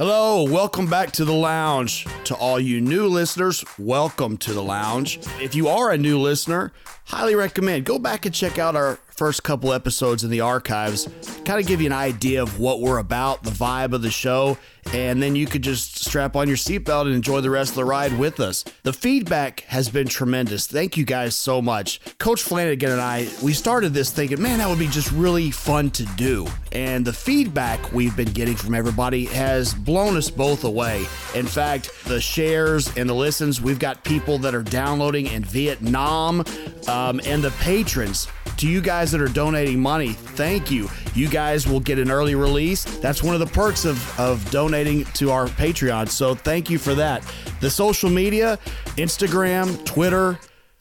Hello, 0.00 0.44
welcome 0.44 0.86
back 0.86 1.12
to 1.12 1.26
the 1.26 1.34
lounge. 1.34 2.06
To 2.24 2.34
all 2.34 2.58
you 2.58 2.80
new 2.80 3.06
listeners, 3.06 3.62
welcome 3.78 4.38
to 4.38 4.54
the 4.54 4.62
lounge. 4.62 5.20
If 5.42 5.54
you 5.54 5.68
are 5.68 5.90
a 5.90 5.98
new 5.98 6.18
listener, 6.18 6.72
highly 7.04 7.34
recommend 7.34 7.84
go 7.84 7.98
back 7.98 8.24
and 8.24 8.34
check 8.34 8.58
out 8.58 8.74
our 8.74 8.98
first 9.20 9.42
couple 9.42 9.70
episodes 9.74 10.24
in 10.24 10.30
the 10.30 10.40
archives. 10.40 11.06
Kind 11.44 11.60
of 11.60 11.66
give 11.66 11.82
you 11.82 11.86
an 11.86 11.92
idea 11.92 12.42
of 12.42 12.58
what 12.58 12.80
we're 12.80 12.96
about, 12.96 13.42
the 13.42 13.50
vibe 13.50 13.92
of 13.92 14.00
the 14.00 14.10
show, 14.10 14.56
and 14.94 15.22
then 15.22 15.36
you 15.36 15.46
could 15.46 15.60
just 15.60 16.02
strap 16.02 16.36
on 16.36 16.48
your 16.48 16.56
seatbelt 16.56 17.02
and 17.02 17.14
enjoy 17.14 17.42
the 17.42 17.50
rest 17.50 17.72
of 17.72 17.76
the 17.76 17.84
ride 17.84 18.18
with 18.18 18.40
us. 18.40 18.64
The 18.82 18.94
feedback 18.94 19.60
has 19.68 19.90
been 19.90 20.08
tremendous. 20.08 20.66
Thank 20.66 20.96
you 20.96 21.04
guys 21.04 21.36
so 21.36 21.60
much. 21.60 22.00
Coach 22.16 22.42
Flanagan 22.42 22.92
and 22.92 23.00
I, 23.00 23.28
we 23.42 23.52
started 23.52 23.92
this 23.92 24.10
thinking, 24.10 24.40
man, 24.40 24.56
that 24.56 24.70
would 24.70 24.78
be 24.78 24.86
just 24.86 25.12
really 25.12 25.50
fun 25.50 25.90
to 25.90 26.06
do. 26.16 26.46
And 26.72 27.04
the 27.04 27.12
feedback 27.12 27.92
we've 27.92 28.16
been 28.16 28.32
getting 28.32 28.56
from 28.56 28.74
everybody 28.74 29.26
has 29.26 29.74
blown 29.74 30.16
us 30.16 30.30
both 30.30 30.64
away. 30.64 31.04
In 31.34 31.46
fact, 31.46 31.90
the 32.06 32.22
shares 32.22 32.96
and 32.96 33.06
the 33.06 33.14
listens, 33.14 33.60
we've 33.60 33.78
got 33.78 34.02
people 34.02 34.38
that 34.38 34.54
are 34.54 34.62
downloading 34.62 35.26
in 35.26 35.44
Vietnam, 35.44 36.42
um, 36.88 37.20
and 37.26 37.44
the 37.44 37.52
patrons 37.60 38.26
to 38.58 38.68
you 38.68 38.80
guys 38.80 39.12
that 39.12 39.20
are 39.20 39.28
donating 39.28 39.80
money, 39.80 40.12
thank 40.12 40.70
you. 40.70 40.88
You 41.14 41.28
guys 41.28 41.66
will 41.66 41.80
get 41.80 41.98
an 41.98 42.10
early 42.10 42.34
release. 42.34 42.84
That's 42.98 43.22
one 43.22 43.34
of 43.34 43.40
the 43.40 43.46
perks 43.46 43.84
of, 43.84 44.20
of 44.20 44.48
donating 44.50 45.04
to 45.04 45.30
our 45.30 45.46
Patreon. 45.46 46.08
So 46.08 46.34
thank 46.34 46.70
you 46.70 46.78
for 46.78 46.94
that. 46.94 47.24
The 47.60 47.70
social 47.70 48.10
media 48.10 48.58
Instagram, 48.96 49.84
Twitter, 49.84 50.38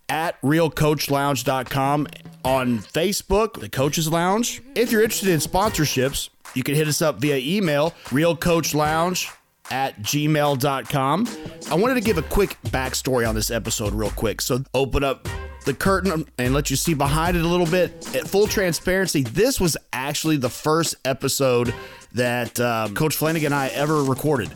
at 0.09 0.41
realcoachlounge.com, 0.41 2.07
on 2.43 2.79
Facebook, 2.79 3.59
the 3.59 3.69
Coaches 3.69 4.07
Lounge. 4.11 4.61
If 4.75 4.91
you're 4.91 5.03
interested 5.03 5.29
in 5.29 5.39
sponsorships, 5.39 6.29
you 6.55 6.63
can 6.63 6.75
hit 6.75 6.87
us 6.87 7.01
up 7.01 7.19
via 7.19 7.37
email, 7.37 7.91
realcoachlounge 8.05 9.31
at 9.71 10.01
gmail.com. 10.01 11.27
I 11.69 11.75
wanted 11.75 11.93
to 11.95 12.01
give 12.01 12.17
a 12.17 12.23
quick 12.23 12.57
backstory 12.67 13.27
on 13.27 13.35
this 13.35 13.51
episode, 13.51 13.93
real 13.93 14.09
quick. 14.11 14.41
So, 14.41 14.63
open 14.73 15.03
up 15.03 15.27
the 15.69 15.75
curtain 15.75 16.25
and 16.39 16.53
let 16.53 16.69
you 16.71 16.75
see 16.75 16.95
behind 16.95 17.37
it 17.37 17.45
a 17.45 17.47
little 17.47 17.67
bit. 17.67 18.15
At 18.15 18.27
full 18.27 18.47
transparency, 18.47 19.21
this 19.21 19.59
was 19.59 19.77
actually 19.93 20.37
the 20.37 20.49
first 20.49 20.95
episode 21.05 21.73
that 22.13 22.59
um, 22.59 22.95
Coach 22.95 23.15
Flanagan 23.15 23.47
and 23.47 23.55
I 23.55 23.67
ever 23.67 24.03
recorded. 24.03 24.49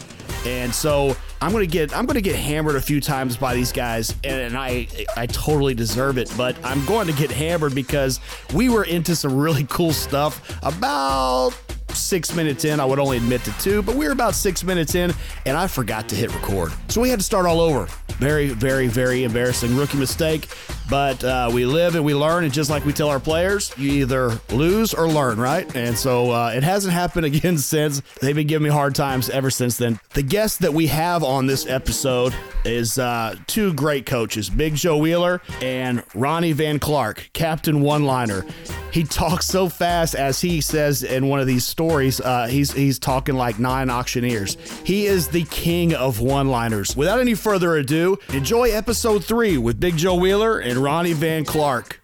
And 0.45 0.73
so 0.73 1.15
I'm 1.39 1.51
gonna 1.51 1.65
get 1.67 1.95
I'm 1.95 2.05
gonna 2.05 2.19
get 2.19 2.35
hammered 2.35 2.75
a 2.75 2.81
few 2.81 2.99
times 2.99 3.37
by 3.37 3.53
these 3.53 3.71
guys, 3.71 4.13
and 4.23 4.57
I 4.57 4.87
I 5.15 5.27
totally 5.27 5.73
deserve 5.73 6.17
it. 6.17 6.33
But 6.35 6.57
I'm 6.65 6.83
going 6.85 7.07
to 7.07 7.13
get 7.13 7.31
hammered 7.31 7.73
because 7.73 8.19
we 8.53 8.67
were 8.69 8.83
into 8.83 9.15
some 9.15 9.37
really 9.37 9.65
cool 9.69 9.93
stuff 9.93 10.59
about 10.63 11.53
six 11.95 12.33
minutes 12.35 12.65
in. 12.65 12.79
I 12.79 12.85
would 12.85 12.99
only 12.99 13.17
admit 13.17 13.43
to 13.45 13.57
two, 13.59 13.81
but 13.83 13.95
we 13.95 14.05
were 14.05 14.11
about 14.11 14.35
six 14.35 14.63
minutes 14.63 14.95
in, 14.95 15.13
and 15.45 15.55
I 15.55 15.67
forgot 15.67 16.09
to 16.09 16.15
hit 16.15 16.33
record. 16.33 16.73
So 16.89 16.99
we 16.99 17.09
had 17.09 17.19
to 17.19 17.25
start 17.25 17.45
all 17.45 17.61
over. 17.61 17.87
Very, 18.17 18.49
very, 18.49 18.87
very 18.87 19.23
embarrassing 19.23 19.75
rookie 19.75 19.97
mistake. 19.97 20.49
But 20.89 21.23
uh, 21.23 21.49
we 21.53 21.65
live 21.65 21.95
and 21.95 22.03
we 22.03 22.13
learn, 22.13 22.43
and 22.43 22.53
just 22.53 22.69
like 22.69 22.85
we 22.85 22.93
tell 22.93 23.09
our 23.09 23.19
players, 23.19 23.73
you 23.77 23.91
either 23.91 24.39
lose 24.51 24.93
or 24.93 25.07
learn, 25.07 25.39
right? 25.39 25.73
And 25.75 25.97
so 25.97 26.31
uh, 26.31 26.51
it 26.55 26.63
hasn't 26.63 26.93
happened 27.03 27.25
again 27.25 27.57
since. 27.57 28.01
They've 28.21 28.35
been 28.35 28.47
giving 28.47 28.65
me 28.65 28.69
hard 28.69 28.95
times 28.95 29.29
ever 29.29 29.49
since 29.49 29.77
then. 29.77 29.99
The 30.13 30.23
guest 30.23 30.59
that 30.59 30.73
we 30.73 30.87
have 30.87 31.23
on 31.23 31.47
this 31.47 31.67
episode 31.67 32.33
is 32.65 32.97
uh, 32.99 33.35
two 33.47 33.73
great 33.73 34.05
coaches, 34.05 34.49
Big 34.49 34.75
Joe 34.75 34.97
Wheeler 34.97 35.41
and 35.61 36.03
Ronnie 36.13 36.53
Vinklarek, 36.53 37.31
Captain 37.33 37.81
One 37.81 38.03
Liner. 38.03 38.45
He 38.91 39.03
talks 39.03 39.47
so 39.47 39.69
fast, 39.69 40.13
as 40.13 40.39
he 40.39 40.61
says 40.61 41.03
in 41.03 41.27
one 41.27 41.39
of 41.39 41.47
these 41.47 41.65
stories. 41.65 42.21
Uh, 42.21 42.47
he's 42.47 42.71
he's 42.71 42.99
talking 42.99 43.35
like 43.35 43.57
nine 43.57 43.89
auctioneers. 43.89 44.55
He 44.85 45.07
is 45.07 45.27
the 45.27 45.45
king 45.45 45.95
of 45.95 46.19
one-liners. 46.19 46.95
Without 46.95 47.19
any 47.19 47.33
further 47.33 47.77
ado, 47.77 48.19
enjoy 48.29 48.69
episode 48.69 49.25
three 49.25 49.57
with 49.57 49.79
Big 49.79 49.97
Joe 49.97 50.15
Wheeler 50.15 50.59
and 50.59 50.72
Ronnie 50.77 51.13
Vinklarek. 51.13 51.97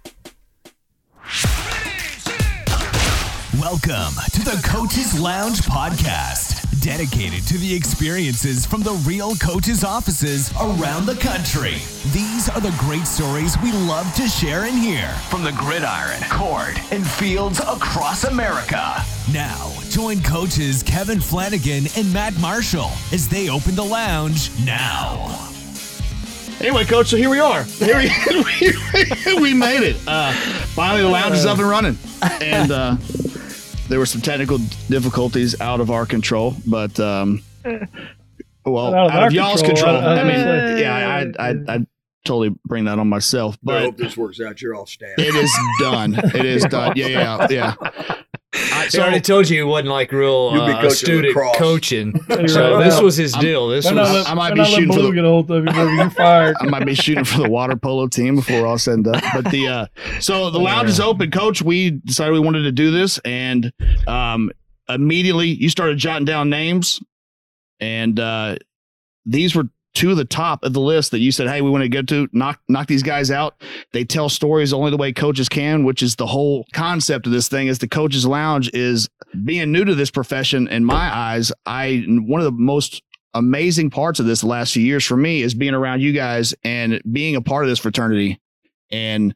Welcome 3.60 4.14
to 4.32 4.42
the 4.42 4.62
Coaches 4.64 5.20
Lounge 5.20 5.60
podcast, 5.62 6.82
dedicated 6.82 7.46
to 7.48 7.58
the 7.58 7.76
experiences 7.76 8.66
from 8.66 8.82
the 8.82 8.94
real 9.06 9.36
coaches' 9.36 9.84
offices 9.84 10.52
around 10.60 11.06
the 11.06 11.16
country. 11.16 11.76
These 12.12 12.50
are 12.50 12.62
the 12.62 12.76
great 12.80 13.06
stories 13.06 13.58
we 13.62 13.72
love 13.72 14.14
to 14.16 14.28
share 14.28 14.64
and 14.64 14.78
hear 14.78 15.08
from 15.30 15.44
the 15.44 15.52
gridiron, 15.52 16.22
court, 16.30 16.80
and 16.92 17.06
fields 17.06 17.60
across 17.60 18.24
America. 18.24 19.04
Now, 19.32 19.72
join 19.90 20.22
coaches 20.22 20.82
Kevin 20.84 21.20
Flanagan 21.20 21.86
and 21.98 22.12
Matt 22.14 22.38
Marshall 22.40 22.92
as 23.12 23.28
they 23.28 23.50
open 23.50 23.76
the 23.76 23.84
lounge 23.84 24.52
now. 24.64 25.50
Anyway, 26.62 26.84
coach, 26.84 27.08
so 27.08 27.16
here 27.18 27.30
we 27.30 27.40
are. 27.40 27.64
Here 27.64 27.98
we, 27.98 29.36
we 29.42 29.54
made 29.54 29.82
it. 29.82 29.96
Uh, 30.06 30.34
finally, 30.34 31.02
the 31.02 31.08
lounge 31.08 31.36
is 31.36 31.46
up 31.46 31.58
and 31.58 31.70
running. 31.70 31.98
And 32.42 32.72
uh, 32.72 32.98
there 33.88 33.98
were 33.98 34.06
some 34.06 34.20
technical 34.22 34.58
difficulties 34.90 35.60
out 35.62 35.80
of 35.80 35.90
our 35.90 36.06
control, 36.06 36.56
but 36.68 37.00
um, 37.00 37.42
well, 38.66 38.94
Out 38.94 39.06
of 39.08 39.12
out 39.14 39.20
our 39.22 39.28
of 39.28 39.34
y'all's 39.34 39.62
control, 39.62 39.94
control. 39.96 40.10
I- 40.18 40.20
I 40.22 40.24
mean, 40.24 40.48
I- 40.48 40.80
yeah, 40.80 41.32
I, 41.40 41.50
I, 41.50 41.56
I 41.76 41.86
totally 42.26 42.54
bring 42.66 42.84
that 42.86 43.00
on 43.00 43.08
myself, 43.08 43.58
But 43.64 43.78
I 43.78 43.82
hope 43.84 43.98
this 43.98 44.18
works 44.18 44.42
out. 44.42 44.62
You're 44.62 44.76
all 44.76 44.86
staff. 44.86 45.18
it 45.18 45.34
is 45.36 45.52
done. 45.80 46.16
It 46.36 46.46
is 46.46 46.64
done. 46.70 46.94
Yeah, 46.98 47.08
yeah, 47.08 47.48
yeah. 47.50 47.76
I, 48.72 48.90
I 48.94 48.98
already 49.00 49.22
told 49.22 49.50
you 49.50 49.58
he 49.58 49.64
wasn't 49.64 49.90
like 49.90 50.12
real 50.12 50.52
You'll 50.54 50.66
be 50.66 50.72
uh, 50.74 50.82
coaching 50.82 50.96
student 50.96 51.28
lacrosse. 51.36 51.58
coaching. 51.58 52.20
So 52.50 52.76
right. 52.78 52.84
this 52.84 53.00
was 53.02 53.16
his 53.18 53.34
I'm- 53.34 53.44
deal. 53.44 53.68
This 53.68 53.86
was 53.86 53.94
not 53.94 54.12
let- 54.14 54.30
I 54.30 54.34
might 54.34 54.54
be 54.54 54.60
not 54.62 54.68
shooting 54.68 54.94
for 54.94 55.02
the- 55.02 55.12
get 55.12 55.26
a 55.26 55.28
hold 55.28 55.52
of 55.52 55.66
you, 55.66 55.90
you're 55.96 56.10
fired. 56.10 56.56
I 56.60 56.66
might 56.66 56.86
be 56.86 56.96
shooting 56.96 57.24
for 57.26 57.40
the 57.42 57.50
water 57.50 57.76
polo 57.76 58.08
team 58.08 58.36
before 58.38 58.62
we're 58.62 58.68
all 58.68 58.78
said 58.78 58.96
and 58.96 59.04
done. 59.06 59.22
But 59.34 59.52
the 59.52 59.68
uh, 59.68 59.86
so 60.20 60.50
the 60.50 60.60
lounge 60.60 60.90
is 60.90 61.00
open, 61.00 61.32
Coach. 61.32 61.62
We 61.62 61.92
decided 61.92 62.34
we 62.34 62.40
wanted 62.40 62.64
to 62.64 62.72
do 62.72 62.92
this, 62.92 63.18
and 63.26 63.72
um, 64.08 64.52
immediately 64.88 65.48
you 65.50 65.70
started 65.70 65.98
jotting 65.98 66.26
down 66.26 66.50
names, 66.50 67.00
and 67.80 68.20
uh, 68.20 68.56
these 69.26 69.56
were 69.56 69.66
of 70.08 70.18
the 70.18 70.26
top 70.26 70.64
of 70.64 70.74
the 70.74 70.80
list 70.80 71.12
that 71.12 71.20
you 71.20 71.32
said, 71.32 71.48
"Hey, 71.48 71.62
we 71.62 71.70
want 71.70 71.84
to 71.84 71.90
get 71.90 72.08
to 72.08 72.30
knock 72.32 72.62
knock 72.70 72.88
these 72.88 73.04
guys 73.04 73.32
out." 73.32 73.56
They 73.92 74.06
tell 74.06 74.30
stories 74.30 74.72
only 74.72 74.92
the 74.92 74.98
way 74.98 75.12
coaches 75.12 75.50
can, 75.50 75.84
which 75.84 76.02
is 76.02 76.16
the 76.16 76.28
whole 76.28 76.66
concept 76.72 77.26
of 77.26 77.34
this 77.34 77.48
thing. 77.50 77.68
Is 77.68 77.80
the 77.80 77.88
coaches 77.88 78.26
lounge 78.26 78.70
is 78.74 79.10
being 79.44 79.72
new 79.72 79.84
to 79.84 79.96
this 79.96 80.12
profession. 80.12 80.68
In 80.68 80.86
my 80.86 81.14
eyes, 81.14 81.52
I 81.66 82.06
one 82.08 82.40
of 82.40 82.46
the 82.46 82.52
most 82.52 83.02
amazing 83.34 83.90
parts 83.90 84.20
of 84.20 84.26
this 84.26 84.42
the 84.42 84.48
last 84.48 84.74
few 84.74 84.84
years 84.84 85.06
for 85.06 85.18
me 85.18 85.42
is 85.42 85.54
being 85.54 85.74
around 85.74 86.02
you 86.02 86.14
guys 86.14 86.54
and 86.64 87.02
being 87.12 87.36
a 87.36 87.42
part 87.42 87.64
of 87.64 87.70
this 87.70 87.80
fraternity 87.80 88.40
and 88.92 89.36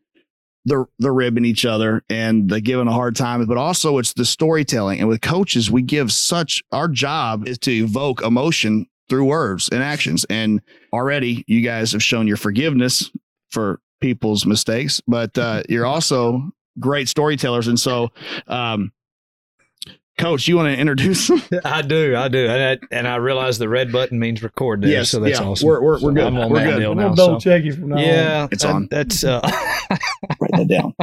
the 0.65 0.85
the 0.99 1.11
ribbing 1.11 1.45
each 1.45 1.65
other 1.65 2.03
and 2.09 2.49
the 2.49 2.61
giving 2.61 2.87
a 2.87 2.93
hard 2.93 3.15
time, 3.15 3.45
but 3.45 3.57
also 3.57 3.97
it's 3.97 4.13
the 4.13 4.25
storytelling. 4.25 4.99
And 4.99 5.09
with 5.09 5.21
coaches, 5.21 5.69
we 5.69 5.81
give 5.81 6.11
such 6.11 6.63
our 6.71 6.87
job 6.87 7.47
is 7.47 7.57
to 7.59 7.71
evoke 7.71 8.23
emotion 8.23 8.87
through 9.09 9.25
words 9.25 9.69
and 9.71 9.83
actions. 9.83 10.25
And 10.29 10.61
already 10.91 11.43
you 11.47 11.61
guys 11.61 11.91
have 11.91 12.03
shown 12.03 12.27
your 12.27 12.37
forgiveness 12.37 13.11
for 13.51 13.79
people's 14.01 14.45
mistakes, 14.45 15.01
but 15.07 15.37
uh, 15.37 15.63
you're 15.69 15.85
also 15.85 16.51
great 16.79 17.07
storytellers. 17.09 17.67
And 17.67 17.79
so, 17.79 18.09
um, 18.47 18.91
Coach, 20.19 20.47
you 20.47 20.55
want 20.57 20.73
to 20.73 20.79
introduce? 20.79 21.29
I 21.65 21.81
do, 21.81 22.15
I 22.15 22.27
do, 22.27 22.45
and 22.47 22.79
I, 22.81 22.95
and 22.95 23.07
I 23.07 23.15
realize 23.15 23.57
the 23.57 23.67
red 23.69 23.91
button 23.91 24.19
means 24.19 24.43
record 24.43 24.81
there. 24.81 24.91
Yes, 24.91 25.09
so 25.09 25.19
that's 25.19 25.39
yeah, 25.39 25.45
awesome. 25.45 25.67
we're- 25.67 25.81
we're- 25.81 25.93
we're 26.01 26.09
So 26.11 26.13
good. 26.13 26.23
I'm 26.23 26.37
on 26.37 26.49
We're 26.51 26.63
good. 26.65 26.79
deal 26.79 26.91
I'm 26.91 26.97
now. 26.97 27.03
gonna 27.05 27.15
double 27.15 27.39
so- 27.39 27.49
check 27.49 27.63
you 27.63 27.73
from 27.73 27.89
now 27.89 27.95
on. 27.95 28.01
Yeah, 28.01 28.47
It's 28.51 28.63
that- 28.63 28.73
on. 28.73 28.87
That's 28.91 29.23
uh, 29.23 29.41
Write 30.39 30.51
that 30.51 30.67
down. 30.67 30.93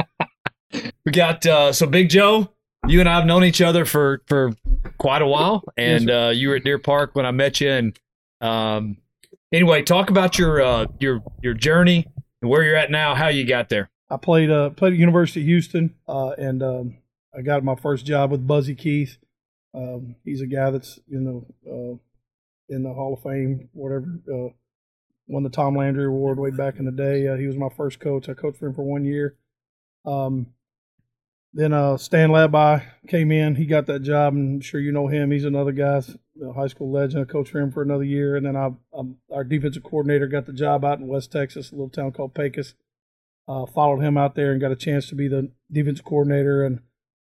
we 1.05 1.11
got 1.11 1.45
uh, 1.45 1.73
so 1.73 1.87
Big 1.87 2.09
Joe. 2.09 2.49
You 2.87 2.99
and 2.99 3.07
I 3.07 3.15
have 3.15 3.25
known 3.25 3.43
each 3.43 3.61
other 3.61 3.85
for 3.85 4.21
for 4.27 4.53
quite 4.97 5.21
a 5.21 5.27
while, 5.27 5.63
and 5.77 6.09
uh, 6.09 6.31
you 6.33 6.49
were 6.49 6.55
at 6.55 6.63
Deer 6.63 6.79
Park 6.79 7.11
when 7.13 7.25
I 7.25 7.31
met 7.31 7.61
you. 7.61 7.69
And 7.69 7.99
um, 8.41 8.97
anyway, 9.51 9.83
talk 9.83 10.09
about 10.09 10.39
your 10.39 10.61
uh, 10.61 10.87
your 10.99 11.21
your 11.43 11.53
journey 11.53 12.07
and 12.41 12.49
where 12.49 12.63
you're 12.63 12.75
at 12.75 12.89
now, 12.89 13.13
how 13.13 13.27
you 13.27 13.45
got 13.45 13.69
there. 13.69 13.89
I 14.09 14.17
played 14.17 14.49
uh 14.49 14.71
played 14.71 14.93
at 14.93 14.99
University 14.99 15.41
of 15.41 15.45
Houston, 15.45 15.95
uh, 16.07 16.31
and 16.31 16.63
um, 16.63 16.97
I 17.37 17.41
got 17.41 17.63
my 17.63 17.75
first 17.75 18.05
job 18.05 18.31
with 18.31 18.47
Buzzy 18.47 18.75
Keith. 18.75 19.17
Um, 19.73 20.15
he's 20.25 20.41
a 20.41 20.47
guy 20.47 20.71
that's 20.71 20.99
in 21.09 21.23
the 21.23 21.71
uh, 21.71 21.97
in 22.67 22.83
the 22.83 22.93
Hall 22.93 23.13
of 23.13 23.21
Fame, 23.21 23.69
whatever. 23.73 24.07
Uh, 24.27 24.53
won 25.27 25.43
the 25.43 25.49
Tom 25.49 25.77
Landry 25.77 26.05
Award 26.05 26.39
way 26.39 26.49
back 26.49 26.77
in 26.77 26.85
the 26.85 26.91
day. 26.91 27.27
Uh, 27.27 27.37
he 27.37 27.47
was 27.47 27.55
my 27.55 27.69
first 27.69 27.99
coach. 27.99 28.27
I 28.27 28.33
coached 28.33 28.57
for 28.57 28.67
him 28.67 28.73
for 28.73 28.83
one 28.83 29.05
year. 29.05 29.35
Um, 30.05 30.47
then 31.53 31.73
uh, 31.73 31.97
Stan 31.97 32.31
Labby 32.31 32.83
came 33.07 33.31
in. 33.31 33.55
He 33.55 33.65
got 33.65 33.85
that 33.87 34.03
job, 34.03 34.33
and 34.33 34.55
I'm 34.55 34.61
sure 34.61 34.79
you 34.79 34.91
know 34.91 35.07
him. 35.07 35.31
He's 35.31 35.45
another 35.45 35.71
guy, 35.71 36.01
high 36.55 36.67
school 36.67 36.91
legend. 36.91 37.21
I 37.21 37.25
coached 37.25 37.51
for 37.51 37.59
him 37.59 37.71
for 37.71 37.81
another 37.81 38.03
year, 38.03 38.35
and 38.35 38.45
then 38.45 38.55
I, 38.55 38.71
um, 38.93 39.17
our 39.31 39.43
defensive 39.43 39.83
coordinator 39.83 40.27
got 40.27 40.45
the 40.45 40.53
job 40.53 40.85
out 40.85 40.99
in 40.99 41.07
West 41.07 41.31
Texas, 41.31 41.71
a 41.71 41.75
little 41.75 41.89
town 41.89 42.11
called 42.11 42.33
Pecos 42.33 42.75
uh, 43.47 43.65
followed 43.65 44.01
him 44.01 44.17
out 44.17 44.35
there 44.35 44.51
and 44.51 44.61
got 44.61 44.71
a 44.71 44.75
chance 44.77 45.07
to 45.07 45.15
be 45.15 45.27
the 45.27 45.51
defensive 45.71 46.05
coordinator 46.05 46.63
and 46.63 46.79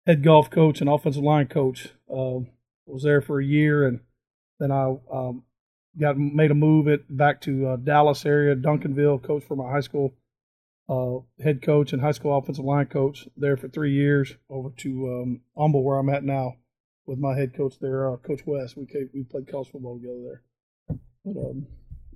head 0.05 0.23
golf 0.23 0.49
coach 0.49 0.79
and 0.79 0.89
offensive 0.89 1.23
line 1.23 1.47
coach. 1.47 1.89
Uh, 2.09 2.39
was 2.85 3.03
there 3.03 3.21
for 3.21 3.39
a 3.39 3.45
year 3.45 3.85
and 3.85 3.99
Then 4.59 4.71
I 4.71 4.95
um, 5.11 5.43
got 5.99 6.17
made 6.17 6.51
a 6.51 6.55
move 6.55 6.87
it 6.87 7.05
back 7.09 7.41
to 7.41 7.67
uh, 7.67 7.75
Dallas 7.77 8.25
area, 8.25 8.55
Duncanville, 8.55 9.23
coach 9.23 9.43
for 9.43 9.55
my 9.55 9.69
high 9.69 9.81
school 9.81 10.13
uh, 10.87 11.17
head 11.43 11.61
coach 11.61 11.93
and 11.93 12.01
high 12.01 12.11
school 12.11 12.37
offensive 12.37 12.65
line 12.65 12.85
coach 12.85 13.27
there 13.37 13.57
for 13.57 13.67
three 13.67 13.93
years. 13.93 14.35
Over 14.49 14.69
to 14.77 15.21
um, 15.21 15.41
Humble, 15.57 15.83
where 15.83 15.97
I'm 15.97 16.09
at 16.09 16.23
now, 16.23 16.55
with 17.05 17.19
my 17.19 17.35
head 17.35 17.55
coach 17.55 17.79
there, 17.79 18.11
uh, 18.11 18.17
Coach 18.17 18.41
West. 18.45 18.77
We 18.77 18.85
came, 18.85 19.09
we 19.13 19.23
played 19.23 19.49
college 19.49 19.69
football 19.69 19.97
together 19.97 20.21
there. 20.23 20.99
But 21.25 21.39
um, 21.39 21.67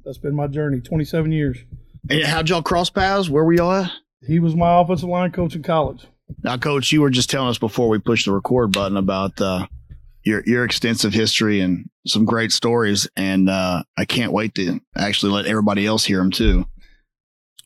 that's 0.03 0.17
been 0.17 0.35
my 0.35 0.47
journey, 0.47 0.81
27 0.81 1.31
years. 1.31 1.57
And 2.09 2.23
how'd 2.23 2.49
y'all 2.49 2.61
cross 2.61 2.89
paths? 2.89 3.29
Where 3.29 3.43
were 3.43 3.53
y'all 3.53 3.71
at? 3.71 3.91
He 4.25 4.39
was 4.39 4.55
my 4.55 4.79
offensive 4.79 5.09
line 5.09 5.31
coach 5.31 5.55
in 5.55 5.63
college. 5.63 6.05
Now, 6.43 6.57
Coach, 6.57 6.91
you 6.91 7.01
were 7.01 7.09
just 7.09 7.29
telling 7.29 7.49
us 7.49 7.57
before 7.57 7.89
we 7.89 7.99
pushed 7.99 8.25
the 8.25 8.31
record 8.31 8.71
button 8.71 8.97
about 8.97 9.39
uh, 9.41 9.65
your 10.23 10.43
your 10.45 10.63
extensive 10.63 11.13
history 11.13 11.59
and 11.59 11.89
some 12.05 12.25
great 12.25 12.51
stories, 12.51 13.07
and 13.15 13.49
uh, 13.49 13.83
I 13.97 14.05
can't 14.05 14.31
wait 14.31 14.55
to 14.55 14.79
actually 14.95 15.31
let 15.31 15.45
everybody 15.45 15.85
else 15.85 16.05
hear 16.05 16.19
them 16.19 16.31
too. 16.31 16.65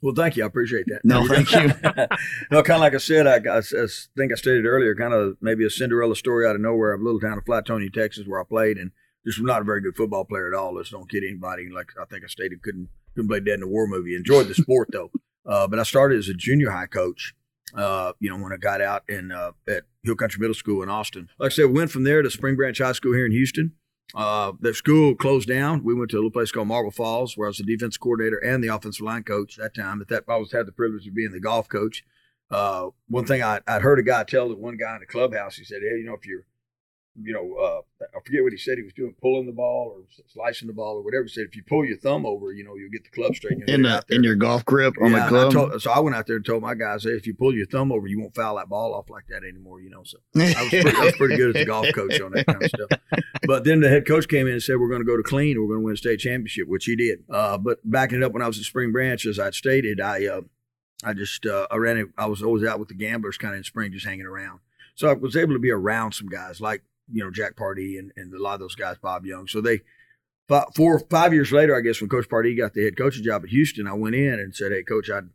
Well, 0.04 0.14
thank 0.14 0.36
you. 0.36 0.44
I 0.44 0.48
appreciate 0.48 0.86
that. 0.88 1.00
No, 1.06 1.26
thank 1.26 1.50
you. 1.54 1.72
no, 2.52 2.62
kind 2.62 2.76
of 2.76 2.82
like 2.82 2.94
I 2.94 2.98
said, 2.98 3.26
I, 3.26 3.38
I, 3.50 3.60
I 3.60 3.88
think 4.18 4.34
I 4.34 4.36
stated 4.36 4.66
earlier, 4.66 4.94
kind 4.96 5.14
of 5.14 5.38
maybe 5.40 5.66
a 5.66 5.70
Cinderella 5.70 6.18
story 6.18 6.46
out 6.46 6.56
of 6.56 6.62
nowhere. 6.62 6.92
I'm 6.92 7.02
a 7.02 7.06
little 7.06 7.22
town 7.22 7.38
of 7.38 7.46
Flatonia, 7.46 7.92
Texas, 7.92 8.28
where 8.28 8.42
I 8.42 8.44
played, 8.44 8.78
and 8.78 8.92
just 9.26 9.42
not 9.42 9.62
a 9.62 9.64
very 9.64 9.82
good 9.82 9.96
football 9.96 10.26
player 10.26 10.54
at 10.54 10.60
all. 10.60 10.76
Let's 10.76 10.90
don't 10.90 11.10
kid 11.10 11.24
anybody. 11.24 11.70
Like 11.74 11.92
I 12.00 12.04
think 12.04 12.26
I 12.26 12.28
stated, 12.28 12.62
couldn't 12.62 12.90
couldn't 13.16 13.30
play 13.30 13.40
dead 13.40 13.60
in 13.60 13.64
a 13.64 13.68
war 13.68 13.88
movie. 13.88 14.14
Enjoyed 14.14 14.50
the 14.50 14.56
sport 14.56 14.90
though. 14.92 15.10
Uh, 15.46 15.68
but 15.68 15.78
I 15.78 15.84
started 15.84 16.20
as 16.20 16.30
a 16.30 16.34
junior 16.34 16.72
high 16.72 16.86
coach. 16.86 17.36
Uh, 17.76 18.14
you 18.22 18.30
know, 18.30 18.42
when 18.42 18.54
I 18.54 18.56
got 18.56 18.80
out 18.80 19.04
in 19.10 19.30
uh, 19.34 19.52
at 19.68 19.84
Hill 20.04 20.16
Country 20.16 20.40
Middle 20.40 20.54
School 20.54 20.82
in 20.82 20.88
Austin. 20.88 21.28
Like 21.38 21.52
I 21.52 21.54
said, 21.54 21.66
we 21.66 21.74
went 21.74 21.92
from 21.92 22.06
there 22.06 22.22
to 22.22 22.32
Spring 22.32 22.56
Branch 22.56 22.78
High 22.78 22.94
School 22.94 23.14
here 23.14 23.26
in 23.26 23.34
Houston. 23.34 23.74
Uh, 24.16 24.54
the 24.60 24.74
school 24.74 25.16
closed 25.16 25.48
down. 25.48 25.84
We 25.84 25.96
went 25.96 26.12
to 26.12 26.18
a 26.18 26.20
little 26.20 26.32
place 26.32 26.52
called 26.52 26.68
Marble 26.68 26.92
Falls, 26.92 27.36
where 27.36 27.48
I 27.48 27.50
was 27.50 27.58
the 27.58 27.64
defense 27.64 27.98
coordinator 27.98 28.38
and 28.38 28.64
the 28.64 28.68
offensive 28.68 29.06
line 29.06 29.24
coach 29.24 29.56
that 29.56 29.74
time. 29.74 30.02
At 30.02 30.08
that, 30.10 30.24
I 30.28 30.34
always 30.34 30.52
had 30.52 30.68
the 30.68 30.72
privilege 30.72 31.08
of 31.08 31.16
being 31.16 31.32
the 31.32 31.40
golf 31.40 31.68
coach. 31.68 32.04
Uh, 32.52 32.90
one 33.08 33.26
thing 33.26 33.42
I, 33.42 33.62
would 33.68 33.82
heard 33.82 33.98
a 34.00 34.04
guy 34.04 34.24
tell 34.24 34.50
that 34.50 34.60
one 34.60 34.78
guy 34.78 34.94
in 34.94 35.00
the 35.00 35.08
clubhouse, 35.08 35.56
he 35.56 35.64
said, 35.64 35.82
"Hey, 35.82 35.98
you 35.98 36.06
know, 36.06 36.14
if 36.14 36.28
you're 36.28 36.46
you 37.22 37.34
know, 37.34 37.56
uh, 37.56 37.82
I 38.02 38.20
forget 38.26 38.44
what 38.44 38.54
he 38.54 38.58
said 38.58 38.78
he 38.78 38.84
was 38.84 38.94
doing, 38.94 39.14
pulling 39.22 39.46
the 39.46 39.52
ball 39.52 39.94
or 39.96 40.04
slicing 40.28 40.68
the 40.68 40.74
ball 40.74 40.98
or 40.98 41.04
whatever. 41.04 41.24
He 41.24 41.30
said 41.30 41.46
if 41.48 41.56
you 41.56 41.64
pull 41.64 41.86
your 41.86 41.98
thumb 41.98 42.26
over, 42.26 42.52
you 42.52 42.64
know, 42.64 42.76
you'll 42.76 42.90
get 42.90 43.04
the 43.04 43.12
club 43.12 43.36
straight. 43.36 43.58
In 43.68 43.84
the 43.84 44.04
in 44.10 44.24
your 44.24 44.36
golf 44.36 44.66
grip 44.66 44.96
on 45.02 45.12
yeah, 45.12 45.24
the 45.24 45.30
club. 45.30 45.48
I 45.50 45.54
told, 45.54 45.82
so 45.82 45.92
I 45.92 46.00
went 46.00 46.16
out 46.16 46.26
there 46.26 46.38
and 46.38 46.46
told 46.46 46.64
my 46.64 46.74
guys, 46.74 47.04
hey, 47.04 47.12
if 47.12 47.28
you 47.28 47.36
pull 47.36 47.54
your 47.54 47.68
thumb 47.68 47.92
over, 47.92 48.08
you 48.08 48.20
won't 48.20 48.34
foul 48.34 48.56
that 48.58 48.70
ball 48.70 48.96
off 48.96 49.10
like 49.10 49.26
that 49.30 49.44
anymore. 49.44 49.80
You 49.80 49.92
know, 49.92 50.04
so 50.04 50.18
I 50.36 50.64
was 50.64 50.70
pretty, 50.70 50.98
I 50.98 51.06
was 51.06 51.16
pretty 51.16 51.38
good 51.38 51.56
as 51.56 51.62
a 51.62 51.66
golf 51.66 51.88
coach 51.94 52.20
on 52.20 52.32
that 52.32 52.48
kind 52.48 52.64
of 52.64 52.70
stuff. 52.70 53.22
But 53.46 53.64
then 53.64 53.82
the 53.82 53.90
head 53.90 54.08
coach 54.08 54.28
came 54.28 54.48
in 54.48 54.54
and 54.54 54.64
said 54.64 54.80
we're 54.80 54.90
going 54.90 55.02
to 55.02 55.08
go 55.08 55.18
to 55.18 55.24
clean. 55.24 55.60
We're 55.60 55.68
going 55.68 55.82
to 55.82 55.86
win 55.86 55.94
a 55.94 55.98
state 55.98 56.20
championship, 56.20 56.68
which 56.68 56.86
he 56.86 56.96
did. 56.96 57.24
Uh, 57.30 57.58
but 57.58 57.80
backing 57.84 58.20
it 58.20 58.24
up 58.24 58.32
when 58.32 58.42
I 58.42 58.48
was 58.48 58.58
at 58.58 58.66
Spring 58.66 58.92
Branch, 58.92 59.24
as 59.26 59.40
I'd 59.40 59.54
stated, 59.54 60.02
I 60.02 60.26
uh, 60.26 60.42
I 61.04 61.14
just 61.14 61.46
uh, 61.46 61.68
I 61.70 61.76
ran 61.78 61.98
it. 61.98 62.08
I 62.18 62.26
was 62.26 62.42
always 62.42 62.64
out 62.64 62.80
with 62.80 62.88
the 62.88 62.96
gamblers, 62.96 63.38
kind 63.38 63.54
of 63.54 63.60
in 63.60 63.64
spring, 63.64 63.92
just 63.92 64.06
hanging 64.06 64.26
around. 64.26 64.60
So 64.96 65.10
I 65.10 65.14
was 65.14 65.36
able 65.36 65.54
to 65.54 65.60
be 65.60 65.72
around 65.72 66.14
some 66.14 66.28
guys 66.28 66.62
like 66.62 66.84
you 67.12 67.24
know 67.24 67.32
Jack 67.32 67.56
Pardee 67.56 67.98
and, 67.98 68.12
and 68.16 68.34
a 68.34 68.42
lot 68.42 68.56
of 68.56 68.60
those 68.60 68.76
guys, 68.76 68.98
Bob 69.02 69.26
Young. 69.26 69.48
So 69.48 69.62
they 69.62 69.82
four 70.76 71.00
five 71.10 71.34
years 71.34 71.52
later, 71.52 71.76
I 71.76 71.82
guess 71.82 72.02
when 72.02 72.10
Coach 72.10 72.30
Pardee 72.30 72.56
got 72.56 72.74
the 72.74 72.84
head 72.84 72.98
coaching 72.98 73.24
job 73.24 73.44
at 73.44 73.50
Houston, 73.50 73.88
I 73.88 73.94
went 73.94 74.16
in 74.16 74.34
and 74.40 74.56
said, 74.56 74.72
"Hey, 74.72 74.84
Coach, 74.84 75.10
I'd 75.10 75.30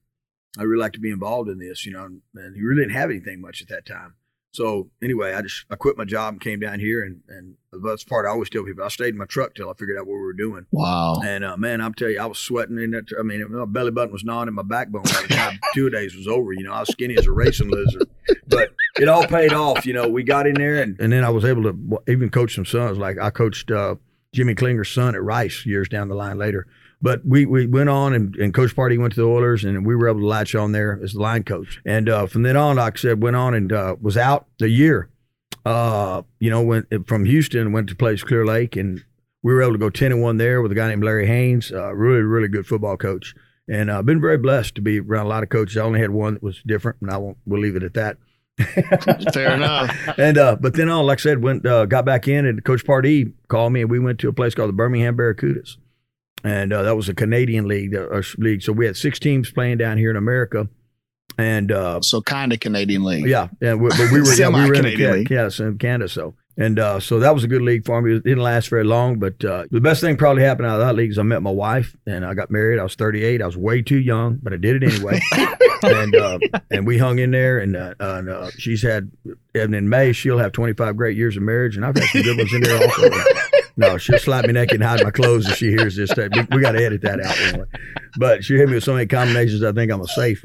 I'd 0.59 0.65
really 0.65 0.81
like 0.81 0.93
to 0.95 1.01
be 1.01 1.11
involved 1.11 1.49
in 1.49 1.59
this." 1.59 1.87
You 1.87 1.93
know, 1.93 2.05
and, 2.05 2.23
and 2.35 2.57
he 2.57 2.63
really 2.63 2.83
didn't 2.83 2.97
have 2.97 3.11
anything 3.11 3.41
much 3.41 3.63
at 3.63 3.69
that 3.69 3.87
time. 3.87 4.15
So 4.51 4.91
anyway, 5.03 5.35
I 5.35 5.43
just 5.43 5.67
I 5.71 5.77
quit 5.77 5.99
my 5.99 6.05
job 6.05 6.35
and 6.35 6.41
came 6.41 6.59
down 6.61 6.81
here, 6.81 7.05
and 7.05 7.21
and 7.29 7.57
that's 7.85 8.03
part 8.03 8.27
I 8.27 8.31
always 8.31 8.49
tell 8.49 8.65
people. 8.65 8.83
I 8.83 8.89
stayed 8.89 9.11
in 9.11 9.19
my 9.19 9.27
truck 9.27 9.55
till 9.55 9.69
I 9.69 9.75
figured 9.75 9.99
out 9.99 10.07
what 10.07 10.15
we 10.15 10.21
were 10.21 10.33
doing. 10.33 10.67
Wow! 10.71 11.21
And 11.25 11.45
uh, 11.45 11.57
man, 11.57 11.81
I'm 11.81 11.95
telling 11.95 12.15
you, 12.15 12.21
I 12.21 12.27
was 12.27 12.39
sweating 12.39 12.79
in 12.79 12.93
that. 12.93 13.05
I 13.19 13.23
mean, 13.23 13.45
my 13.51 13.67
belly 13.67 13.91
button 13.91 14.13
was 14.13 14.25
gnawing, 14.25 14.49
and 14.49 14.57
my 14.57 14.63
backbone 14.63 15.03
by 15.03 15.23
the 15.23 15.35
time 15.35 15.59
two 15.75 15.91
days 15.91 16.17
was 16.17 16.27
over. 16.27 16.53
You 16.53 16.65
know, 16.65 16.73
I 16.73 16.81
was 16.81 16.89
skinny 16.89 17.17
as 17.17 17.27
a 17.27 17.33
racing 17.33 17.69
lizard, 17.69 18.09
but 18.49 18.71
it 18.97 19.09
all 19.09 19.27
paid 19.27 19.53
off. 19.53 19.85
You 19.85 19.93
know, 19.93 20.09
we 20.09 20.23
got 20.23 20.47
in 20.47 20.55
there, 20.55 20.83
and 20.83 20.99
and 20.99 21.13
then 21.13 21.25
I 21.25 21.31
was 21.31 21.45
able 21.45 21.65
to 21.65 21.99
even 22.09 22.31
coach 22.31 22.55
some 22.55 22.65
sons. 22.65 22.97
Like 22.97 23.19
I 23.19 23.31
coached 23.31 23.71
uh, 23.71 23.97
Jimmy 24.33 24.55
Klinger's 24.55 24.91
son 24.91 25.15
at 25.15 25.23
Rice 25.23 25.67
years 25.67 25.89
down 25.89 26.09
the 26.09 26.15
line 26.15 26.39
later. 26.39 26.67
But 27.01 27.25
we, 27.25 27.47
we 27.47 27.67
went 27.67 27.89
on 27.89 28.13
and, 28.13 28.35
and 28.37 28.53
Coach 28.53 28.75
Pardee 28.75 28.99
went 28.99 29.15
to 29.15 29.21
the 29.21 29.29
Oilers 29.29 29.63
and 29.63 29.87
we 29.87 29.95
were 29.95 30.09
able 30.09 30.21
to 30.21 30.27
latch 30.27 30.57
on 30.57 30.73
there 30.73 30.99
as 31.03 31.13
the 31.13 31.21
line 31.21 31.45
coach. 31.45 31.81
And 31.87 32.09
uh, 32.09 32.27
from 32.27 32.43
then 32.43 32.57
on, 32.57 32.77
like 32.77 32.99
I 32.99 33.01
said, 33.01 33.23
went 33.23 33.37
on 33.37 33.55
and 33.55 33.73
uh, 33.73 33.95
was 34.01 34.17
out 34.17 34.47
the 34.59 34.69
year 34.69 35.09
uh, 35.69 36.23
you 36.41 36.51
know, 36.51 36.63
went 36.63 36.87
from 37.07 37.27
Houston, 37.27 37.73
went 37.73 37.89
to 37.91 37.97
place 37.97 38.23
Clear 38.23 38.47
Lake, 38.47 38.77
and 38.77 39.05
we 39.43 39.53
were 39.53 39.63
able 39.63 39.73
to 39.73 39.79
go 39.79 39.91
ten 39.91 40.13
and 40.13 40.23
one 40.23 40.39
there 40.39 40.63
with 40.63 40.73
a 40.73 40.75
guy 40.75 40.89
named 40.89 41.05
Larry 41.05 41.27
Haynes, 41.27 41.71
uh, 41.71 41.95
really, 41.95 42.23
really 42.23 42.49
good 42.49 42.67
football 42.67 42.97
coach. 42.97 43.35
And 43.71 43.91
I've 43.91 43.99
uh, 43.99 44.03
been 44.03 44.21
very 44.21 44.39
blessed 44.39 44.77
to 44.77 44.81
be 44.81 45.01
around 45.01 45.27
a 45.27 45.29
lot 45.29 45.43
of 45.43 45.51
coaches. 45.51 45.77
I 45.77 45.83
only 45.83 46.01
had 46.01 46.11
one 46.11 46.35
that 46.35 46.43
was 46.43 46.63
different, 46.67 46.99
and 47.03 47.11
I 47.11 47.19
won't. 47.19 47.37
We'll 47.45 47.61
leave 47.61 47.77
it 47.77 47.83
at 47.83 47.95
that. 47.95 48.17
Fair 49.35 49.53
enough. 49.53 49.95
And 50.19 50.39
uh, 50.39 50.57
but 50.59 50.75
then 50.75 50.89
on, 50.89 51.05
like 51.05 51.19
I 51.19 51.23
said, 51.23 51.43
went 51.43 51.67
uh, 51.67 51.85
got 51.85 52.07
back 52.07 52.29
in, 52.29 52.47
and 52.47 52.65
Coach 52.65 52.85
Pardee 52.85 53.33
called 53.49 53.73
me, 53.75 53.83
and 53.83 53.91
we 53.91 53.99
went 53.99 54.19
to 54.21 54.29
a 54.29 54.33
place 54.33 54.55
called 54.55 54.71
the 54.71 54.75
Birmingham 54.75 55.17
Barracudas, 55.17 55.77
and 56.45 56.73
uh, 56.73 56.83
that 56.83 56.97
was 56.97 57.09
a 57.09 57.15
Canadian 57.15 57.67
league. 57.67 57.95
Uh, 57.95 58.23
league. 58.39 58.63
So 58.63 58.73
we 58.73 58.87
had 58.87 58.97
six 58.97 59.19
teams 59.19 59.51
playing 59.51 59.79
down 59.79 59.99
here 59.99 60.11
in 60.11 60.17
America, 60.17 60.69
and 61.37 61.71
uh, 61.73 62.01
so 62.01 62.21
kind 62.21 62.53
of 62.53 62.61
Canadian 62.61 63.05
league. 63.05 63.27
Yeah, 63.27 63.49
yeah, 63.61 63.75
we, 63.75 63.89
but 63.91 64.11
we 64.13 64.21
were 64.21 64.35
yeah, 64.35 64.49
we 64.49 64.69
were 64.69 64.75
in 64.75 64.83
the, 64.83 65.27
yes, 65.29 65.61
in 65.61 65.79
Canada. 65.79 66.09
So 66.09 66.35
and 66.59 66.81
uh, 66.81 66.99
so 66.99 67.21
that 67.21 67.33
was 67.33 67.45
a 67.45 67.49
good 67.49 67.63
league 67.63 67.87
for 67.87 68.03
me. 68.03 68.17
It 68.17 68.25
didn't 68.25 68.43
last 68.43 68.69
very 68.69 68.83
long, 68.83 69.21
but 69.21 69.45
uh, 69.45 69.67
the 69.71 69.81
best 69.81 70.01
thing 70.01 70.17
probably 70.17 70.43
happened 70.43 70.67
out 70.67 70.81
of 70.81 70.87
that 70.87 70.97
league 70.97 71.11
is 71.11 71.17
I 71.17 71.23
met 71.23 71.41
my 71.41 71.53
wife 71.53 71.97
and 72.05 72.27
I 72.27 72.35
got 72.35 72.51
married. 72.51 72.81
I 72.81 72.83
was 72.83 72.97
38. 72.97 73.41
I 73.41 73.47
was 73.47 73.57
way 73.57 73.81
too 73.81 74.01
young, 74.01 74.41
but 74.43 74.53
I 74.53 74.57
did 74.57 74.83
it 74.83 74.93
anyway. 74.93 75.21
and 75.85 76.17
uh, 76.17 76.39
and 76.73 76.85
we 76.85 76.99
hung 76.99 77.21
in 77.21 77.31
there. 77.31 77.61
And, 77.61 77.77
uh, 77.77 77.95
and 78.01 78.29
uh, 78.29 78.51
she's 78.59 78.83
had, 78.83 79.13
and 79.55 79.73
in 79.73 79.89
May 79.89 80.13
she'll 80.13 80.39
have 80.39 80.51
25 80.51 80.97
great 80.97 81.17
years 81.17 81.37
of 81.37 81.45
marriage, 81.45 81.77
and 81.77 81.87
I've 81.87 81.97
had 81.97 82.09
some 82.09 82.23
good 82.23 82.37
ones 82.37 82.53
in 82.53 82.63
there 82.63 82.83
also. 82.83 83.09
No, 83.79 83.97
she'll 83.97 84.19
slap 84.19 84.45
me 84.45 84.53
naked 84.53 84.81
and 84.81 84.85
hide 84.85 85.05
my 85.05 85.13
clothes 85.13 85.49
if 85.49 85.57
she 85.57 85.69
hears 85.69 85.95
this. 85.95 86.11
We, 86.17 86.29
we 86.51 86.61
got 86.61 86.73
to 86.73 86.85
edit 86.85 87.01
that 87.03 87.25
out 87.25 87.39
anyway. 87.39 87.67
But 88.19 88.45
she 88.45 88.57
hit 88.57 88.69
me 88.69 88.75
with 88.75 88.83
so 88.83 88.93
many 88.93 89.07
combinations. 89.07 89.63
I 89.63 89.71
think 89.71 89.93
I'm 89.93 90.01
a 90.01 90.07
safe. 90.09 90.43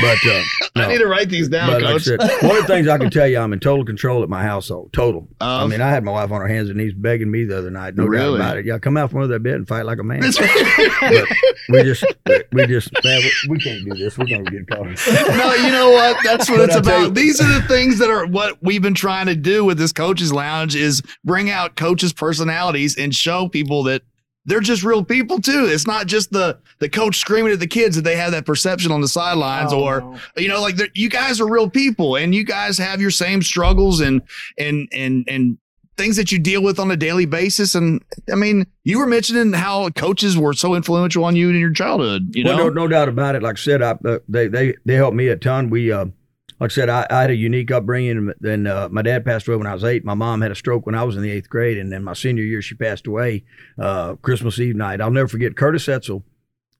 But 0.00 0.18
uh, 0.26 0.42
no. 0.76 0.82
I 0.82 0.88
need 0.88 0.98
to 0.98 1.06
write 1.06 1.28
these 1.28 1.48
down, 1.48 1.70
but 1.70 1.82
Coach. 1.82 2.06
Like 2.06 2.20
said, 2.20 2.42
one 2.46 2.56
of 2.56 2.62
the 2.62 2.68
things 2.68 2.88
I 2.88 2.98
can 2.98 3.10
tell 3.10 3.26
you, 3.26 3.38
I'm 3.38 3.52
in 3.52 3.60
total 3.60 3.84
control 3.84 4.22
at 4.22 4.28
my 4.28 4.42
household. 4.42 4.92
Total. 4.92 5.26
Um, 5.40 5.48
I 5.48 5.66
mean, 5.66 5.80
I 5.80 5.90
had 5.90 6.04
my 6.04 6.12
wife 6.12 6.30
on 6.30 6.40
her 6.40 6.48
hands 6.48 6.68
and 6.68 6.78
knees 6.78 6.94
begging 6.94 7.30
me 7.30 7.44
the 7.44 7.58
other 7.58 7.70
night. 7.70 7.96
No 7.96 8.04
really? 8.04 8.38
doubt 8.38 8.44
about 8.44 8.56
it. 8.58 8.66
Yeah, 8.66 8.78
come 8.78 8.96
out 8.96 9.10
from 9.10 9.22
under 9.22 9.34
that 9.34 9.42
bed 9.42 9.54
and 9.54 9.68
fight 9.68 9.84
like 9.86 9.98
a 9.98 10.04
man. 10.04 10.20
but 10.20 11.28
we 11.68 11.82
just, 11.82 12.04
we 12.52 12.66
just, 12.66 12.92
man, 13.04 13.22
we 13.48 13.58
can't 13.58 13.84
do 13.84 13.94
this. 13.94 14.16
We're 14.16 14.26
gonna 14.26 14.44
get 14.44 14.68
caught. 14.68 14.86
no, 15.36 15.54
you 15.54 15.70
know 15.72 15.90
what? 15.90 16.16
That's 16.24 16.48
what 16.48 16.60
it's 16.60 16.76
about. 16.76 17.02
You, 17.02 17.10
These 17.10 17.40
are 17.40 17.60
the 17.60 17.66
things 17.68 17.98
that 17.98 18.08
are 18.10 18.26
what 18.26 18.62
we've 18.62 18.82
been 18.82 18.94
trying 18.94 19.26
to 19.26 19.36
do 19.36 19.64
with 19.64 19.78
this 19.78 19.92
coaches 19.92 20.32
lounge 20.32 20.74
is 20.74 21.02
bring 21.24 21.50
out 21.50 21.76
coaches' 21.76 22.12
personalities 22.12 22.96
and 22.96 23.14
show 23.14 23.48
people 23.48 23.82
that 23.84 24.02
they're 24.48 24.60
just 24.60 24.82
real 24.82 25.04
people 25.04 25.40
too. 25.40 25.66
It's 25.66 25.86
not 25.86 26.06
just 26.06 26.32
the 26.32 26.58
the 26.78 26.88
coach 26.88 27.16
screaming 27.18 27.52
at 27.52 27.60
the 27.60 27.66
kids 27.66 27.96
that 27.96 28.02
they 28.02 28.16
have 28.16 28.32
that 28.32 28.46
perception 28.46 28.90
on 28.90 29.02
the 29.02 29.08
sidelines, 29.08 29.74
oh, 29.74 29.84
or 29.84 30.18
you 30.38 30.48
know, 30.48 30.62
like 30.62 30.76
you 30.94 31.10
guys 31.10 31.38
are 31.38 31.46
real 31.46 31.68
people, 31.68 32.16
and 32.16 32.34
you 32.34 32.44
guys 32.44 32.78
have 32.78 33.00
your 33.00 33.10
same 33.10 33.42
struggles 33.42 34.00
and 34.00 34.22
and 34.56 34.88
and 34.90 35.26
and 35.28 35.58
things 35.98 36.16
that 36.16 36.32
you 36.32 36.38
deal 36.38 36.62
with 36.62 36.78
on 36.78 36.90
a 36.90 36.96
daily 36.96 37.26
basis. 37.26 37.74
And 37.74 38.02
I 38.32 38.36
mean, 38.36 38.66
you 38.84 38.98
were 38.98 39.06
mentioning 39.06 39.52
how 39.52 39.90
coaches 39.90 40.38
were 40.38 40.54
so 40.54 40.74
influential 40.74 41.24
on 41.24 41.36
you 41.36 41.50
in 41.50 41.56
your 41.56 41.72
childhood. 41.72 42.34
You 42.34 42.44
know, 42.44 42.56
no, 42.56 42.68
no 42.70 42.88
doubt 42.88 43.10
about 43.10 43.34
it. 43.34 43.42
Like 43.42 43.56
I 43.56 43.60
said, 43.60 43.82
I, 43.82 43.98
uh, 44.02 44.18
they 44.28 44.48
they 44.48 44.74
they 44.86 44.94
helped 44.94 45.16
me 45.16 45.28
a 45.28 45.36
ton. 45.36 45.68
We 45.68 45.92
uh, 45.92 46.06
like 46.60 46.72
I 46.72 46.74
said, 46.74 46.88
I, 46.88 47.06
I 47.10 47.20
had 47.22 47.30
a 47.30 47.36
unique 47.36 47.70
upbringing. 47.70 48.32
And 48.42 48.68
uh, 48.68 48.88
my 48.90 49.02
dad 49.02 49.24
passed 49.24 49.46
away 49.46 49.56
when 49.56 49.66
I 49.66 49.74
was 49.74 49.84
eight. 49.84 50.04
My 50.04 50.14
mom 50.14 50.40
had 50.40 50.50
a 50.50 50.56
stroke 50.56 50.86
when 50.86 50.94
I 50.94 51.04
was 51.04 51.16
in 51.16 51.22
the 51.22 51.30
eighth 51.30 51.48
grade, 51.48 51.78
and 51.78 51.92
then 51.92 52.04
my 52.04 52.14
senior 52.14 52.42
year 52.42 52.62
she 52.62 52.74
passed 52.74 53.06
away 53.06 53.44
uh, 53.78 54.14
Christmas 54.16 54.58
Eve 54.58 54.76
night. 54.76 55.00
I'll 55.00 55.10
never 55.10 55.28
forget. 55.28 55.56
Curtis 55.56 55.88
Etzel 55.88 56.24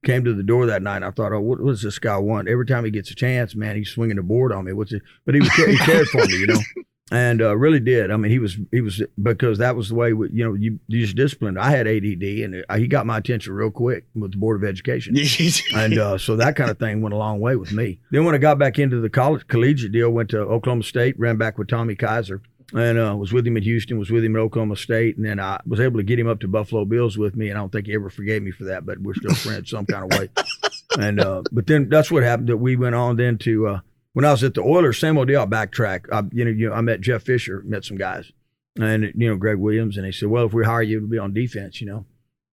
came 0.04 0.24
to 0.24 0.34
the 0.34 0.42
door 0.42 0.66
that 0.66 0.82
night. 0.82 1.02
I 1.02 1.10
thought, 1.10 1.32
oh, 1.32 1.40
what, 1.40 1.60
what 1.60 1.70
does 1.70 1.82
this 1.82 1.98
guy 1.98 2.16
want? 2.18 2.48
Every 2.48 2.66
time 2.66 2.84
he 2.84 2.90
gets 2.90 3.10
a 3.10 3.14
chance, 3.14 3.54
man, 3.54 3.76
he's 3.76 3.90
swinging 3.90 4.16
the 4.16 4.22
board 4.22 4.52
on 4.52 4.64
me. 4.64 4.72
What's 4.72 4.92
it? 4.92 5.02
But 5.24 5.34
he 5.34 5.40
was 5.40 5.52
he 5.52 5.76
cared 5.78 6.08
for 6.08 6.24
me, 6.26 6.38
you 6.38 6.46
know. 6.46 6.60
and 7.10 7.40
uh, 7.40 7.56
really 7.56 7.80
did. 7.80 8.10
I 8.10 8.16
mean, 8.16 8.30
he 8.30 8.38
was 8.38 8.58
he 8.70 8.80
was 8.80 9.02
because 9.22 9.58
that 9.58 9.76
was 9.76 9.88
the 9.88 9.94
way 9.94 10.12
we, 10.12 10.30
you 10.30 10.44
know 10.44 10.54
you, 10.54 10.78
you 10.88 11.00
just 11.00 11.16
disciplined. 11.16 11.58
I 11.58 11.70
had 11.70 11.86
ADD, 11.86 12.22
and 12.22 12.64
he 12.76 12.86
got 12.86 13.06
my 13.06 13.18
attention 13.18 13.52
real 13.54 13.70
quick 13.70 14.04
with 14.14 14.32
the 14.32 14.38
Board 14.38 14.62
of 14.62 14.68
Education, 14.68 15.16
and 15.74 15.98
uh, 15.98 16.18
so 16.18 16.36
that 16.36 16.56
kind 16.56 16.70
of 16.70 16.78
thing 16.78 17.00
went 17.00 17.14
a 17.14 17.18
long 17.18 17.40
way 17.40 17.56
with 17.56 17.72
me. 17.72 17.98
Then 18.10 18.24
when 18.24 18.34
I 18.34 18.38
got 18.38 18.58
back 18.58 18.78
into 18.78 19.00
the 19.00 19.10
college 19.10 19.46
collegiate 19.46 19.92
deal, 19.92 20.10
went 20.10 20.30
to 20.30 20.40
Oklahoma 20.40 20.82
State, 20.82 21.18
ran 21.18 21.36
back 21.36 21.58
with 21.58 21.68
Tommy 21.68 21.94
Kaiser, 21.94 22.42
and 22.74 22.98
uh, 22.98 23.16
was 23.16 23.32
with 23.32 23.46
him 23.46 23.56
at 23.56 23.62
Houston, 23.62 23.98
was 23.98 24.10
with 24.10 24.24
him 24.24 24.36
at 24.36 24.40
Oklahoma 24.40 24.76
State, 24.76 25.16
and 25.16 25.24
then 25.24 25.40
I 25.40 25.60
was 25.66 25.80
able 25.80 25.98
to 25.98 26.04
get 26.04 26.18
him 26.18 26.28
up 26.28 26.40
to 26.40 26.48
Buffalo 26.48 26.84
Bills 26.84 27.16
with 27.16 27.36
me, 27.36 27.48
and 27.48 27.58
I 27.58 27.62
don't 27.62 27.72
think 27.72 27.86
he 27.86 27.94
ever 27.94 28.10
forgave 28.10 28.42
me 28.42 28.50
for 28.50 28.64
that, 28.64 28.84
but 28.84 28.98
we're 28.98 29.14
still 29.14 29.34
friends 29.34 29.70
some 29.70 29.86
kind 29.86 30.12
of 30.12 30.18
way. 30.18 30.28
And 30.98 31.20
uh, 31.20 31.42
but 31.52 31.66
then 31.66 31.90
that's 31.90 32.10
what 32.10 32.22
happened. 32.22 32.48
That 32.48 32.56
we 32.56 32.74
went 32.74 32.94
on 32.94 33.16
then 33.16 33.36
to 33.38 33.66
uh, 33.68 33.80
when 34.12 34.24
I 34.24 34.30
was 34.32 34.44
at 34.44 34.54
the 34.54 34.62
Oilers, 34.62 34.98
same 34.98 35.18
old 35.18 35.28
deal. 35.28 35.42
I 35.42 35.46
backtrack. 35.46 36.06
I, 36.12 36.22
you 36.32 36.44
know, 36.44 36.50
you 36.50 36.68
know, 36.68 36.74
I 36.74 36.80
met 36.80 37.00
Jeff 37.00 37.22
Fisher, 37.22 37.62
met 37.66 37.84
some 37.84 37.96
guys, 37.96 38.32
and 38.78 39.12
you 39.14 39.28
know 39.28 39.36
Gregg 39.36 39.58
Williams, 39.58 39.96
and 39.96 40.06
he 40.06 40.12
said, 40.12 40.28
"Well, 40.28 40.46
if 40.46 40.52
we 40.52 40.64
hire 40.64 40.82
you, 40.82 40.98
it'll 40.98 41.08
be 41.08 41.18
on 41.18 41.32
defense," 41.32 41.80
you 41.80 41.86
know. 41.86 42.06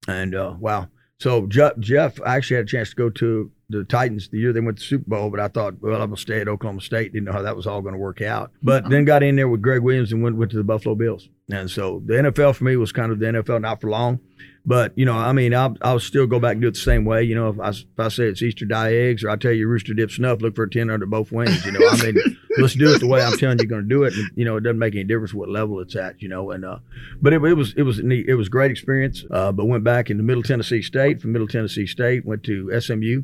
And 0.07 0.35
uh, 0.35 0.55
wow, 0.59 0.89
so 1.19 1.47
Jeff, 1.47 1.77
Jeff, 1.79 2.21
I 2.21 2.35
actually 2.35 2.57
had 2.57 2.65
a 2.65 2.69
chance 2.69 2.89
to 2.91 2.95
go 2.95 3.09
to 3.09 3.51
the 3.69 3.83
Titans 3.83 4.29
the 4.29 4.37
year 4.37 4.53
they 4.53 4.59
went 4.59 4.77
to 4.77 4.81
the 4.81 4.87
Super 4.87 5.09
Bowl, 5.09 5.29
but 5.29 5.39
I 5.39 5.47
thought, 5.47 5.81
well, 5.81 5.95
I'm 5.95 6.09
gonna 6.09 6.17
stay 6.17 6.41
at 6.41 6.47
Oklahoma 6.47 6.81
State. 6.81 7.13
Didn't 7.13 7.25
know 7.25 7.31
how 7.31 7.41
that 7.41 7.55
was 7.55 7.65
all 7.65 7.81
going 7.81 7.93
to 7.95 7.99
work 7.99 8.21
out, 8.21 8.51
but 8.61 8.89
then 8.89 9.05
got 9.05 9.23
in 9.23 9.35
there 9.35 9.47
with 9.47 9.61
Gregg 9.61 9.81
Williams 9.81 10.11
and 10.11 10.21
went 10.21 10.35
went 10.35 10.51
to 10.51 10.57
the 10.57 10.63
Buffalo 10.63 10.95
Bills. 10.95 11.29
And 11.51 11.69
so 11.69 12.01
the 12.05 12.15
NFL 12.15 12.55
for 12.55 12.63
me 12.63 12.75
was 12.75 12.91
kind 12.91 13.11
of 13.11 13.19
the 13.19 13.25
NFL, 13.27 13.61
not 13.61 13.81
for 13.81 13.89
long. 13.89 14.19
But 14.65 14.93
you 14.95 15.05
know, 15.05 15.13
I 15.13 15.31
mean, 15.31 15.53
I'll, 15.53 15.75
I'll 15.81 15.99
still 15.99 16.25
go 16.25 16.39
back 16.39 16.53
and 16.53 16.61
do 16.61 16.67
it 16.67 16.73
the 16.73 16.79
same 16.79 17.05
way. 17.05 17.23
You 17.23 17.35
know, 17.35 17.49
if 17.49 17.59
I, 17.59 17.69
if 17.69 17.85
I 17.99 18.07
say 18.07 18.25
it's 18.25 18.41
Easter 18.41 18.65
dye 18.65 18.93
eggs, 18.93 19.23
or 19.23 19.29
I 19.29 19.35
tell 19.35 19.51
you 19.51 19.67
rooster 19.67 19.93
dip 19.93 20.09
snuff, 20.09 20.41
look 20.41 20.55
for 20.55 20.63
a 20.63 20.69
ten 20.69 20.89
under 20.89 21.05
both 21.05 21.31
wings. 21.31 21.63
You 21.65 21.73
know, 21.73 21.87
I 21.87 22.01
mean, 22.03 22.15
let's 22.57 22.73
do 22.73 22.91
it 22.91 22.99
the 22.99 23.07
way 23.07 23.23
I'm 23.23 23.37
telling 23.37 23.59
you 23.59 23.67
going 23.67 23.83
to 23.83 23.87
do 23.87 24.03
it. 24.03 24.13
And, 24.13 24.29
you 24.35 24.43
know, 24.43 24.57
it 24.57 24.61
doesn't 24.61 24.79
make 24.79 24.95
any 24.95 25.03
difference 25.03 25.33
what 25.33 25.49
level 25.49 25.79
it's 25.81 25.95
at. 25.95 26.19
You 26.21 26.29
know, 26.29 26.49
and 26.51 26.65
uh, 26.65 26.79
but 27.21 27.33
it, 27.33 27.43
it 27.43 27.53
was 27.53 27.73
it 27.77 27.83
was 27.83 27.99
neat. 27.99 28.27
It 28.27 28.35
was 28.35 28.47
a 28.47 28.51
great 28.51 28.71
experience. 28.71 29.23
Uh, 29.29 29.51
but 29.51 29.65
went 29.65 29.83
back 29.83 30.09
into 30.09 30.23
Middle 30.23 30.43
Tennessee 30.43 30.81
State. 30.81 31.21
From 31.21 31.31
Middle 31.31 31.47
Tennessee 31.47 31.85
State, 31.85 32.25
went 32.25 32.43
to 32.43 32.79
SMU. 32.79 33.23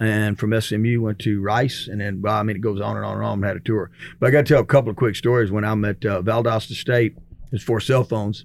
And 0.00 0.38
from 0.38 0.58
SMU 0.60 1.00
went 1.02 1.18
to 1.20 1.42
Rice, 1.42 1.88
and 1.90 2.00
then 2.00 2.22
well, 2.22 2.34
I 2.34 2.44
mean 2.44 2.54
it 2.54 2.62
goes 2.62 2.80
on 2.80 2.96
and 2.96 3.04
on 3.04 3.16
and 3.16 3.24
on. 3.24 3.42
I 3.42 3.48
had 3.48 3.56
a 3.56 3.60
tour, 3.60 3.90
but 4.20 4.28
I 4.28 4.30
got 4.30 4.46
to 4.46 4.54
tell 4.54 4.62
a 4.62 4.66
couple 4.66 4.90
of 4.90 4.96
quick 4.96 5.16
stories. 5.16 5.50
When 5.50 5.64
I'm 5.64 5.84
at 5.84 6.04
uh, 6.06 6.22
Valdosta 6.22 6.74
State, 6.74 7.16
it's 7.50 7.64
four 7.64 7.80
cell 7.80 8.04
phones. 8.04 8.44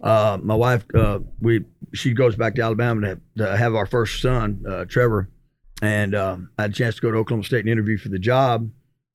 Uh, 0.00 0.38
my 0.42 0.54
wife, 0.54 0.84
uh, 0.94 1.20
we 1.40 1.64
she 1.92 2.12
goes 2.12 2.36
back 2.36 2.54
to 2.56 2.62
Alabama 2.62 3.00
to, 3.00 3.20
to 3.38 3.56
have 3.56 3.74
our 3.74 3.86
first 3.86 4.20
son, 4.20 4.64
uh, 4.68 4.84
Trevor, 4.84 5.28
and 5.82 6.14
um, 6.14 6.50
I 6.58 6.62
had 6.62 6.72
a 6.72 6.74
chance 6.74 6.96
to 6.96 7.00
go 7.00 7.10
to 7.10 7.18
Oklahoma 7.18 7.44
State 7.44 7.60
and 7.60 7.68
interview 7.68 7.98
for 7.98 8.08
the 8.08 8.18
job. 8.18 8.70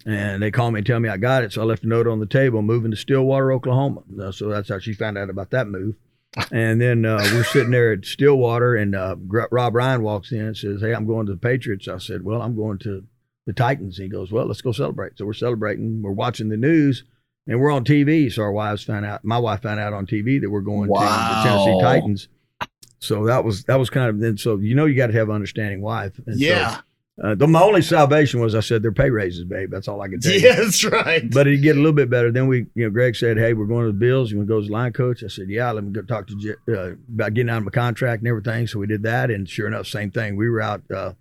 And 0.05 0.41
they 0.41 0.49
called 0.49 0.73
me 0.73 0.79
and 0.79 0.87
tell 0.87 0.99
me 0.99 1.09
I 1.09 1.17
got 1.17 1.43
it, 1.43 1.51
so 1.51 1.61
I 1.61 1.65
left 1.65 1.83
a 1.83 1.87
note 1.87 2.07
on 2.07 2.21
the 2.21 2.25
table, 2.25 2.61
moving 2.61 2.91
to 2.91 2.97
Stillwater, 2.97 3.51
Oklahoma. 3.51 4.01
Uh, 4.19 4.31
so 4.31 4.47
that's 4.47 4.69
how 4.69 4.79
she 4.79 4.93
found 4.93 5.17
out 5.17 5.29
about 5.29 5.51
that 5.51 5.67
move. 5.67 5.95
And 6.51 6.79
then 6.79 7.05
uh, 7.05 7.19
we're 7.33 7.43
sitting 7.43 7.71
there 7.71 7.91
at 7.93 8.05
Stillwater, 8.05 8.75
and 8.75 8.95
uh, 8.95 9.15
Rob 9.51 9.75
Ryan 9.75 10.03
walks 10.03 10.31
in 10.31 10.41
and 10.41 10.57
says, 10.57 10.79
"Hey, 10.79 10.93
I'm 10.93 11.07
going 11.07 11.25
to 11.25 11.33
the 11.33 11.39
Patriots." 11.39 11.87
I 11.87 11.97
said, 11.97 12.23
"Well, 12.23 12.41
I'm 12.41 12.55
going 12.55 12.77
to 12.79 13.03
the 13.45 13.53
Titans." 13.53 13.97
He 13.97 14.07
goes, 14.07 14.31
"Well, 14.31 14.45
let's 14.45 14.61
go 14.61 14.71
celebrate." 14.71 15.17
So 15.17 15.25
we're 15.25 15.33
celebrating. 15.33 16.01
We're 16.01 16.11
watching 16.11 16.49
the 16.49 16.57
news 16.57 17.03
and 17.49 17.59
we're 17.59 17.71
on 17.71 17.83
TV. 17.83 18.31
So 18.31 18.43
our 18.43 18.51
wives 18.51 18.83
found 18.83 19.05
out. 19.05 19.25
My 19.25 19.39
wife 19.39 19.63
found 19.63 19.79
out 19.79 19.91
on 19.91 20.05
TV 20.05 20.39
that 20.39 20.49
we're 20.49 20.61
going 20.61 20.87
wow. 20.87 20.99
to 20.99 21.49
the 21.49 21.49
Tennessee 21.49 21.81
Titans. 21.81 22.27
So 22.99 23.25
that 23.25 23.43
was 23.43 23.63
that 23.63 23.79
was 23.79 23.89
kind 23.89 24.09
of 24.09 24.19
then. 24.19 24.37
So 24.37 24.57
you 24.57 24.75
know 24.75 24.85
you 24.85 24.95
got 24.95 25.07
to 25.07 25.13
have 25.13 25.29
an 25.29 25.35
understanding 25.35 25.81
wife. 25.81 26.13
And 26.25 26.39
yeah. 26.39 26.75
So, 26.75 26.81
uh, 27.21 27.35
the 27.35 27.47
my 27.47 27.61
only 27.61 27.81
salvation 27.81 28.39
was 28.39 28.55
I 28.55 28.61
said 28.61 28.81
their 28.81 28.93
pay 28.93 29.09
raises, 29.09 29.43
babe. 29.43 29.71
That's 29.71 29.89
all 29.89 29.99
I 30.01 30.07
could 30.07 30.21
tell 30.21 30.31
you. 30.31 30.39
Yeah, 30.39 30.55
that's 30.55 30.83
right. 30.85 31.29
But 31.29 31.47
it 31.47 31.57
get 31.57 31.75
a 31.75 31.79
little 31.79 31.91
bit 31.91 32.09
better. 32.09 32.31
Then 32.31 32.47
we, 32.47 32.67
you 32.75 32.85
know, 32.85 32.89
Gregg 32.89 33.17
said, 33.17 33.37
"Hey, 33.37 33.53
we're 33.53 33.65
going 33.65 33.85
to 33.87 33.91
the 33.91 33.97
Bills. 33.97 34.31
You 34.31 34.37
want 34.37 34.47
to 34.47 34.53
go 34.53 34.59
as 34.59 34.69
line 34.69 34.93
coach?" 34.93 35.23
I 35.23 35.27
said, 35.27 35.49
"Yeah, 35.49 35.71
let 35.71 35.83
me 35.83 35.91
go 35.91 36.01
talk 36.01 36.27
to 36.27 36.55
uh, 36.69 36.95
about 37.13 37.33
getting 37.33 37.49
out 37.49 37.57
of 37.57 37.65
my 37.65 37.71
contract 37.71 38.21
and 38.21 38.29
everything." 38.29 38.67
So 38.67 38.79
we 38.79 38.87
did 38.87 39.03
that, 39.03 39.31
and 39.31 39.49
sure 39.49 39.67
enough, 39.67 39.87
same 39.87 40.11
thing. 40.11 40.37
We 40.37 40.49
were 40.49 40.61
out 40.61 40.81
uh, 40.95 41.13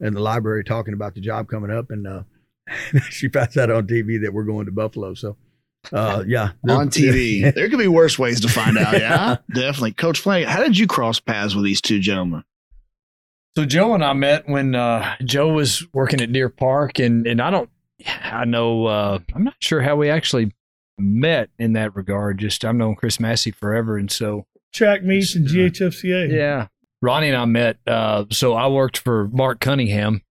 in 0.00 0.12
the 0.12 0.20
library 0.20 0.64
talking 0.64 0.92
about 0.92 1.14
the 1.14 1.22
job 1.22 1.48
coming 1.48 1.70
up, 1.70 1.90
and 1.90 2.06
uh, 2.06 2.22
she 3.08 3.28
found 3.28 3.56
out 3.56 3.70
on 3.70 3.86
TV 3.86 4.20
that 4.22 4.34
we're 4.34 4.44
going 4.44 4.66
to 4.66 4.72
Buffalo. 4.72 5.14
So 5.14 5.38
uh, 5.92 6.24
yeah, 6.26 6.50
on 6.68 6.88
TV. 6.88 7.54
there 7.54 7.68
could 7.68 7.78
be 7.78 7.88
worse 7.88 8.18
ways 8.18 8.40
to 8.40 8.48
find 8.48 8.76
out. 8.78 8.92
Yeah, 8.94 9.36
definitely. 9.54 9.92
Coach 9.92 10.20
Flanagan, 10.20 10.50
how 10.50 10.62
did 10.62 10.78
you 10.78 10.86
cross 10.86 11.20
paths 11.20 11.54
with 11.54 11.64
these 11.64 11.80
two 11.80 12.00
gentlemen? 12.00 12.44
So 13.56 13.64
Joe 13.64 13.94
and 13.94 14.04
I 14.04 14.12
met 14.12 14.48
when 14.48 14.74
uh, 14.74 15.16
Joe 15.24 15.52
was 15.52 15.84
working 15.92 16.20
at 16.20 16.32
Deer 16.32 16.48
Park, 16.48 16.98
and 16.98 17.26
and 17.26 17.40
I 17.40 17.50
don't, 17.50 17.70
I 18.06 18.44
know, 18.44 18.86
uh, 18.86 19.18
I'm 19.34 19.44
not 19.44 19.56
sure 19.60 19.82
how 19.82 19.96
we 19.96 20.10
actually 20.10 20.52
met 20.98 21.50
in 21.58 21.72
that 21.72 21.96
regard. 21.96 22.38
Just 22.38 22.64
I've 22.64 22.74
known 22.74 22.94
Chris 22.94 23.18
Massey 23.18 23.50
forever, 23.50 23.96
and 23.96 24.10
so 24.10 24.46
track 24.72 25.02
meets 25.02 25.34
and 25.34 25.46
GHFCA. 25.46 26.30
Yeah, 26.32 26.68
Ronnie 27.02 27.28
and 27.28 27.36
I 27.36 27.44
met. 27.46 27.78
Uh, 27.86 28.26
so 28.30 28.54
I 28.54 28.68
worked 28.68 28.98
for 28.98 29.28
Mark 29.28 29.60
Cunningham. 29.60 30.22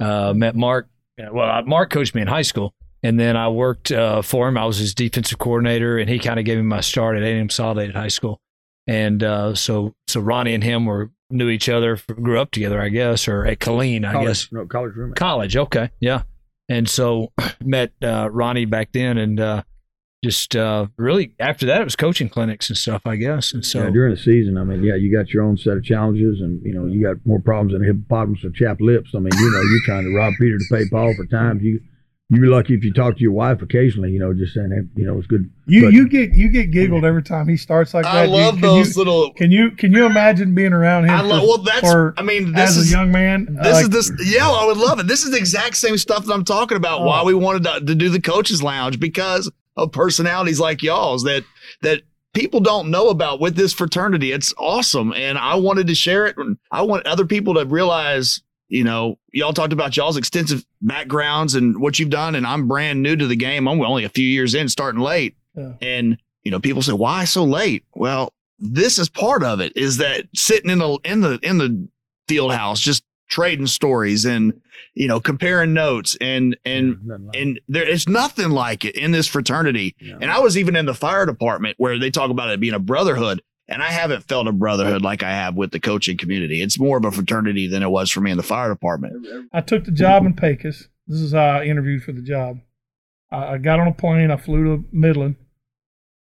Uh, 0.00 0.32
met 0.34 0.54
Mark. 0.54 0.88
Well, 1.18 1.62
Mark 1.64 1.90
coached 1.90 2.14
me 2.14 2.22
in 2.22 2.28
high 2.28 2.42
school, 2.42 2.74
and 3.02 3.18
then 3.18 3.36
I 3.36 3.48
worked 3.48 3.92
uh, 3.92 4.22
for 4.22 4.48
him. 4.48 4.56
I 4.56 4.64
was 4.64 4.78
his 4.78 4.94
defensive 4.94 5.38
coordinator, 5.38 5.98
and 5.98 6.08
he 6.08 6.18
kind 6.18 6.38
of 6.38 6.44
gave 6.44 6.56
me 6.58 6.64
my 6.64 6.80
start 6.80 7.16
at 7.16 7.22
A&M 7.22 7.48
Consolidated 7.48 7.94
High 7.94 8.08
School. 8.08 8.40
And 8.86 9.22
uh, 9.22 9.54
so, 9.54 9.94
so 10.08 10.20
Ronnie 10.20 10.54
and 10.54 10.64
him 10.64 10.86
were 10.86 11.10
knew 11.30 11.48
each 11.48 11.68
other, 11.68 11.98
grew 12.20 12.40
up 12.40 12.50
together, 12.50 12.80
I 12.80 12.88
guess, 12.88 13.28
or 13.28 13.46
at 13.46 13.60
Colleen, 13.60 14.04
I 14.04 14.12
college, 14.12 14.28
guess. 14.28 14.52
No, 14.52 14.66
college 14.66 14.94
roommate. 14.94 15.16
College, 15.16 15.56
okay, 15.56 15.90
yeah. 16.00 16.22
And 16.68 16.88
so 16.88 17.32
met 17.64 17.92
uh, 18.02 18.30
Ronnie 18.30 18.64
back 18.64 18.92
then, 18.92 19.18
and 19.18 19.38
uh, 19.38 19.62
just 20.24 20.56
uh, 20.56 20.86
really 20.96 21.34
after 21.38 21.66
that, 21.66 21.80
it 21.80 21.84
was 21.84 21.96
coaching 21.96 22.28
clinics 22.28 22.68
and 22.70 22.76
stuff, 22.78 23.02
I 23.04 23.16
guess. 23.16 23.52
And 23.52 23.64
so 23.64 23.84
yeah, 23.84 23.90
during 23.90 24.14
the 24.14 24.20
season, 24.20 24.56
I 24.56 24.64
mean, 24.64 24.82
yeah, 24.82 24.94
you 24.94 25.14
got 25.14 25.28
your 25.28 25.44
own 25.44 25.56
set 25.56 25.76
of 25.76 25.84
challenges, 25.84 26.40
and 26.40 26.60
you 26.64 26.72
know, 26.72 26.86
you 26.86 27.02
got 27.02 27.24
more 27.26 27.40
problems 27.40 27.72
than 27.72 27.84
hippopotamus 27.84 28.42
with 28.42 28.54
chapped 28.54 28.80
lips. 28.80 29.10
I 29.14 29.18
mean, 29.18 29.32
you 29.38 29.50
know, 29.50 29.60
you're 29.60 29.84
trying 29.84 30.04
to 30.04 30.16
rob 30.16 30.32
Peter 30.40 30.58
to 30.58 30.64
pay 30.70 30.88
Paul 30.88 31.14
for 31.14 31.26
times 31.26 31.62
you 31.62 31.80
you'd 32.30 32.42
be 32.42 32.48
lucky 32.48 32.74
if 32.74 32.84
you 32.84 32.92
talk 32.92 33.16
to 33.16 33.20
your 33.22 33.32
wife 33.32 33.62
occasionally, 33.62 34.10
you 34.10 34.18
know, 34.18 34.34
just 34.34 34.54
saying, 34.54 34.70
hey, 34.70 35.00
you 35.00 35.06
know, 35.06 35.18
it's 35.18 35.26
good. 35.26 35.50
You 35.66 35.84
but, 35.84 35.92
you 35.92 36.08
get 36.08 36.34
you 36.34 36.48
get 36.48 36.70
giggled 36.70 37.04
every 37.04 37.22
time 37.22 37.48
he 37.48 37.56
starts 37.56 37.94
like 37.94 38.04
that. 38.04 38.14
I 38.14 38.26
love 38.26 38.56
you, 38.56 38.60
those 38.60 38.96
you, 38.96 39.02
little. 39.02 39.32
Can 39.32 39.50
you 39.50 39.70
can 39.70 39.92
you 39.92 40.06
imagine 40.06 40.54
being 40.54 40.72
around 40.72 41.04
him? 41.04 41.10
I 41.10 41.22
love. 41.22 41.42
well, 41.42 41.58
that's. 41.58 41.80
For, 41.80 42.14
I 42.16 42.22
mean, 42.22 42.52
this 42.52 42.70
as 42.70 42.76
is, 42.76 42.92
a 42.92 42.96
young 42.96 43.10
man. 43.10 43.58
This 43.62 43.74
like, 43.74 43.82
is 43.84 43.90
this. 43.90 44.12
Yeah, 44.24 44.48
I 44.48 44.66
would 44.66 44.76
love 44.76 44.98
it. 44.98 45.06
This 45.06 45.24
is 45.24 45.30
the 45.30 45.38
exact 45.38 45.76
same 45.76 45.96
stuff 45.96 46.26
that 46.26 46.32
I'm 46.32 46.44
talking 46.44 46.76
about. 46.76 47.00
Oh. 47.00 47.06
Why 47.06 47.22
we 47.22 47.34
wanted 47.34 47.64
to, 47.64 47.80
to 47.86 47.94
do 47.94 48.08
the 48.08 48.20
coaches 48.20 48.62
lounge 48.62 49.00
because 49.00 49.50
of 49.76 49.92
personalities 49.92 50.60
like 50.60 50.82
y'all's 50.82 51.22
that 51.24 51.44
that 51.82 52.02
people 52.34 52.60
don't 52.60 52.90
know 52.90 53.08
about 53.08 53.40
with 53.40 53.56
this 53.56 53.72
fraternity. 53.72 54.32
It's 54.32 54.52
awesome. 54.58 55.12
And 55.14 55.38
I 55.38 55.54
wanted 55.54 55.86
to 55.86 55.94
share 55.94 56.26
it. 56.26 56.36
And 56.36 56.58
I 56.70 56.82
want 56.82 57.06
other 57.06 57.24
people 57.24 57.54
to 57.54 57.64
realize 57.64 58.42
you 58.68 58.84
know, 58.84 59.18
y'all 59.32 59.52
talked 59.52 59.72
about 59.72 59.96
y'all's 59.96 60.16
extensive 60.16 60.64
backgrounds 60.82 61.54
and 61.54 61.80
what 61.80 61.98
you've 61.98 62.10
done, 62.10 62.34
and 62.34 62.46
I'm 62.46 62.68
brand 62.68 63.02
new 63.02 63.16
to 63.16 63.26
the 63.26 63.36
game. 63.36 63.66
I'm 63.66 63.80
only 63.80 64.04
a 64.04 64.10
few 64.10 64.26
years 64.26 64.54
in, 64.54 64.68
starting 64.68 65.00
late. 65.00 65.36
Yeah. 65.54 65.72
And 65.80 66.18
you 66.42 66.50
know, 66.50 66.60
people 66.60 66.82
say, 66.82 66.92
"Why 66.92 67.24
so 67.24 67.44
late?" 67.44 67.84
Well, 67.94 68.32
this 68.58 68.98
is 68.98 69.08
part 69.08 69.42
of 69.42 69.60
it. 69.60 69.72
Is 69.76 69.96
that 69.98 70.26
sitting 70.34 70.70
in 70.70 70.78
the 70.78 70.98
in 71.04 71.20
the 71.20 71.38
in 71.42 71.58
the 71.58 71.88
field 72.26 72.52
house, 72.52 72.80
just 72.80 73.04
trading 73.28 73.66
stories 73.66 74.24
and 74.24 74.60
you 74.94 75.06
know 75.06 75.20
comparing 75.20 75.74
notes 75.74 76.16
and 76.20 76.56
and 76.64 76.98
yeah, 77.04 77.16
like 77.20 77.36
and 77.36 77.60
there 77.68 77.88
is 77.88 78.08
nothing 78.08 78.50
like 78.50 78.84
it 78.84 78.96
in 78.96 79.12
this 79.12 79.26
fraternity. 79.26 79.94
Yeah. 80.00 80.18
And 80.20 80.30
I 80.30 80.40
was 80.40 80.58
even 80.58 80.76
in 80.76 80.86
the 80.86 80.94
fire 80.94 81.26
department 81.26 81.76
where 81.78 81.98
they 81.98 82.10
talk 82.10 82.30
about 82.30 82.50
it 82.50 82.60
being 82.60 82.74
a 82.74 82.78
brotherhood. 82.78 83.42
And 83.68 83.82
I 83.82 83.90
haven't 83.90 84.22
felt 84.22 84.48
a 84.48 84.52
brotherhood 84.52 85.02
like 85.02 85.22
I 85.22 85.30
have 85.30 85.54
with 85.54 85.72
the 85.72 85.80
coaching 85.80 86.16
community. 86.16 86.62
It's 86.62 86.78
more 86.78 86.96
of 86.96 87.04
a 87.04 87.10
fraternity 87.10 87.66
than 87.66 87.82
it 87.82 87.90
was 87.90 88.10
for 88.10 88.20
me 88.22 88.30
in 88.30 88.38
the 88.38 88.42
fire 88.42 88.70
department. 88.70 89.26
I 89.52 89.60
took 89.60 89.84
the 89.84 89.90
job 89.90 90.24
in 90.24 90.34
Pecos. 90.34 90.88
This 91.06 91.20
is 91.20 91.32
how 91.32 91.58
I 91.58 91.64
interviewed 91.64 92.02
for 92.02 92.12
the 92.12 92.22
job. 92.22 92.60
I, 93.30 93.58
got 93.58 93.78
on 93.78 93.88
a 93.88 93.92
plane. 93.92 94.30
I 94.30 94.36
flew 94.36 94.64
to 94.64 94.84
Midland. 94.90 95.36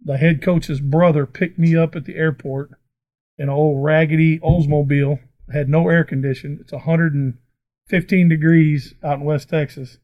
The 0.05 0.17
head 0.17 0.43
coach's 0.43 0.81
brother 0.81 1.25
picked 1.25 1.59
me 1.59 1.77
up 1.77 1.95
at 1.95 2.05
the 2.05 2.17
airport 2.17 2.71
in 3.39 3.45
an 3.45 3.55
old 3.55 3.85
raggedy 3.85 4.39
Oldsmobile. 4.41 5.21
Had 5.53 5.69
no 5.69 5.89
air 5.89 6.03
condition. 6.03 6.59
It's 6.61 6.73
115 6.73 8.29
degrees 8.29 8.95
out 9.05 9.19
in 9.21 9.25
West 9.25 9.49
Texas. 9.49 9.99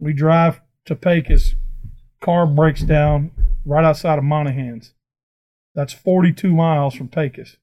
We 0.00 0.12
drive 0.12 0.60
to 0.86 0.96
Pecos. 0.96 1.54
Car 2.20 2.46
breaks 2.46 2.82
down 2.82 3.30
right 3.64 3.84
outside 3.84 4.18
of 4.18 4.24
Monahans. 4.24 4.92
That's 5.74 5.92
42 5.92 6.52
miles 6.52 6.94
from 6.94 7.08
Pecos. 7.08 7.56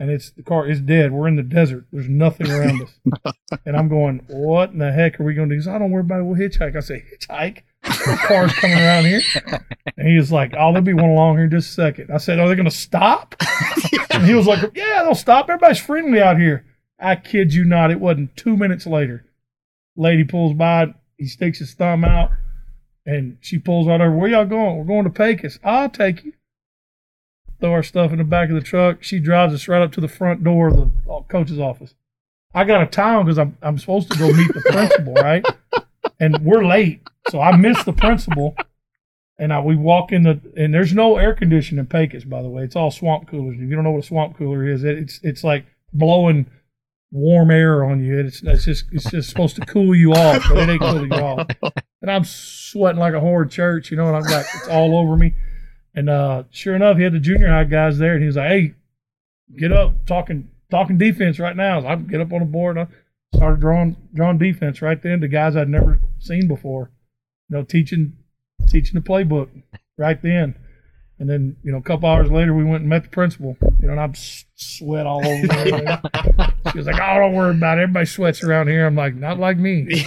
And 0.00 0.10
it's 0.10 0.30
the 0.30 0.44
car 0.44 0.68
is 0.68 0.80
dead. 0.80 1.12
We're 1.12 1.26
in 1.26 1.36
the 1.36 1.42
desert. 1.42 1.86
There's 1.92 2.08
nothing 2.08 2.50
around 2.50 2.82
us. 2.82 3.34
and 3.66 3.76
I'm 3.76 3.88
going, 3.88 4.22
what 4.28 4.70
in 4.70 4.78
the 4.78 4.92
heck 4.92 5.18
are 5.18 5.24
we 5.24 5.34
going 5.34 5.48
to 5.48 5.60
do? 5.60 5.70
I 5.70 5.78
don't 5.78 5.90
worry 5.90 6.02
about 6.02 6.20
it. 6.20 6.22
We'll 6.22 6.38
hitchhike. 6.38 6.76
I 6.76 6.80
say, 6.80 7.04
hitchhike? 7.12 7.62
The 7.82 8.18
car's 8.26 8.52
coming 8.54 8.78
around 8.78 9.06
here. 9.06 9.22
And 9.96 10.06
he 10.06 10.16
was 10.16 10.30
like, 10.30 10.52
oh, 10.56 10.72
there'll 10.72 10.82
be 10.82 10.92
one 10.92 11.10
along 11.10 11.36
here 11.36 11.44
in 11.44 11.50
just 11.50 11.70
a 11.70 11.72
second. 11.72 12.10
I 12.12 12.18
said, 12.18 12.38
are 12.38 12.48
they 12.48 12.54
going 12.54 12.70
to 12.70 12.70
stop? 12.70 13.34
and 14.10 14.24
he 14.24 14.34
was 14.34 14.46
like, 14.46 14.60
yeah, 14.76 15.02
they'll 15.02 15.16
stop. 15.16 15.48
Everybody's 15.48 15.80
friendly 15.80 16.20
out 16.20 16.38
here. 16.38 16.64
I 17.00 17.16
kid 17.16 17.52
you 17.52 17.64
not. 17.64 17.90
It 17.90 17.98
wasn't 17.98 18.36
two 18.36 18.56
minutes 18.56 18.86
later. 18.86 19.24
Lady 19.96 20.22
pulls 20.22 20.54
by. 20.54 20.94
He 21.16 21.26
sticks 21.26 21.58
his 21.58 21.74
thumb 21.74 22.04
out. 22.04 22.30
And 23.04 23.38
she 23.40 23.58
pulls 23.58 23.88
out 23.88 24.00
over. 24.00 24.14
Where 24.14 24.28
y'all 24.28 24.44
going? 24.44 24.76
We're 24.76 24.84
going 24.84 25.04
to 25.04 25.10
Pecos. 25.10 25.58
I'll 25.64 25.88
take 25.88 26.24
you 26.24 26.34
throw 27.60 27.72
our 27.72 27.82
stuff 27.82 28.12
in 28.12 28.18
the 28.18 28.24
back 28.24 28.48
of 28.48 28.54
the 28.54 28.60
truck. 28.60 29.02
She 29.02 29.18
drives 29.18 29.54
us 29.54 29.68
right 29.68 29.82
up 29.82 29.92
to 29.92 30.00
the 30.00 30.08
front 30.08 30.44
door 30.44 30.68
of 30.68 30.76
the 30.76 30.90
uh, 31.10 31.22
coach's 31.22 31.58
office. 31.58 31.94
I 32.54 32.64
got 32.64 32.82
a 32.82 32.86
time 32.86 33.24
because 33.24 33.38
I'm 33.38 33.56
I'm 33.62 33.78
supposed 33.78 34.10
to 34.10 34.18
go 34.18 34.32
meet 34.32 34.52
the 34.52 34.62
principal, 34.62 35.14
right? 35.14 35.44
And 36.20 36.38
we're 36.44 36.64
late, 36.64 37.02
so 37.28 37.40
I 37.40 37.56
missed 37.56 37.84
the 37.84 37.92
principal. 37.92 38.56
And 39.40 39.52
I, 39.52 39.60
we 39.60 39.76
walk 39.76 40.10
in 40.10 40.24
the 40.24 40.40
and 40.56 40.74
there's 40.74 40.92
no 40.92 41.16
air 41.16 41.32
conditioning 41.32 41.78
in 41.78 41.86
Pecos, 41.86 42.24
by 42.24 42.42
the 42.42 42.48
way. 42.48 42.64
It's 42.64 42.74
all 42.74 42.90
swamp 42.90 43.28
coolers. 43.28 43.56
If 43.56 43.68
you 43.68 43.74
don't 43.76 43.84
know 43.84 43.92
what 43.92 44.02
a 44.02 44.06
swamp 44.06 44.36
cooler 44.36 44.66
is, 44.66 44.82
it, 44.82 44.98
it's 44.98 45.20
it's 45.22 45.44
like 45.44 45.64
blowing 45.92 46.46
warm 47.12 47.50
air 47.50 47.84
on 47.84 48.02
you. 48.02 48.18
It's 48.18 48.42
it's 48.42 48.64
just 48.64 48.86
it's 48.92 49.10
just 49.10 49.30
supposed 49.30 49.56
to 49.56 49.62
cool 49.62 49.94
you 49.94 50.12
off, 50.12 50.42
but 50.48 50.58
it 50.58 50.68
ain't 50.68 50.80
cooling 50.80 51.12
you 51.12 51.18
off. 51.18 51.46
And 52.02 52.10
I'm 52.10 52.24
sweating 52.24 53.00
like 53.00 53.14
a 53.14 53.18
whore 53.18 53.48
church, 53.48 53.90
you 53.90 53.96
know. 53.96 54.08
And 54.08 54.16
I'm 54.16 54.22
like, 54.22 54.46
it's 54.54 54.68
all 54.68 54.96
over 54.96 55.16
me. 55.16 55.34
And 55.98 56.08
uh, 56.08 56.44
sure 56.52 56.76
enough, 56.76 56.96
he 56.96 57.02
had 57.02 57.12
the 57.12 57.18
junior 57.18 57.48
high 57.48 57.64
guys 57.64 57.98
there, 57.98 58.12
and 58.12 58.22
he 58.22 58.28
was 58.28 58.36
like, 58.36 58.48
"Hey, 58.48 58.74
get 59.58 59.72
up, 59.72 60.06
talking 60.06 60.48
talking 60.70 60.96
defense 60.96 61.40
right 61.40 61.56
now." 61.56 61.80
So 61.80 61.88
I 61.88 61.96
get 61.96 62.20
up 62.20 62.32
on 62.32 62.38
the 62.38 62.46
board 62.46 62.76
and 62.76 62.86
I 62.86 63.36
started 63.36 63.58
drawing 63.58 63.96
drawing 64.14 64.38
defense 64.38 64.80
right 64.80 65.02
then 65.02 65.20
to 65.20 65.26
guys 65.26 65.56
I'd 65.56 65.68
never 65.68 65.98
seen 66.20 66.46
before. 66.46 66.92
You 67.48 67.56
know, 67.56 67.64
teaching 67.64 68.12
teaching 68.68 68.94
the 68.94 69.00
playbook 69.00 69.48
right 69.96 70.22
then. 70.22 70.54
And 71.18 71.28
then, 71.28 71.56
you 71.64 71.72
know, 71.72 71.78
a 71.78 71.82
couple 71.82 72.08
hours 72.08 72.30
later, 72.30 72.54
we 72.54 72.62
went 72.62 72.82
and 72.82 72.88
met 72.88 73.02
the 73.02 73.08
principal. 73.08 73.56
You 73.80 73.88
know, 73.88 73.94
and 73.94 74.00
I'm 74.00 74.14
sweat 74.14 75.04
all 75.04 75.26
over 75.26 75.46
there. 75.48 76.00
she 76.70 76.78
was 76.78 76.86
like, 76.86 77.00
"Oh, 77.02 77.18
don't 77.18 77.34
worry 77.34 77.56
about 77.56 77.78
it. 77.78 77.82
Everybody 77.82 78.06
sweats 78.06 78.44
around 78.44 78.68
here." 78.68 78.86
I'm 78.86 78.94
like, 78.94 79.16
"Not 79.16 79.40
like 79.40 79.58
me." 79.58 80.04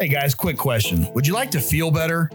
Hey 0.00 0.06
guys, 0.06 0.32
quick 0.32 0.56
question. 0.56 1.12
Would 1.14 1.26
you 1.26 1.34
like 1.34 1.50
to 1.50 1.60
feel 1.60 1.90
better? 1.90 2.30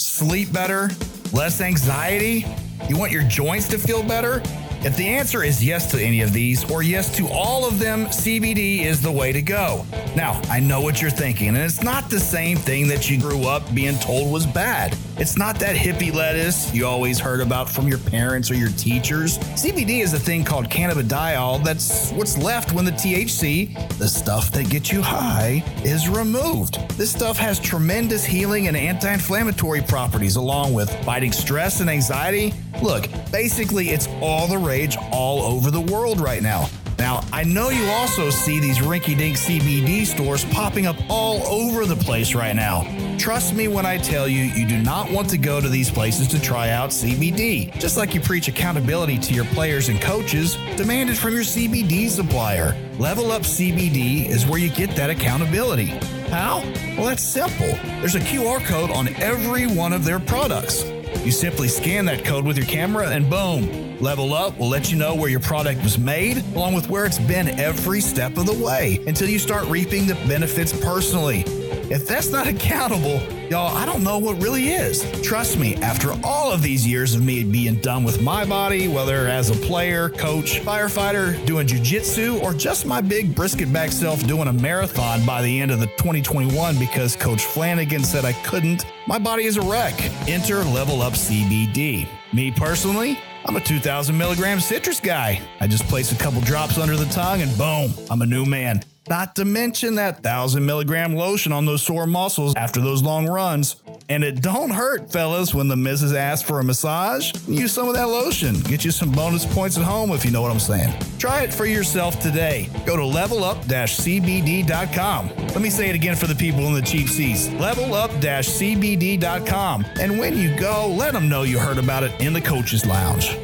Sleep 0.00 0.50
better? 0.50 0.88
Less 1.30 1.60
anxiety? 1.60 2.46
You 2.88 2.96
want 2.96 3.12
your 3.12 3.22
joints 3.24 3.68
to 3.68 3.76
feel 3.76 4.02
better? 4.02 4.42
If 4.82 4.96
the 4.96 5.06
answer 5.06 5.42
is 5.42 5.62
yes 5.62 5.90
to 5.90 6.02
any 6.02 6.22
of 6.22 6.32
these, 6.32 6.68
or 6.70 6.82
yes 6.82 7.14
to 7.16 7.28
all 7.28 7.68
of 7.68 7.78
them, 7.78 8.06
CBD 8.06 8.80
is 8.80 9.02
the 9.02 9.12
way 9.12 9.30
to 9.30 9.42
go. 9.42 9.84
Now, 10.16 10.40
I 10.48 10.58
know 10.58 10.80
what 10.80 11.02
you're 11.02 11.10
thinking, 11.10 11.48
and 11.48 11.58
it's 11.58 11.82
not 11.82 12.08
the 12.08 12.18
same 12.18 12.56
thing 12.56 12.88
that 12.88 13.10
you 13.10 13.20
grew 13.20 13.46
up 13.46 13.74
being 13.74 13.98
told 13.98 14.32
was 14.32 14.46
bad. 14.46 14.96
It's 15.18 15.36
not 15.36 15.58
that 15.58 15.76
hippie 15.76 16.14
lettuce 16.14 16.72
you 16.72 16.86
always 16.86 17.18
heard 17.18 17.42
about 17.42 17.68
from 17.68 17.88
your 17.88 17.98
parents 17.98 18.50
or 18.50 18.54
your 18.54 18.70
teachers. 18.70 19.36
CBD 19.38 20.00
is 20.00 20.14
a 20.14 20.18
thing 20.18 20.44
called 20.44 20.70
cannabidiol 20.70 21.62
that's 21.62 22.10
what's 22.12 22.38
left 22.38 22.72
when 22.72 22.86
the 22.86 22.92
THC, 22.92 23.98
the 23.98 24.08
stuff 24.08 24.50
that 24.52 24.70
gets 24.70 24.90
you 24.90 25.02
high, 25.02 25.62
is 25.84 26.08
removed. 26.08 26.78
This 26.96 27.12
stuff 27.12 27.36
has 27.36 27.60
tremendous 27.60 28.24
healing 28.24 28.66
and 28.66 28.76
anti 28.78 29.12
inflammatory 29.12 29.82
properties, 29.82 30.36
along 30.36 30.72
with 30.72 30.90
fighting 31.04 31.32
stress 31.32 31.80
and 31.80 31.90
anxiety. 31.90 32.54
Look, 32.82 33.08
basically, 33.30 33.90
it's 33.90 34.08
all 34.20 34.46
the 34.46 34.58
rage 34.58 34.96
all 35.12 35.42
over 35.42 35.70
the 35.70 35.80
world 35.80 36.20
right 36.20 36.42
now. 36.42 36.68
Now, 37.00 37.24
I 37.32 37.44
know 37.44 37.70
you 37.70 37.86
also 37.86 38.28
see 38.28 38.60
these 38.60 38.76
rinky 38.78 39.16
dink 39.16 39.38
CBD 39.38 40.04
stores 40.04 40.44
popping 40.44 40.86
up 40.86 40.96
all 41.08 41.42
over 41.46 41.86
the 41.86 41.96
place 41.96 42.34
right 42.34 42.54
now. 42.54 42.84
Trust 43.16 43.54
me 43.54 43.68
when 43.68 43.86
I 43.86 43.96
tell 43.96 44.28
you, 44.28 44.42
you 44.42 44.66
do 44.68 44.76
not 44.76 45.10
want 45.10 45.30
to 45.30 45.38
go 45.38 45.62
to 45.62 45.68
these 45.70 45.90
places 45.90 46.28
to 46.28 46.40
try 46.40 46.68
out 46.68 46.90
CBD. 46.90 47.72
Just 47.80 47.96
like 47.96 48.14
you 48.14 48.20
preach 48.20 48.48
accountability 48.48 49.18
to 49.18 49.32
your 49.32 49.46
players 49.46 49.88
and 49.88 49.98
coaches, 49.98 50.58
demand 50.76 51.08
it 51.08 51.16
from 51.16 51.32
your 51.32 51.42
CBD 51.42 52.10
supplier. 52.10 52.76
Level 52.98 53.32
Up 53.32 53.42
CBD 53.42 54.28
is 54.28 54.46
where 54.46 54.58
you 54.58 54.68
get 54.68 54.94
that 54.96 55.08
accountability. 55.08 55.86
How? 56.28 56.58
Well, 56.98 57.06
that's 57.06 57.22
simple. 57.22 57.78
There's 58.00 58.14
a 58.14 58.20
QR 58.20 58.62
code 58.66 58.90
on 58.90 59.08
every 59.16 59.66
one 59.66 59.94
of 59.94 60.04
their 60.04 60.20
products. 60.20 60.84
You 61.24 61.32
simply 61.32 61.68
scan 61.68 62.06
that 62.06 62.24
code 62.24 62.46
with 62.46 62.56
your 62.56 62.66
camera 62.66 63.08
and 63.08 63.28
boom, 63.28 63.98
Level 64.00 64.32
Up 64.32 64.58
will 64.58 64.68
let 64.68 64.90
you 64.90 64.96
know 64.96 65.14
where 65.14 65.28
your 65.28 65.40
product 65.40 65.82
was 65.82 65.98
made, 65.98 66.38
along 66.54 66.74
with 66.74 66.88
where 66.88 67.04
it's 67.04 67.18
been 67.18 67.48
every 67.60 68.00
step 68.00 68.38
of 68.38 68.46
the 68.46 68.64
way 68.64 68.98
until 69.06 69.28
you 69.28 69.38
start 69.38 69.66
reaping 69.66 70.06
the 70.06 70.14
benefits 70.26 70.72
personally. 70.82 71.44
If 71.90 72.06
that's 72.06 72.30
not 72.30 72.46
accountable, 72.46 73.20
y'all, 73.50 73.76
I 73.76 73.84
don't 73.84 74.04
know 74.04 74.16
what 74.16 74.40
really 74.40 74.68
is. 74.68 75.04
Trust 75.22 75.58
me, 75.58 75.74
after 75.82 76.12
all 76.22 76.52
of 76.52 76.62
these 76.62 76.86
years 76.86 77.16
of 77.16 77.24
me 77.24 77.42
being 77.42 77.80
done 77.80 78.04
with 78.04 78.22
my 78.22 78.44
body, 78.44 78.86
whether 78.86 79.26
as 79.26 79.50
a 79.50 79.54
player, 79.66 80.08
coach, 80.08 80.60
firefighter, 80.60 81.44
doing 81.46 81.66
jujitsu, 81.66 82.40
or 82.42 82.54
just 82.54 82.86
my 82.86 83.00
big 83.00 83.34
brisket 83.34 83.72
back 83.72 83.90
self 83.90 84.24
doing 84.28 84.46
a 84.46 84.52
marathon 84.52 85.26
by 85.26 85.42
the 85.42 85.60
end 85.60 85.72
of 85.72 85.80
the 85.80 85.86
2021 85.86 86.78
because 86.78 87.16
Coach 87.16 87.44
Flanagan 87.44 88.04
said 88.04 88.24
I 88.24 88.34
couldn't, 88.44 88.86
my 89.08 89.18
body 89.18 89.46
is 89.46 89.56
a 89.56 89.62
wreck. 89.62 90.00
Enter 90.28 90.62
Level 90.62 91.02
Up 91.02 91.14
CBD. 91.14 92.06
Me 92.32 92.52
personally, 92.52 93.18
I'm 93.46 93.56
a 93.56 93.60
2,000 93.60 94.16
milligram 94.16 94.60
citrus 94.60 95.00
guy. 95.00 95.40
I 95.60 95.66
just 95.66 95.84
place 95.84 96.12
a 96.12 96.16
couple 96.16 96.40
drops 96.42 96.78
under 96.78 96.96
the 96.96 97.06
tongue 97.06 97.42
and 97.42 97.56
boom, 97.56 97.92
I'm 98.10 98.22
a 98.22 98.26
new 98.26 98.44
man. 98.44 98.82
Not 99.08 99.34
to 99.36 99.44
mention 99.44 99.96
that 99.96 100.14
1,000 100.16 100.64
milligram 100.64 101.14
lotion 101.14 101.50
on 101.52 101.66
those 101.66 101.82
sore 101.82 102.06
muscles 102.06 102.54
after 102.56 102.80
those 102.80 103.02
long 103.02 103.26
runs. 103.26 103.76
And 104.10 104.22
it 104.24 104.42
don't 104.42 104.70
hurt, 104.70 105.12
fellas, 105.12 105.54
when 105.54 105.68
the 105.68 105.76
missus 105.76 106.12
asks 106.12 106.46
for 106.46 106.58
a 106.58 106.64
massage. 106.64 107.32
Use 107.46 107.72
some 107.72 107.86
of 107.86 107.94
that 107.94 108.08
lotion. 108.08 108.58
Get 108.62 108.84
you 108.84 108.90
some 108.90 109.12
bonus 109.12 109.46
points 109.46 109.78
at 109.78 109.84
home 109.84 110.10
if 110.10 110.24
you 110.24 110.32
know 110.32 110.42
what 110.42 110.50
I'm 110.50 110.58
saying. 110.58 110.92
Try 111.18 111.42
it 111.42 111.54
for 111.54 111.64
yourself 111.64 112.18
today. 112.18 112.68
Go 112.84 112.96
to 112.96 113.02
levelup-cbd.com. 113.02 115.28
Let 115.28 115.60
me 115.60 115.70
say 115.70 115.88
it 115.88 115.94
again 115.94 116.16
for 116.16 116.26
the 116.26 116.34
people 116.34 116.66
in 116.66 116.74
the 116.74 116.82
cheap 116.82 117.08
seats. 117.08 117.46
Levelup-cbd.com. 117.46 119.86
And 120.00 120.18
when 120.18 120.36
you 120.36 120.58
go, 120.58 120.88
let 120.88 121.12
them 121.12 121.28
know 121.28 121.44
you 121.44 121.60
heard 121.60 121.78
about 121.78 122.02
it 122.02 122.20
in 122.20 122.32
the 122.32 122.40
coach's 122.40 122.84
lounge. 122.84 123.38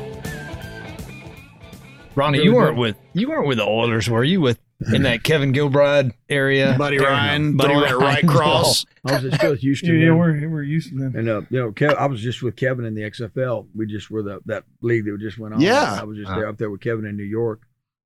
Ronnie, 2.16 2.42
you 2.42 2.55
weren't 2.55 2.76
with 2.76 2.96
you 3.12 3.29
weren't 3.29 3.46
with 3.46 3.59
the 3.59 3.64
Oilers, 3.64 4.11
were 4.11 4.24
you? 4.24 4.40
With 4.40 4.59
in 4.93 5.03
that 5.03 5.23
Kevin 5.25 5.53
Gilbride 5.53 6.12
area, 6.29 6.75
Buddy 6.79 6.99
There- 6.99 7.07
Ryan, 7.07 7.57
Buddy 7.57 7.73
throwing 7.75 7.89
that 7.89 7.97
right 7.99 8.23
Ryan. 8.23 8.27
cross. 8.29 8.85
I 9.05 9.19
was 9.21 9.35
still 9.35 9.51
with 9.53 9.61
Houston. 9.61 9.95
yeah, 9.99 10.07
yeah, 10.07 10.15
we're 10.15 10.49
we're 10.49 10.62
used 10.62 10.91
to 10.91 10.99
them. 10.99 11.17
And 11.17 11.29
uh, 11.29 11.43
you 11.51 11.59
know, 11.61 11.73
Kev, 11.73 11.95
I 11.97 12.07
was 12.07 12.21
just 12.21 12.43
with 12.43 12.57
Kevin 12.57 12.85
in 12.85 12.95
the 12.95 13.03
XFL. 13.03 13.67
We 13.75 13.87
just 13.87 14.11
were 14.11 14.23
the 14.23 14.41
that 14.47 14.65
league 14.83 15.05
that 15.07 15.17
just 15.21 15.39
went 15.39 15.55
on. 15.55 15.61
Yeah. 15.61 15.99
I 16.01 16.05
was 16.05 16.19
just 16.19 16.31
Uh. 16.31 16.37
there 16.37 16.49
up 16.49 16.59
there 16.59 16.71
with 16.71 16.81
Kevin 16.81 17.05
in 17.07 17.17
New 17.17 17.25
York, 17.25 17.62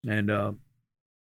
and 0.08 0.30
uh, 0.30 0.52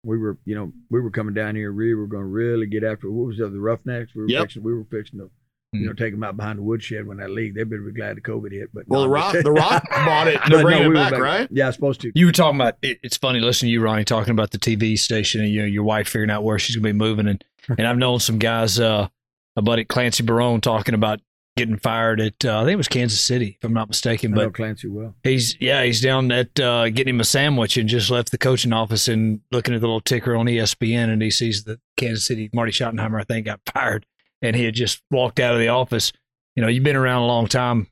we 0.05 0.19
were, 0.19 0.37
you 0.45 0.55
know, 0.55 0.73
we 0.91 1.01
were 1.01 1.11
coming 1.11 1.35
down 1.35 1.55
here. 1.57 1.73
We 1.73 1.95
were 1.95 2.07
going 2.07 2.23
to 2.23 2.29
really 2.29 2.67
get 2.67 2.85
after 2.85 3.11
what 3.11 3.27
was 3.29 3.39
the, 3.39 3.49
the 3.49 3.59
Roughnecks. 3.61 4.15
We 4.15 4.23
were 4.23 4.29
Yep. 4.29 4.43
fixing, 4.43 4.63
we 4.63 4.75
were 4.75 4.85
fixing 4.85 5.19
to, 5.19 5.31
you 5.73 5.87
know, 5.87 5.93
take 5.93 6.13
them 6.13 6.23
out 6.25 6.37
behind 6.37 6.59
the 6.59 6.63
woodshed 6.63 7.07
when 7.07 7.19
that 7.19 7.31
league. 7.31 7.55
They'd 7.55 7.69
be 7.69 7.77
glad 7.95 8.17
the 8.17 8.21
COVID 8.23 8.53
hit. 8.53 8.71
But 8.73 8.85
Well, 8.89 9.01
no, 9.03 9.07
the 9.07 9.11
Rock, 9.11 9.33
the 9.45 9.53
Rock 9.53 9.85
bought 9.91 10.29
it 10.29 10.39
But 10.41 10.45
to 10.47 10.51
no, 10.51 10.63
bring 10.63 10.81
we 10.85 10.91
it 10.91 10.95
back, 10.95 11.11
back- 11.13 11.21
right? 11.21 11.49
Yeah, 11.51 11.67
I'm 11.67 11.73
supposed 11.73 12.01
to. 12.03 12.13
You 12.15 12.27
were 12.27 12.33
talking 12.33 12.61
about 12.61 12.77
it, 12.83 12.99
it's 13.03 13.17
funny 13.17 13.41
listening 13.41 13.69
to 13.69 13.73
you, 13.73 13.83
Ronnie, 13.83 14.05
talking 14.05 14.31
about 14.31 14.51
the 14.53 14.59
TV 14.59 14.99
station 14.99 15.41
and 15.43 15.51
you 15.51 15.61
know 15.61 15.67
your 15.67 15.85
wife 15.85 16.09
figuring 16.09 16.31
out 16.31 16.43
where 16.45 16.59
she's 16.59 16.77
gonna 16.77 16.89
be 16.89 16.93
moving 16.93 17.27
and 17.29 17.45
and 17.69 17.87
I've 17.87 17.99
known 17.99 18.19
some 18.21 18.39
guys, 18.39 18.81
uh, 18.81 19.09
a 19.57 19.63
buddy 19.63 19.85
Clancy 19.85 20.23
Barone 20.23 20.61
talking 20.63 20.95
about 20.95 21.21
getting 21.57 21.77
fired 21.77 22.21
at 22.21 22.45
uh, 22.45 22.61
I 22.61 22.65
think 22.65 22.75
it 22.75 22.77
was 22.77 22.87
Kansas 22.89 23.21
City, 23.21 23.59
if 23.61 23.65
I'm 23.65 23.75
not 23.75 23.89
mistaken. 23.89 24.33
I 24.33 24.37
know 24.37 24.45
But 24.47 24.55
Clancy 24.55 24.87
well. 24.89 25.17
he's 25.25 25.57
yeah, 25.61 25.83
he's 25.83 26.01
down 26.01 26.31
at 26.33 26.59
uh, 26.61 26.89
getting 26.89 27.17
him 27.17 27.21
a 27.21 27.25
sandwich 27.25 27.77
and 27.77 27.89
just 27.89 28.11
left 28.11 28.31
the 28.31 28.39
coaching 28.39 28.73
office 28.73 29.09
and 29.09 29.41
looking 29.51 29.75
at 29.75 29.81
the 29.81 29.87
little 29.87 30.01
ticker 30.01 30.35
on 30.37 30.47
ESPN 30.47 31.13
and 31.13 31.21
he 31.21 31.31
sees 31.33 31.65
that 31.65 31.81
Kansas 31.97 32.25
City 32.25 32.49
Marty 32.55 32.71
Schottenheimer 32.73 33.21
I 33.21 33.25
think 33.25 33.47
got 33.47 33.61
fired 33.75 34.07
and 34.43 34.55
he 34.57 34.65
had 34.65 34.75
just 34.75 35.03
walked 35.11 35.41
out 35.41 35.55
of 35.55 35.61
the 35.61 35.69
office. 35.69 36.13
You 36.57 36.63
know, 36.63 36.69
you've 36.69 36.85
been 36.85 36.97
around 36.97 37.23
a 37.23 37.27
long 37.27 37.47
time 37.47 37.87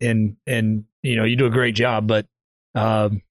and 0.00 0.36
and 0.46 0.84
you 1.02 1.16
know 1.16 1.24
you 1.24 1.36
do 1.36 1.46
a 1.46 1.50
great 1.50 1.74
job, 1.74 2.06
but 2.06 2.26
um, 2.74 3.22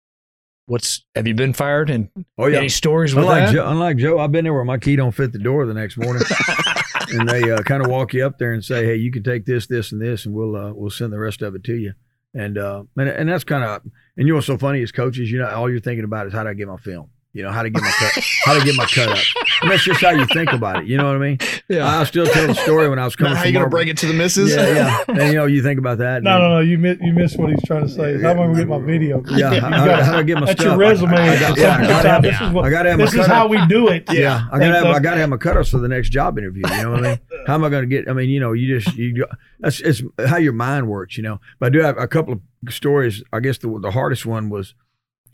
what's 0.66 1.06
have 1.16 1.28
you 1.28 1.34
been 1.34 1.54
fired 1.54 1.90
and 1.90 2.10
Oh 2.38 2.48
yeah. 2.48 2.58
any 2.60 2.70
stories 2.70 3.14
with 3.16 3.24
Unlike 3.24 3.48
that? 3.48 3.54
Joe, 3.54 3.70
unlike 3.70 3.98
Joe, 3.98 4.20
I've 4.20 4.32
been 4.32 4.44
there 4.44 4.54
where 4.54 4.64
my 4.66 4.78
key 4.78 4.96
don't 4.96 5.12
fit 5.14 5.32
the 5.32 5.40
door 5.40 5.66
the 5.66 5.74
next 5.74 5.98
morning, 5.98 6.24
and 7.10 7.28
they 7.28 7.50
uh, 7.52 7.62
kind 7.64 7.84
of 7.84 7.90
walk 7.90 8.14
you 8.14 8.26
up 8.26 8.38
there 8.40 8.54
and 8.54 8.64
say, 8.64 8.86
"Hey, 8.86 8.96
you 8.96 9.12
can 9.12 9.24
take 9.24 9.46
this, 9.46 9.68
this, 9.68 9.92
and 9.92 10.02
this, 10.02 10.26
and 10.26 10.34
we'll 10.36 10.56
uh, 10.56 10.74
we'll 10.74 10.90
send 10.90 11.12
the 11.14 11.20
rest 11.20 11.42
of 11.42 11.56
it 11.56 11.64
to 11.66 11.76
you." 11.76 11.94
And 12.34 12.58
uh, 12.58 12.84
and, 12.98 13.10
and 13.10 13.30
that's 13.30 13.44
kind 13.44 13.64
of 13.64 13.82
and 13.84 14.28
you 14.28 14.28
know 14.30 14.36
what's 14.36 14.48
so 14.48 14.58
funny 14.58 14.82
as 14.82 14.92
coaches, 14.92 15.30
you 15.32 15.40
know, 15.40 15.50
all 15.50 15.70
you're 15.70 15.80
thinking 15.82 16.06
about 16.06 16.28
is 16.28 16.34
how 16.34 16.44
do 16.44 16.50
I 16.50 16.54
get 16.54 16.68
my 16.68 16.78
film, 16.78 17.10
you 17.34 17.44
know, 17.44 17.52
how 17.52 17.64
to 17.64 17.70
get 17.70 17.82
my 17.82 17.90
cut, 17.92 18.24
how 18.46 18.60
to 18.60 18.66
get 18.66 18.76
my 18.76 18.86
cut 18.86 19.08
up. 19.10 19.18
And 19.62 19.72
that's 19.72 19.84
just 19.84 20.02
how 20.02 20.10
you 20.10 20.26
think 20.28 20.52
about 20.52 20.84
it. 20.84 20.88
You 20.88 20.98
know 20.98 21.06
what 21.06 21.16
I 21.16 21.20
mean? 21.20 21.38
Yeah. 21.70 21.88
I 22.00 22.04
still 22.04 22.26
tell 22.26 22.48
the 22.48 22.54
story 22.56 22.90
when 22.90 23.00
I 23.00 23.06
was 23.06 23.16
coming. 23.16 23.32
Now, 23.34 23.38
how 23.38 23.44
from 23.44 23.48
you 23.48 23.54
gonna 23.54 23.64
Marlboro. 23.64 23.78
break 23.80 23.88
it 23.90 23.98
to 24.00 24.08
the 24.08 24.14
missus? 24.14 24.52
Yeah, 24.54 24.68
yeah. 24.68 25.04
And 25.08 25.18
you 25.32 25.34
know, 25.36 25.46
you 25.46 25.62
think 25.64 25.80
about 25.80 26.00
that. 26.00 26.24
No, 26.24 26.32
and- 26.32 26.42
no, 26.44 26.50
no. 26.56 26.60
You 26.60 26.78
miss 26.78 26.98
you 27.02 27.14
missed 27.14 27.38
what 27.40 27.50
he's 27.52 27.64
trying 27.66 27.84
to 27.84 27.90
say. 27.90 28.22
How 28.22 28.32
am 28.32 28.40
I 28.40 28.46
gonna 28.48 28.58
get 28.58 28.68
my 28.68 28.80
video? 28.80 29.24
Yeah, 29.30 29.60
how, 29.60 29.70
gotta- 29.70 30.04
how, 30.04 30.04
how 30.12 30.18
to 30.18 30.24
get 30.24 30.40
my 30.40 30.46
That's 30.48 30.60
stuff? 30.62 30.72
your 30.72 30.78
resume. 30.78 31.14
I, 31.14 31.22
I, 31.22 31.34
at 31.36 31.40
got- 31.40 31.58
yeah, 31.58 31.76
I 31.78 31.88
gotta 31.88 32.10
have- 32.10 32.22
This 32.24 32.42
is 32.42 32.50
what. 32.52 32.66
I 32.66 32.70
gotta 32.70 32.90
have 32.90 33.00
my 33.00 33.06
This 33.06 33.14
is 33.16 33.26
how 33.28 33.46
up. 33.46 33.52
we 33.52 33.66
do 33.68 33.88
it. 33.88 34.12
Yeah, 34.12 34.48
I 34.52 34.60
gotta 34.60 34.74
have 34.74 34.84
so- 34.84 34.92
I 34.92 35.00
gotta 35.00 35.20
have 35.22 35.30
my 35.30 35.38
cutoffs 35.38 35.70
for 35.72 35.78
the 35.80 35.88
next 35.88 36.10
job 36.10 36.38
interview. 36.38 36.64
You 36.68 36.84
know 36.84 36.92
what 36.92 37.06
I 37.06 37.10
mean? 37.10 37.20
How 37.48 37.56
am 37.56 37.64
I 37.64 37.70
going 37.70 37.82
to 37.84 37.88
get? 37.88 38.08
I 38.08 38.14
mean, 38.14 38.30
you 38.30 38.40
know, 38.40 38.52
you 38.54 38.80
just 38.80 38.96
you 38.98 39.26
that's 39.60 39.80
it's 39.80 40.04
how 40.28 40.38
your 40.38 40.54
mind 40.54 40.88
works. 40.88 41.18
You 41.18 41.24
know, 41.24 41.40
but 41.60 41.68
I 41.68 41.70
do 41.70 41.80
have 41.80 41.98
a 41.98 42.08
couple 42.08 42.34
of 42.34 42.74
stories. 42.74 43.24
I 43.34 43.40
guess 43.40 43.58
the 43.58 43.80
the 43.82 43.90
hardest 43.92 44.26
one 44.28 44.50
was, 44.50 44.76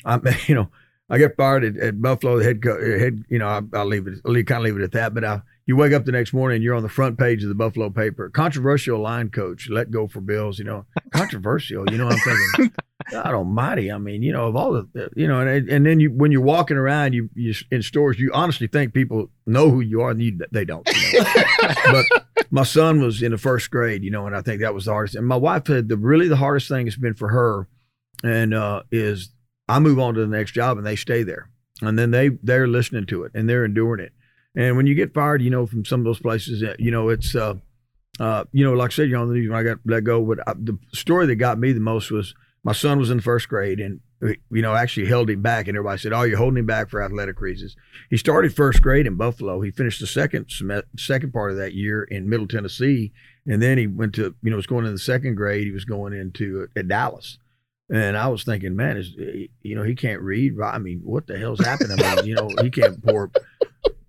I 0.05 0.19
you 0.47 0.55
know, 0.55 0.69
I 1.09 1.17
get 1.17 1.37
fired 1.37 1.63
at, 1.63 1.77
at 1.77 2.01
Buffalo. 2.01 2.37
The 2.37 2.43
head 2.43 2.61
co- 2.61 2.99
head, 2.99 3.23
you 3.29 3.39
know, 3.39 3.47
I, 3.47 3.61
I'll 3.73 3.85
leave 3.85 4.07
it. 4.07 4.15
I'll 4.25 4.31
leave, 4.31 4.45
kind 4.45 4.59
of 4.59 4.65
leave 4.65 4.77
it 4.77 4.83
at 4.83 4.91
that. 4.91 5.13
But 5.13 5.23
I, 5.23 5.41
you 5.65 5.75
wake 5.75 5.93
up 5.93 6.05
the 6.05 6.11
next 6.11 6.33
morning, 6.33 6.57
and 6.57 6.63
you're 6.63 6.75
on 6.75 6.83
the 6.83 6.89
front 6.89 7.17
page 7.17 7.43
of 7.43 7.49
the 7.49 7.55
Buffalo 7.55 7.89
paper. 7.89 8.29
Controversial 8.29 8.99
line 8.99 9.29
coach 9.29 9.69
let 9.69 9.89
go 9.89 10.07
for 10.07 10.19
Bills. 10.19 10.59
You 10.59 10.65
know, 10.65 10.85
controversial. 11.13 11.89
You 11.89 11.97
know, 11.97 12.05
what 12.05 12.13
I'm 12.13 12.19
thinking. 12.19 12.75
God 13.11 13.27
Almighty! 13.27 13.89
I 13.89 13.99
mean, 13.99 14.21
you 14.21 14.33
know, 14.33 14.47
of 14.47 14.55
all 14.57 14.73
the, 14.73 15.09
you 15.15 15.27
know, 15.27 15.39
and 15.39 15.69
and 15.69 15.85
then 15.85 16.01
you 16.01 16.11
when 16.11 16.31
you're 16.31 16.41
walking 16.41 16.75
around, 16.75 17.13
you 17.13 17.29
you 17.35 17.53
in 17.71 17.81
stores, 17.81 18.19
you 18.19 18.31
honestly 18.33 18.67
think 18.67 18.93
people 18.93 19.29
know 19.45 19.69
who 19.69 19.79
you 19.79 20.01
are, 20.01 20.11
and 20.11 20.21
you, 20.21 20.37
they 20.51 20.65
don't. 20.65 20.85
You 21.13 21.23
know? 21.23 21.33
but 21.85 22.05
my 22.51 22.63
son 22.63 23.01
was 23.01 23.21
in 23.21 23.31
the 23.31 23.37
first 23.37 23.71
grade, 23.71 24.03
you 24.03 24.11
know, 24.11 24.27
and 24.27 24.35
I 24.35 24.41
think 24.41 24.59
that 24.61 24.73
was 24.73 24.85
the 24.85 24.91
hardest. 24.91 25.15
And 25.15 25.25
my 25.25 25.37
wife 25.37 25.63
said 25.67 25.87
the 25.87 25.95
really 25.95 26.27
the 26.27 26.35
hardest 26.35 26.67
thing 26.67 26.85
has 26.87 26.97
been 26.97 27.13
for 27.13 27.29
her, 27.29 27.69
and 28.25 28.53
uh, 28.53 28.83
is 28.91 29.29
I 29.69 29.79
move 29.79 29.99
on 29.99 30.13
to 30.13 30.21
the 30.21 30.27
next 30.27 30.51
job, 30.51 30.77
and 30.77 30.85
they 30.85 30.95
stay 30.95 31.23
there, 31.23 31.49
and 31.81 31.97
then 31.97 32.11
they 32.11 32.29
they're 32.43 32.67
listening 32.67 33.05
to 33.07 33.23
it 33.23 33.31
and 33.35 33.49
they're 33.49 33.65
enduring 33.65 34.03
it. 34.03 34.13
And 34.55 34.75
when 34.75 34.87
you 34.87 34.95
get 34.95 35.13
fired, 35.13 35.41
you 35.41 35.49
know, 35.49 35.67
from 35.67 35.85
some 35.85 35.99
of 35.99 36.05
those 36.05 36.19
places, 36.19 36.63
uh, 36.63 36.75
you 36.79 36.89
know, 36.89 37.09
it's 37.09 37.35
uh, 37.35 37.55
uh, 38.19 38.45
you 38.51 38.63
know, 38.63 38.73
like 38.73 38.91
I 38.91 38.93
said, 38.93 39.09
you're 39.09 39.19
on 39.19 39.27
the 39.27 39.35
news 39.35 39.49
when 39.49 39.59
I 39.59 39.63
got 39.63 39.79
let 39.85 40.03
go. 40.03 40.23
But 40.23 40.39
I, 40.47 40.53
the 40.53 40.77
story 40.93 41.27
that 41.27 41.35
got 41.35 41.59
me 41.59 41.71
the 41.71 41.79
most 41.79 42.09
was 42.11 42.33
my 42.63 42.73
son 42.73 42.99
was 42.99 43.11
in 43.11 43.19
first 43.21 43.47
grade 43.49 43.79
and 43.79 43.99
you 44.21 44.61
know 44.61 44.73
actually 44.73 45.05
held 45.05 45.29
him 45.29 45.41
back, 45.41 45.67
and 45.67 45.77
everybody 45.77 45.99
said, 45.99 46.13
"Oh, 46.13 46.23
you're 46.23 46.37
holding 46.37 46.57
him 46.57 46.65
back 46.65 46.89
for 46.89 47.03
athletic 47.03 47.39
reasons." 47.39 47.75
He 48.09 48.17
started 48.17 48.55
first 48.55 48.81
grade 48.81 49.05
in 49.05 49.15
Buffalo. 49.15 49.61
He 49.61 49.71
finished 49.71 49.99
the 49.99 50.07
second 50.07 50.51
second 50.97 51.33
part 51.33 51.51
of 51.51 51.57
that 51.57 51.73
year 51.73 52.03
in 52.03 52.29
Middle 52.29 52.47
Tennessee, 52.47 53.13
and 53.45 53.61
then 53.61 53.77
he 53.77 53.85
went 53.85 54.15
to 54.15 54.35
you 54.41 54.49
know 54.49 54.55
was 54.55 54.65
going 54.65 54.85
in 54.85 54.91
the 54.91 54.99
second 54.99 55.35
grade. 55.35 55.65
He 55.65 55.71
was 55.71 55.85
going 55.85 56.13
into 56.13 56.63
uh, 56.63 56.79
at 56.79 56.87
Dallas. 56.87 57.37
And 57.89 58.17
I 58.17 58.27
was 58.27 58.43
thinking, 58.43 58.75
man, 58.75 58.97
is 58.97 59.15
eh, 59.19 59.47
you 59.61 59.75
know 59.75 59.83
he 59.83 59.95
can't 59.95 60.21
read. 60.21 60.59
I 60.61 60.77
mean, 60.77 60.99
what 61.03 61.27
the 61.27 61.37
hell's 61.37 61.63
happening? 61.63 61.97
I 62.03 62.15
mean, 62.17 62.25
you 62.25 62.35
know 62.35 62.49
he 62.61 62.69
can't 62.69 63.03
pour 63.03 63.31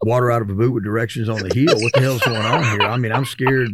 water 0.02 0.30
out 0.30 0.42
of 0.42 0.48
a 0.50 0.54
boot 0.54 0.72
with 0.72 0.84
directions 0.84 1.28
on 1.28 1.42
the 1.42 1.52
heel. 1.52 1.74
What 1.80 1.92
the 1.92 2.00
hell's 2.00 2.22
going 2.22 2.36
on 2.36 2.62
here? 2.64 2.88
I 2.88 2.96
mean, 2.96 3.12
I'm 3.12 3.24
scared. 3.24 3.70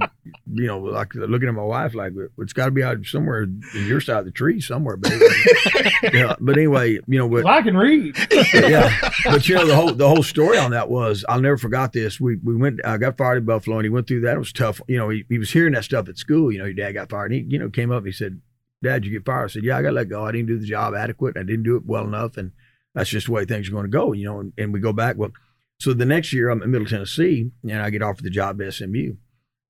You 0.52 0.66
know, 0.66 0.78
like 0.78 1.14
looking 1.14 1.48
at 1.48 1.54
my 1.54 1.62
wife, 1.62 1.94
like 1.94 2.12
it's 2.38 2.52
got 2.52 2.66
to 2.66 2.70
be 2.70 2.82
out 2.82 3.04
somewhere 3.04 3.42
in 3.42 3.62
your 3.74 4.00
side 4.00 4.18
of 4.18 4.24
the 4.24 4.30
tree 4.30 4.60
somewhere. 4.60 4.96
But 4.96 5.12
anyway, 5.12 5.92
yeah, 6.12 6.36
but 6.40 6.56
anyway, 6.56 6.98
you 7.06 7.18
know, 7.18 7.28
but, 7.28 7.44
well, 7.44 7.54
I 7.54 7.62
can 7.62 7.76
read. 7.76 8.16
yeah, 8.54 9.10
but 9.24 9.48
you 9.48 9.54
know 9.54 9.66
the 9.66 9.76
whole 9.76 9.92
the 9.92 10.08
whole 10.08 10.22
story 10.22 10.58
on 10.58 10.72
that 10.72 10.88
was 10.88 11.24
I'll 11.28 11.40
never 11.40 11.58
forgot 11.58 11.92
this. 11.92 12.20
We 12.20 12.36
we 12.36 12.56
went. 12.56 12.80
I 12.84 12.96
got 12.98 13.16
fired 13.16 13.38
in 13.38 13.44
Buffalo, 13.44 13.78
and 13.78 13.84
he 13.84 13.90
went 13.90 14.06
through 14.06 14.22
that. 14.22 14.36
It 14.36 14.38
was 14.38 14.52
tough. 14.52 14.80
You 14.88 14.98
know, 14.98 15.08
he, 15.08 15.24
he 15.28 15.38
was 15.38 15.50
hearing 15.50 15.74
that 15.74 15.84
stuff 15.84 16.08
at 16.08 16.18
school. 16.18 16.52
You 16.52 16.58
know, 16.58 16.64
your 16.64 16.74
dad 16.74 16.92
got 16.92 17.10
fired. 17.10 17.32
And 17.32 17.42
he 17.42 17.52
you 17.52 17.58
know 17.58 17.70
came 17.70 17.90
up. 17.90 17.98
and 17.98 18.06
He 18.06 18.12
said, 18.12 18.40
"Dad, 18.84 19.04
you 19.04 19.10
get 19.10 19.26
fired?" 19.26 19.44
I 19.44 19.48
said, 19.48 19.64
"Yeah, 19.64 19.78
I 19.78 19.82
got 19.82 19.94
let 19.94 20.08
go. 20.08 20.24
I 20.24 20.32
didn't 20.32 20.46
do 20.46 20.58
the 20.58 20.66
job 20.66 20.94
adequate. 20.94 21.36
I 21.36 21.42
didn't 21.42 21.64
do 21.64 21.76
it 21.76 21.86
well 21.86 22.04
enough, 22.04 22.36
and." 22.36 22.52
That's 22.94 23.10
just 23.10 23.26
the 23.26 23.32
way 23.32 23.44
things 23.44 23.68
are 23.68 23.72
going 23.72 23.84
to 23.84 23.90
go, 23.90 24.12
you 24.12 24.24
know. 24.24 24.40
And, 24.40 24.52
and 24.56 24.72
we 24.72 24.80
go 24.80 24.92
back. 24.92 25.16
Well, 25.18 25.32
so 25.80 25.92
the 25.92 26.06
next 26.06 26.32
year, 26.32 26.48
I'm 26.48 26.62
in 26.62 26.70
Middle 26.70 26.86
Tennessee, 26.86 27.50
and 27.62 27.82
I 27.82 27.90
get 27.90 28.02
offered 28.02 28.24
the 28.24 28.30
job 28.30 28.62
at 28.62 28.72
SMU. 28.72 29.14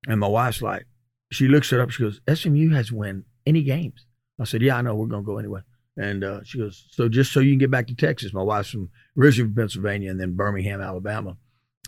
And 0.07 0.21
my 0.21 0.29
wife's 0.29 0.61
like, 0.61 0.87
she 1.33 1.49
looks 1.49 1.73
it 1.73 1.81
up. 1.81 1.91
She 1.91 2.03
goes, 2.03 2.21
SMU 2.33 2.71
has 2.75 2.93
won 2.93 3.25
any 3.47 3.63
games. 3.63 4.07
I 4.39 4.45
said, 4.45 4.63
yeah, 4.63 4.77
I 4.77 4.83
know. 4.83 4.95
We're 4.95 5.07
going 5.07 5.23
to 5.23 5.27
go 5.27 5.39
anyway. 5.39 5.61
And 5.97 6.25
uh, 6.25 6.41
she 6.45 6.59
goes, 6.59 6.87
so 6.91 7.09
just 7.09 7.33
so 7.33 7.41
you 7.41 7.53
can 7.53 7.59
get 7.59 7.71
back 7.71 7.87
to 7.87 7.95
Texas. 7.95 8.35
My 8.35 8.43
wife's 8.43 8.71
from 8.71 8.91
originally 9.19 9.49
from 9.49 9.55
Pennsylvania 9.55 10.11
and 10.11 10.21
then 10.21 10.37
Birmingham, 10.37 10.81
Alabama. 10.81 11.37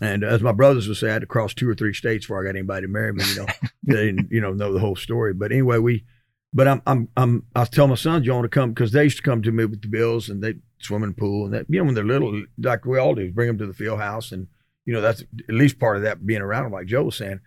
And 0.01 0.23
as 0.23 0.41
my 0.41 0.53
brothers 0.53 0.87
would 0.87 0.97
say, 0.97 1.09
I 1.09 1.13
had 1.13 1.21
to 1.21 1.27
cross 1.27 1.53
two 1.53 1.69
or 1.69 1.75
three 1.75 1.93
states 1.93 2.25
before 2.25 2.41
I 2.41 2.45
got 2.45 2.55
anybody 2.55 2.87
to 2.87 2.91
marry 2.91 3.13
me. 3.13 3.23
You 3.27 3.35
know, 3.41 3.45
they 3.83 4.05
didn't, 4.05 4.31
you 4.31 4.41
know, 4.41 4.53
know 4.53 4.73
the 4.73 4.79
whole 4.79 4.95
story. 4.95 5.33
But 5.33 5.51
anyway, 5.51 5.77
we, 5.77 6.05
but 6.57 6.67
I'm, 6.67 6.81
I'm, 6.87 7.07
I'm, 7.15 7.43
I 7.55 7.65
tell 7.65 7.87
my 7.87 7.93
sons, 7.93 8.25
you 8.25 8.33
want 8.33 8.45
to 8.45 8.49
come 8.49 8.71
because 8.71 8.91
they 8.91 9.03
used 9.03 9.17
to 9.17 9.23
come 9.23 9.43
to 9.43 9.51
me 9.51 9.65
with 9.65 9.83
the 9.83 9.87
bills 9.87 10.27
and 10.27 10.43
they 10.43 10.53
swim 10.53 10.63
swimming 10.79 11.13
pool 11.13 11.45
and 11.45 11.53
that. 11.53 11.67
You 11.69 11.77
know, 11.77 11.85
when 11.85 11.93
they're 11.93 12.03
little, 12.03 12.45
like 12.57 12.83
we 12.83 12.97
all 12.97 13.13
do, 13.13 13.31
bring 13.31 13.45
them 13.45 13.59
to 13.59 13.67
the 13.67 13.75
field 13.75 13.99
house 13.99 14.31
and 14.31 14.47
you 14.83 14.91
know 14.91 14.99
that's 14.99 15.21
at 15.21 15.53
least 15.53 15.77
part 15.77 15.97
of 15.97 16.01
that 16.01 16.25
being 16.25 16.41
around 16.41 16.63
them, 16.63 16.71
like 16.71 16.87
Joe 16.87 17.03
was 17.03 17.15
saying. 17.15 17.41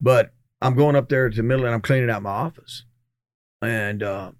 But 0.00 0.32
I'm 0.62 0.74
going 0.74 0.96
up 0.96 1.10
there 1.10 1.28
to 1.28 1.36
the 1.36 1.42
middle 1.42 1.66
and 1.66 1.74
I'm 1.74 1.82
cleaning 1.82 2.08
out 2.08 2.22
my 2.22 2.30
office, 2.30 2.86
and 3.60 4.02
uh, 4.02 4.32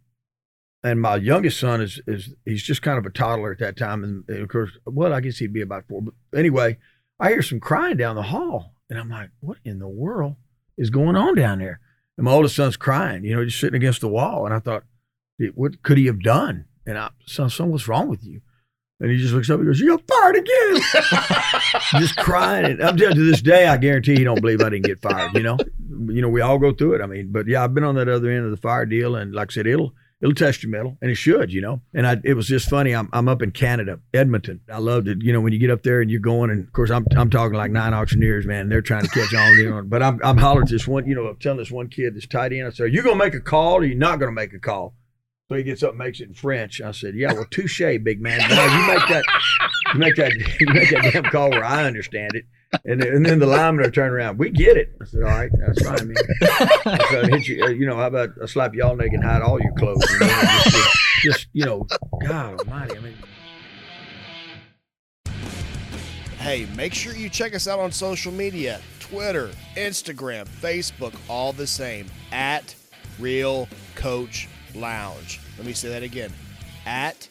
and 0.83 1.03
my 1.03 1.17
youngest 1.17 1.61
son 1.61 1.83
is 1.83 2.01
is 2.07 2.33
he's 2.47 2.63
just 2.63 2.81
kind 2.81 2.97
of 2.97 3.05
a 3.05 3.11
toddler 3.11 3.53
at 3.53 3.59
that 3.59 3.77
time, 3.77 4.03
and, 4.03 4.25
and 4.27 4.39
of 4.39 4.49
course, 4.49 4.71
well, 4.87 5.13
I 5.13 5.21
guess 5.21 5.37
he'd 5.37 5.53
be 5.53 5.61
about 5.61 5.87
four. 5.87 6.01
But 6.01 6.39
anyway, 6.39 6.79
I 7.21 7.29
hear 7.29 7.43
some 7.43 7.61
crying 7.61 7.99
down 7.99 8.17
the 8.17 8.23
hall, 8.23 8.73
and 8.89 8.99
I'm 8.99 9.11
like, 9.11 9.33
what 9.41 9.59
in 9.67 9.81
the 9.81 9.89
world 9.89 10.37
is 10.79 10.89
going 10.89 11.15
on 11.15 11.35
down 11.35 11.59
there? 11.59 11.81
And 12.17 12.25
my 12.25 12.33
oldest 12.33 12.57
son's 12.57 12.77
crying, 12.77 13.25
you 13.25 13.35
know, 13.35 13.45
just 13.45 13.61
sitting 13.61 13.77
against 13.77 14.01
the 14.01 14.09
wall, 14.09 14.45
and 14.47 14.55
I 14.55 14.61
thought, 14.61 14.85
what 15.55 15.83
could 15.83 15.99
he 15.99 16.07
have 16.07 16.23
done? 16.23 16.67
And 16.87 16.99
I, 16.99 17.11
son, 17.27 17.51
son, 17.51 17.71
what's 17.71 17.89
wrong 17.89 18.09
with 18.09 18.25
you? 18.25 18.41
And 19.01 19.11
he 19.11 19.19
just 19.19 19.35
looks 19.35 19.51
up 19.51 19.59
and 19.59 19.67
goes, 19.67 19.81
You 19.81 19.89
got 19.89 20.07
fired 20.07 20.37
again. 20.37 20.81
just 22.01 22.17
crying. 22.17 22.65
And 22.65 22.81
up 22.81 22.97
to 22.97 23.13
this 23.13 23.43
day, 23.43 23.67
I 23.67 23.77
guarantee 23.77 24.17
he 24.17 24.25
don't 24.25 24.41
believe 24.41 24.61
I 24.61 24.71
didn't 24.71 24.87
get 24.87 25.03
fired, 25.03 25.35
you 25.35 25.43
know? 25.43 25.59
You 25.89 26.23
know, 26.23 26.29
we 26.29 26.41
all 26.41 26.59
go 26.59 26.73
through 26.73 26.95
it. 26.95 27.01
I 27.03 27.07
mean, 27.07 27.33
but 27.33 27.49
yeah, 27.49 27.65
I've 27.65 27.75
been 27.75 27.85
on 27.85 27.97
that 27.97 28.09
other 28.09 28.31
end 28.31 28.45
of 28.45 28.51
the 28.51 28.57
fire 28.57 28.87
deal. 28.87 29.17
And 29.17 29.35
like 29.35 29.51
I 29.51 29.53
said, 29.53 29.67
it'll 29.67 29.93
it'll 30.25 30.35
test 30.35 30.63
your 30.63 30.71
metal, 30.71 30.97
and 31.03 31.11
it 31.11 31.17
should, 31.17 31.53
you 31.53 31.61
know. 31.61 31.83
And 31.93 32.07
I, 32.07 32.17
it 32.25 32.33
was 32.33 32.49
just 32.49 32.71
funny. 32.71 32.95
I'm, 32.95 33.11
I'm 33.13 33.29
up 33.29 33.43
in 33.43 33.51
Canada, 33.51 34.01
Edmonton. 34.15 34.63
I 34.73 34.79
loved 34.79 35.07
it. 35.07 35.19
You 35.21 35.35
know, 35.35 35.41
when 35.43 35.53
you 35.53 35.59
get 35.59 35.71
up 35.71 35.83
there 35.83 36.01
and 36.01 36.11
you're 36.11 36.19
going, 36.19 36.51
and 36.51 36.67
of 36.67 36.73
course, 36.73 36.91
I'm, 36.91 37.07
I'm 37.15 37.29
talking 37.29 37.59
like 37.59 37.71
nine 37.71 37.93
auctioneers, 37.93 38.47
man. 38.47 38.71
They're 38.71 38.81
trying 38.81 39.03
to 39.03 39.09
catch 39.09 39.35
on. 39.35 39.55
You 39.59 39.71
know, 39.71 39.83
but 39.83 40.03
I'm, 40.03 40.19
I'm 40.25 40.39
hollering 40.39 40.67
to 40.69 40.73
this 40.73 40.89
one, 40.89 41.07
you 41.07 41.15
know, 41.15 41.27
I'm 41.27 41.37
telling 41.37 41.59
this 41.59 41.71
one 41.71 41.89
kid, 41.89 42.15
this 42.15 42.27
tight 42.27 42.55
end, 42.55 42.67
I 42.67 42.71
said, 42.71 42.85
Are 42.85 42.89
you 42.89 43.03
going 43.03 43.19
to 43.19 43.25
make 43.25 43.35
a 43.35 43.41
call 43.41 43.75
or 43.75 43.85
you 43.85 43.95
not 43.95 44.19
going 44.19 44.31
to 44.31 44.35
make 44.35 44.55
a 44.55 44.59
call? 44.59 44.95
So 45.51 45.57
he 45.57 45.63
gets 45.63 45.83
up 45.83 45.91
and 45.91 45.99
makes 45.99 46.21
it 46.21 46.29
in 46.29 46.35
French. 46.35 46.81
I 46.81 46.93
said, 46.93 47.15
"Yeah, 47.15 47.35
well, 47.35 47.45
touche, 47.51 47.83
big 48.03 48.19
man. 48.19 48.41
You 48.41 48.87
make 48.87 49.09
that, 49.09 49.25
you 49.93 50.01
make 50.01 50.17
that, 50.17 50.33
you 50.61 50.67
make 50.73 50.89
that 50.89 51.13
damn 51.13 51.25
call 51.25 51.51
where 51.51 51.63
I 51.63 51.85
understand 51.85 52.31
it." 52.35 52.47
And, 52.85 53.03
and 53.03 53.25
then 53.25 53.39
the 53.39 53.47
lineman 53.47 53.91
turned 53.93 54.13
around. 54.13 54.39
We 54.39 54.51
get 54.51 54.77
it. 54.77 54.95
I 55.01 55.05
said, 55.05 55.23
"All 55.23 55.29
right, 55.29 55.51
that's 55.59 55.87
fine, 55.87 56.09
man." 56.09 56.17
I 56.87 57.09
said, 57.11 57.29
hit 57.29 57.49
you, 57.49 57.65
uh, 57.65 57.69
you 57.69 57.87
know, 57.87 57.97
how 57.97 58.07
about 58.07 58.31
I 58.43 58.47
slap 58.47 58.75
you 58.75 58.85
all 58.85 58.97
naked 58.97 59.15
and 59.15 59.25
hide 59.25 59.43
all 59.43 59.61
your 59.61 59.73
clothes? 59.75 60.05
You 60.11 60.19
know, 60.21 60.43
just, 60.65 60.97
just, 61.23 61.47
you 61.53 61.65
know, 61.65 61.87
God 62.27 62.61
Almighty. 62.61 62.97
I 62.97 63.01
mean. 63.01 63.15
Hey, 66.39 66.67
make 66.77 66.93
sure 66.93 67.15
you 67.15 67.31
check 67.31 67.55
us 67.55 67.67
out 67.67 67.79
on 67.79 67.91
social 67.91 68.31
media 68.31 68.81
Twitter, 69.01 69.51
Instagram, 69.77 70.47
Facebook, 70.47 71.15
all 71.29 71.53
the 71.53 71.67
same 71.67 72.07
at 72.33 72.75
Real 73.19 73.69
Coach 73.95 74.49
Lounge. 74.75 75.41
Let 75.57 75.67
me 75.67 75.73
say 75.73 75.89
that 75.89 76.03
again 76.03 76.33
at 76.85 77.29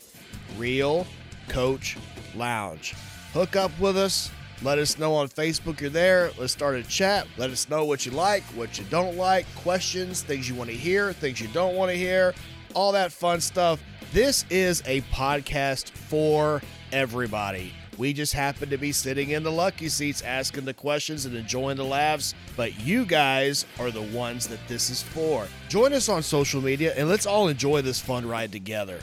Real 0.58 1.06
Coach 1.48 1.98
Lounge. 2.36 2.96
Hook 3.34 3.56
up 3.56 3.72
with 3.80 3.98
us. 3.98 4.32
Let 4.64 4.80
us 4.80 4.98
know 4.98 5.14
on 5.16 5.28
Facebook 5.28 5.82
you're 5.82 5.90
there. 5.90 6.32
Let's 6.38 6.54
start 6.54 6.76
a 6.76 6.84
chat. 6.84 7.28
Let 7.38 7.50
us 7.50 7.70
know 7.70 7.84
what 7.84 8.06
you 8.06 8.14
like, 8.14 8.44
what 8.56 8.80
you 8.80 8.86
don't 8.86 9.18
like, 9.18 9.46
questions, 9.56 10.22
things 10.24 10.48
you 10.48 10.56
want 10.56 10.70
to 10.70 10.76
hear, 10.76 11.12
things 11.12 11.42
you 11.42 11.50
don't 11.50 11.76
want 11.76 11.92
to 11.92 11.98
hear, 11.98 12.34
all 12.74 12.94
that 12.94 13.12
fun 13.12 13.42
stuff. 13.42 13.82
This 14.14 14.46
is 14.50 14.82
a 14.86 15.02
podcast 15.02 15.90
for 15.90 16.62
everybody. 16.94 17.74
We 17.98 18.14
just 18.14 18.32
happen 18.32 18.70
to 18.70 18.78
be 18.78 18.94
sitting 18.94 19.32
in 19.32 19.44
the 19.44 19.52
lucky 19.52 19.90
seats 19.90 20.22
asking 20.22 20.64
the 20.64 20.74
questions 20.74 21.26
and 21.26 21.36
enjoying 21.36 21.76
the 21.76 21.84
laughs, 21.84 22.34
but 22.56 22.80
you 22.80 23.06
guys 23.06 23.66
are 23.80 23.92
the 23.92 24.02
ones 24.02 24.48
that 24.48 24.66
this 24.70 24.90
is 24.90 25.04
for. 25.04 25.46
Join 25.68 25.92
us 25.92 26.08
on 26.08 26.24
social 26.24 26.62
media 26.62 26.94
and 26.96 27.10
let's 27.10 27.26
all 27.26 27.50
enjoy 27.50 27.82
this 27.82 28.00
fun 28.00 28.26
ride 28.26 28.54
together. 28.54 29.02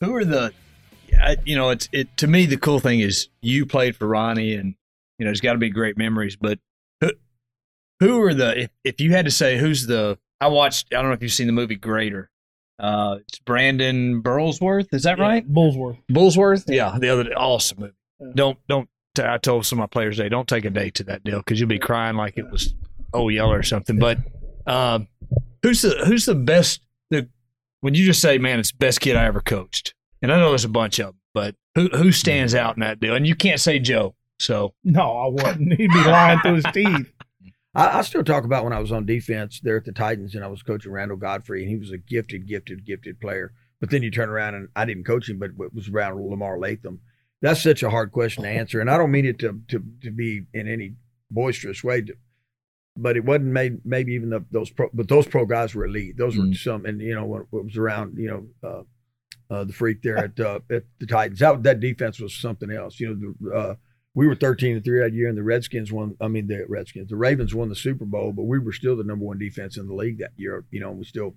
Who 0.00 0.14
are 0.14 0.24
the, 0.24 0.52
you 1.44 1.56
know, 1.56 1.70
it's 1.70 1.88
it 1.92 2.16
to 2.18 2.26
me 2.26 2.46
the 2.46 2.56
cool 2.56 2.80
thing 2.80 3.00
is 3.00 3.28
you 3.40 3.66
played 3.66 3.96
for 3.96 4.06
Ronnie 4.06 4.54
and 4.54 4.74
you 5.18 5.24
know, 5.24 5.30
it's 5.30 5.40
got 5.40 5.52
to 5.52 5.58
be 5.58 5.70
great 5.70 5.96
memories. 5.98 6.36
But 6.36 6.58
who, 7.00 7.10
who 8.00 8.22
are 8.22 8.34
the 8.34 8.62
if, 8.62 8.70
if 8.84 9.00
you 9.00 9.12
had 9.12 9.24
to 9.24 9.30
say 9.30 9.58
who's 9.58 9.86
the 9.86 10.18
I 10.40 10.48
watched 10.48 10.92
I 10.92 10.96
don't 10.96 11.06
know 11.10 11.14
if 11.14 11.22
you've 11.22 11.32
seen 11.32 11.46
the 11.46 11.52
movie 11.52 11.76
Greater 11.76 12.30
uh, 12.78 13.16
it's 13.26 13.40
Brandon 13.40 14.22
Burlsworth. 14.22 14.88
Is 14.92 15.02
that 15.02 15.18
Yeah, 15.18 15.24
right? 15.24 15.52
Bullsworth. 15.52 15.98
Bullsworth. 16.10 16.64
Yeah, 16.68 16.96
the 16.98 17.08
other 17.08 17.24
day, 17.24 17.32
awesome 17.32 17.80
movie. 17.80 17.92
Yeah. 18.20 18.28
Don't 18.34 18.58
don't. 18.68 18.88
I 19.20 19.38
told 19.38 19.66
some 19.66 19.78
of 19.78 19.82
my 19.82 19.86
players 19.86 20.16
today, 20.16 20.28
don't 20.28 20.46
take 20.46 20.64
a 20.64 20.70
date 20.70 20.94
to 20.96 21.04
that 21.04 21.24
deal 21.24 21.38
because 21.38 21.58
you'll 21.58 21.68
be 21.68 21.80
crying 21.80 22.16
like 22.16 22.38
it 22.38 22.48
was 22.50 22.74
oh 23.12 23.28
Yeller 23.28 23.58
or 23.58 23.62
something. 23.64 23.98
But 23.98 24.18
um, 24.64 25.08
who's 25.62 25.82
the 25.82 26.04
who's 26.06 26.26
the 26.26 26.36
best? 26.36 26.80
The 27.10 27.28
when 27.80 27.94
you 27.94 28.04
just 28.04 28.20
say, 28.22 28.38
man, 28.38 28.60
it's 28.60 28.70
the 28.70 28.78
best 28.78 29.00
kid 29.00 29.16
I 29.16 29.24
ever 29.24 29.40
coached, 29.40 29.94
and 30.22 30.32
I 30.32 30.36
know 30.38 30.50
there's 30.50 30.64
a 30.64 30.68
bunch 30.68 30.98
of 30.98 31.06
them, 31.06 31.16
but 31.34 31.54
who 31.74 31.88
who 31.88 32.12
stands 32.12 32.54
out 32.54 32.76
in 32.76 32.80
that 32.80 33.00
deal? 33.00 33.14
And 33.14 33.26
you 33.26 33.34
can't 33.34 33.60
say 33.60 33.78
Joe. 33.78 34.14
So 34.38 34.74
No, 34.84 35.16
I 35.16 35.26
wouldn't. 35.28 35.72
He'd 35.74 35.90
be 35.92 36.04
lying 36.04 36.38
through 36.40 36.54
his 36.56 36.64
teeth. 36.72 37.12
I, 37.74 37.98
I 37.98 38.02
still 38.02 38.24
talk 38.24 38.44
about 38.44 38.64
when 38.64 38.72
I 38.72 38.78
was 38.80 38.92
on 38.92 39.04
defense 39.06 39.60
there 39.60 39.76
at 39.76 39.84
the 39.84 39.92
Titans 39.92 40.34
and 40.34 40.44
I 40.44 40.48
was 40.48 40.62
coaching 40.62 40.92
Randall 40.92 41.16
Godfrey 41.16 41.62
and 41.62 41.70
he 41.70 41.76
was 41.76 41.90
a 41.90 41.98
gifted, 41.98 42.46
gifted, 42.48 42.86
gifted 42.86 43.20
player. 43.20 43.52
But 43.80 43.90
then 43.90 44.02
you 44.02 44.10
turn 44.10 44.28
around 44.28 44.54
and 44.54 44.68
I 44.74 44.84
didn't 44.84 45.04
coach 45.04 45.28
him, 45.28 45.38
but 45.38 45.50
it 45.58 45.74
was 45.74 45.88
around 45.88 46.20
Lamar 46.20 46.56
Lathon. 46.58 46.98
That's 47.42 47.62
such 47.62 47.82
a 47.82 47.90
hard 47.90 48.10
question 48.12 48.42
to 48.44 48.48
answer, 48.60 48.80
and 48.80 48.90
I 48.90 48.96
don't 48.96 49.10
mean 49.12 49.26
it 49.26 49.38
to 49.40 49.60
to, 49.68 49.82
to 50.02 50.10
be 50.10 50.42
in 50.52 50.66
any 50.66 50.94
boisterous 51.30 51.84
way. 51.84 52.02
To, 52.02 52.14
but 52.96 53.16
it 53.16 53.24
wasn't 53.24 53.46
made 53.52 53.84
maybe 53.84 54.14
even 54.14 54.30
the, 54.30 54.44
those 54.50 54.70
pro, 54.70 54.88
but 54.92 55.06
those 55.08 55.26
pro 55.28 55.46
guys 55.46 55.74
were 55.74 55.84
elite. 55.84 56.16
Those 56.16 56.36
were 56.36 56.44
Mm. 56.46 56.56
some, 56.56 56.84
and 56.86 57.00
you 57.00 57.14
know 57.14 57.26
what, 57.26 57.42
what 57.50 57.64
was 57.64 57.76
around, 57.76 58.18
you 58.18 58.28
know, 58.28 58.68
uh, 58.68 58.82
uh, 59.50 59.64
the 59.64 59.72
freak 59.72 60.02
there 60.02 60.18
at 60.18 60.38
uh, 60.38 60.60
at 60.70 60.84
the 60.98 61.06
Titans. 61.06 61.38
That 61.40 61.62
that 61.62 61.80
defense 61.80 62.20
was 62.20 62.34
something 62.34 62.70
else. 62.70 63.00
You 63.00 63.14
know, 63.14 63.34
the, 63.40 63.56
uh, 63.56 63.74
we 64.14 64.26
were 64.26 64.34
13 64.34 64.76
and 64.76 64.84
3 64.84 65.00
that 65.00 65.12
year, 65.12 65.28
and 65.28 65.38
the 65.38 65.42
Redskins 65.42 65.92
won. 65.92 66.16
I 66.20 66.28
mean, 66.28 66.46
the 66.46 66.64
Redskins, 66.68 67.10
the 67.10 67.16
Ravens 67.16 67.54
won 67.54 67.68
the 67.68 67.76
Super 67.76 68.04
Bowl, 68.04 68.32
but 68.32 68.44
we 68.44 68.58
were 68.58 68.72
still 68.72 68.96
the 68.96 69.04
number 69.04 69.24
one 69.24 69.38
defense 69.38 69.76
in 69.76 69.86
the 69.86 69.94
league 69.94 70.18
that 70.18 70.32
year. 70.36 70.64
You 70.70 70.80
know, 70.80 70.92
we 70.92 71.04
still 71.04 71.34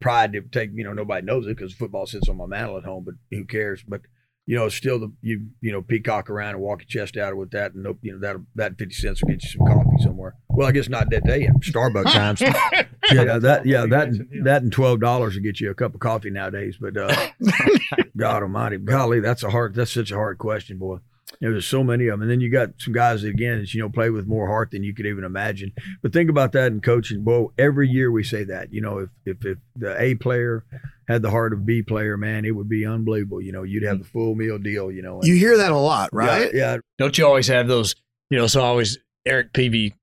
pride 0.00 0.32
to 0.32 0.42
take. 0.42 0.70
You 0.74 0.84
know, 0.84 0.92
nobody 0.92 1.24
knows 1.26 1.46
it 1.46 1.56
because 1.56 1.74
football 1.74 2.06
sits 2.06 2.28
on 2.28 2.36
my 2.36 2.46
mantle 2.46 2.78
at 2.78 2.84
home, 2.84 3.04
but 3.04 3.14
who 3.30 3.44
cares? 3.44 3.82
But 3.86 4.02
you 4.50 4.56
know, 4.56 4.68
still 4.68 4.98
the 4.98 5.12
you 5.22 5.46
you 5.60 5.70
know 5.70 5.80
peacock 5.80 6.28
around 6.28 6.54
and 6.54 6.60
walk 6.60 6.80
your 6.80 6.88
chest 6.88 7.16
out 7.16 7.36
with 7.36 7.52
that, 7.52 7.74
and 7.74 7.84
nope, 7.84 8.00
you 8.02 8.12
know 8.12 8.18
that 8.18 8.36
that 8.56 8.76
50 8.78 8.92
cents 8.92 9.22
will 9.22 9.28
get 9.28 9.44
you 9.44 9.48
some 9.48 9.64
coffee 9.64 10.02
somewhere. 10.02 10.34
Well, 10.48 10.66
I 10.66 10.72
guess 10.72 10.88
not 10.88 11.08
that 11.10 11.22
day 11.22 11.46
Starbucks 11.60 12.10
times. 12.10 12.40
yeah, 13.12 13.38
that 13.38 13.64
yeah 13.64 13.86
that 13.86 14.08
that 14.42 14.62
and 14.62 14.72
twelve 14.72 14.98
dollars 14.98 15.36
will 15.36 15.42
get 15.44 15.60
you 15.60 15.70
a 15.70 15.74
cup 15.74 15.94
of 15.94 16.00
coffee 16.00 16.30
nowadays. 16.30 16.76
But 16.80 16.96
uh, 16.96 17.28
God 18.16 18.42
Almighty, 18.42 18.78
golly, 18.78 19.20
that's 19.20 19.44
a 19.44 19.50
hard. 19.50 19.76
That's 19.76 19.92
such 19.92 20.10
a 20.10 20.16
hard 20.16 20.38
question, 20.38 20.78
boy. 20.78 20.98
There 21.40 21.50
was 21.52 21.64
so 21.64 21.82
many 21.82 22.06
of 22.08 22.12
them, 22.12 22.22
and 22.22 22.30
then 22.30 22.40
you 22.42 22.50
got 22.50 22.70
some 22.78 22.92
guys 22.92 23.22
that 23.22 23.28
again, 23.28 23.60
that, 23.60 23.72
you 23.72 23.80
know, 23.80 23.88
play 23.88 24.10
with 24.10 24.26
more 24.26 24.46
heart 24.46 24.72
than 24.72 24.82
you 24.82 24.94
could 24.94 25.06
even 25.06 25.24
imagine. 25.24 25.72
But 26.02 26.12
think 26.12 26.28
about 26.28 26.52
that 26.52 26.70
in 26.70 26.82
coaching. 26.82 27.24
Well, 27.24 27.52
every 27.58 27.88
year 27.88 28.10
we 28.12 28.22
say 28.24 28.44
that. 28.44 28.72
You 28.74 28.82
know, 28.82 28.98
if 28.98 29.08
if, 29.24 29.44
if 29.46 29.58
the 29.74 29.98
A 30.00 30.16
player 30.16 30.64
had 31.08 31.22
the 31.22 31.30
heart 31.30 31.54
of 31.54 31.64
B 31.64 31.82
player, 31.82 32.18
man, 32.18 32.44
it 32.44 32.50
would 32.50 32.68
be 32.68 32.84
unbelievable. 32.84 33.40
You 33.40 33.52
know, 33.52 33.62
you'd 33.62 33.84
have 33.84 33.98
the 34.00 34.04
full 34.04 34.34
meal 34.34 34.58
deal. 34.58 34.92
You 34.92 35.00
know, 35.00 35.20
and- 35.20 35.26
You 35.26 35.34
hear 35.36 35.56
that 35.56 35.72
a 35.72 35.76
lot, 35.78 36.10
right? 36.12 36.52
Yeah, 36.52 36.74
yeah, 36.74 36.76
Don't 36.98 37.16
you 37.16 37.26
always 37.26 37.46
have 37.48 37.68
those? 37.68 37.94
You 38.28 38.36
know, 38.38 38.46
so 38.46 38.60
I 38.60 38.66
always 38.66 38.98
Eric 39.24 39.54
Peavy 39.54 39.94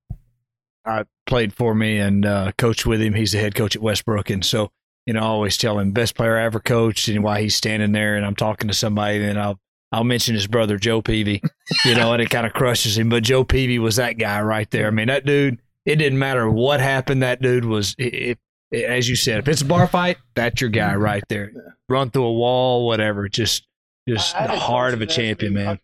uh, 0.84 1.04
played 1.26 1.52
for 1.54 1.72
me 1.74 1.98
and 1.98 2.26
uh, 2.26 2.50
coached 2.58 2.84
with 2.84 3.00
him. 3.00 3.14
He's 3.14 3.30
the 3.32 3.38
head 3.38 3.54
coach 3.54 3.76
at 3.76 3.82
Westbrook, 3.82 4.28
and 4.30 4.44
so 4.44 4.70
you 5.06 5.14
know, 5.14 5.20
I 5.20 5.26
always 5.26 5.56
tell 5.56 5.78
him 5.78 5.92
best 5.92 6.16
player 6.16 6.36
I 6.36 6.44
ever 6.44 6.58
coached, 6.60 7.06
and 7.08 7.22
why 7.22 7.40
he's 7.42 7.54
standing 7.54 7.92
there, 7.92 8.16
and 8.16 8.26
I'm 8.26 8.34
talking 8.34 8.66
to 8.68 8.74
somebody, 8.74 9.22
and 9.22 9.38
I'll 9.40 9.60
I'll 9.92 10.04
mention 10.04 10.34
his 10.34 10.46
brother 10.46 10.76
Joe 10.76 11.00
Peavy, 11.02 11.42
you 11.84 11.94
know, 11.94 12.12
and 12.12 12.20
it 12.22 12.28
kind 12.30 12.46
of 12.46 12.52
crushes 12.52 12.98
him. 12.98 13.08
But 13.08 13.22
Joe 13.22 13.42
Peavy 13.44 13.78
was 13.78 13.96
that 13.96 14.18
guy 14.18 14.40
right 14.42 14.70
there. 14.70 14.86
I 14.86 14.90
mean, 14.90 15.08
that 15.08 15.24
dude. 15.24 15.60
It 15.86 15.96
didn't 15.96 16.18
matter 16.18 16.50
what 16.50 16.80
happened. 16.80 17.22
That 17.22 17.40
dude 17.40 17.64
was, 17.64 17.94
if, 17.96 18.36
if, 18.70 18.84
as 18.84 19.08
you 19.08 19.16
said, 19.16 19.38
if 19.38 19.48
it's 19.48 19.62
a 19.62 19.64
bar 19.64 19.86
fight, 19.86 20.18
that's 20.34 20.60
your 20.60 20.68
guy 20.68 20.94
right 20.96 21.24
there. 21.30 21.50
Run 21.88 22.10
through 22.10 22.24
a 22.26 22.32
wall, 22.34 22.86
whatever. 22.86 23.26
Just, 23.30 23.66
just 24.06 24.36
I- 24.36 24.40
I 24.40 24.46
the 24.48 24.52
had 24.52 24.58
heart 24.62 24.92
of 24.92 25.00
a 25.00 25.06
coaches 25.06 25.14
ask 25.14 25.18
me, 25.18 25.24
champion, 25.28 25.54
man. 25.54 25.80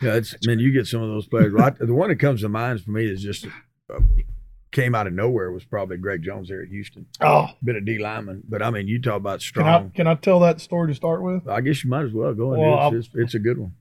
yeah. 0.00 0.14
It's 0.14 0.34
man, 0.46 0.58
you 0.58 0.72
get 0.72 0.86
some 0.86 1.02
of 1.02 1.10
those 1.10 1.26
players. 1.26 1.52
Well, 1.52 1.64
I- 1.66 1.84
the 1.84 1.92
one 1.92 2.08
that 2.08 2.16
comes 2.16 2.40
to 2.40 2.48
mind 2.48 2.80
for 2.80 2.92
me 2.92 3.04
is 3.04 3.22
just 3.22 3.46
uh, 3.46 3.98
came 4.72 4.94
out 4.94 5.06
of 5.06 5.12
nowhere 5.12 5.52
was 5.52 5.64
probably 5.64 5.96
Greg 5.98 6.22
Jones 6.22 6.48
there 6.48 6.62
at 6.62 6.68
Houston. 6.68 7.06
Oh, 7.20 7.48
Been 7.62 7.76
a 7.76 7.80
D 7.80 7.98
lineman, 7.98 8.42
but 8.48 8.62
I 8.62 8.70
mean, 8.70 8.88
you 8.88 9.00
talk 9.00 9.16
about 9.16 9.40
can 9.40 9.62
I 9.62 9.76
strong. 9.76 9.90
can 9.90 10.06
I 10.06 10.14
tell 10.16 10.40
that 10.40 10.60
story 10.60 10.88
to 10.88 10.94
start 10.94 11.22
with? 11.22 11.46
I 11.48 11.60
guess 11.60 11.84
you 11.84 11.90
might 11.90 12.04
as 12.06 12.12
well 12.12 12.34
go. 12.34 12.48
Well, 12.48 12.88
it's, 12.94 13.06
it's, 13.08 13.14
it's 13.14 13.34
a 13.34 13.38
good 13.38 13.58
one. 13.58 13.74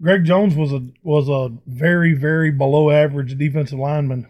Greg 0.00 0.24
Jones 0.24 0.54
was 0.54 0.72
a 0.72 0.86
was 1.02 1.28
a 1.28 1.50
very 1.66 2.14
very 2.14 2.50
below 2.52 2.90
average 2.90 3.36
defensive 3.36 3.78
lineman, 3.78 4.28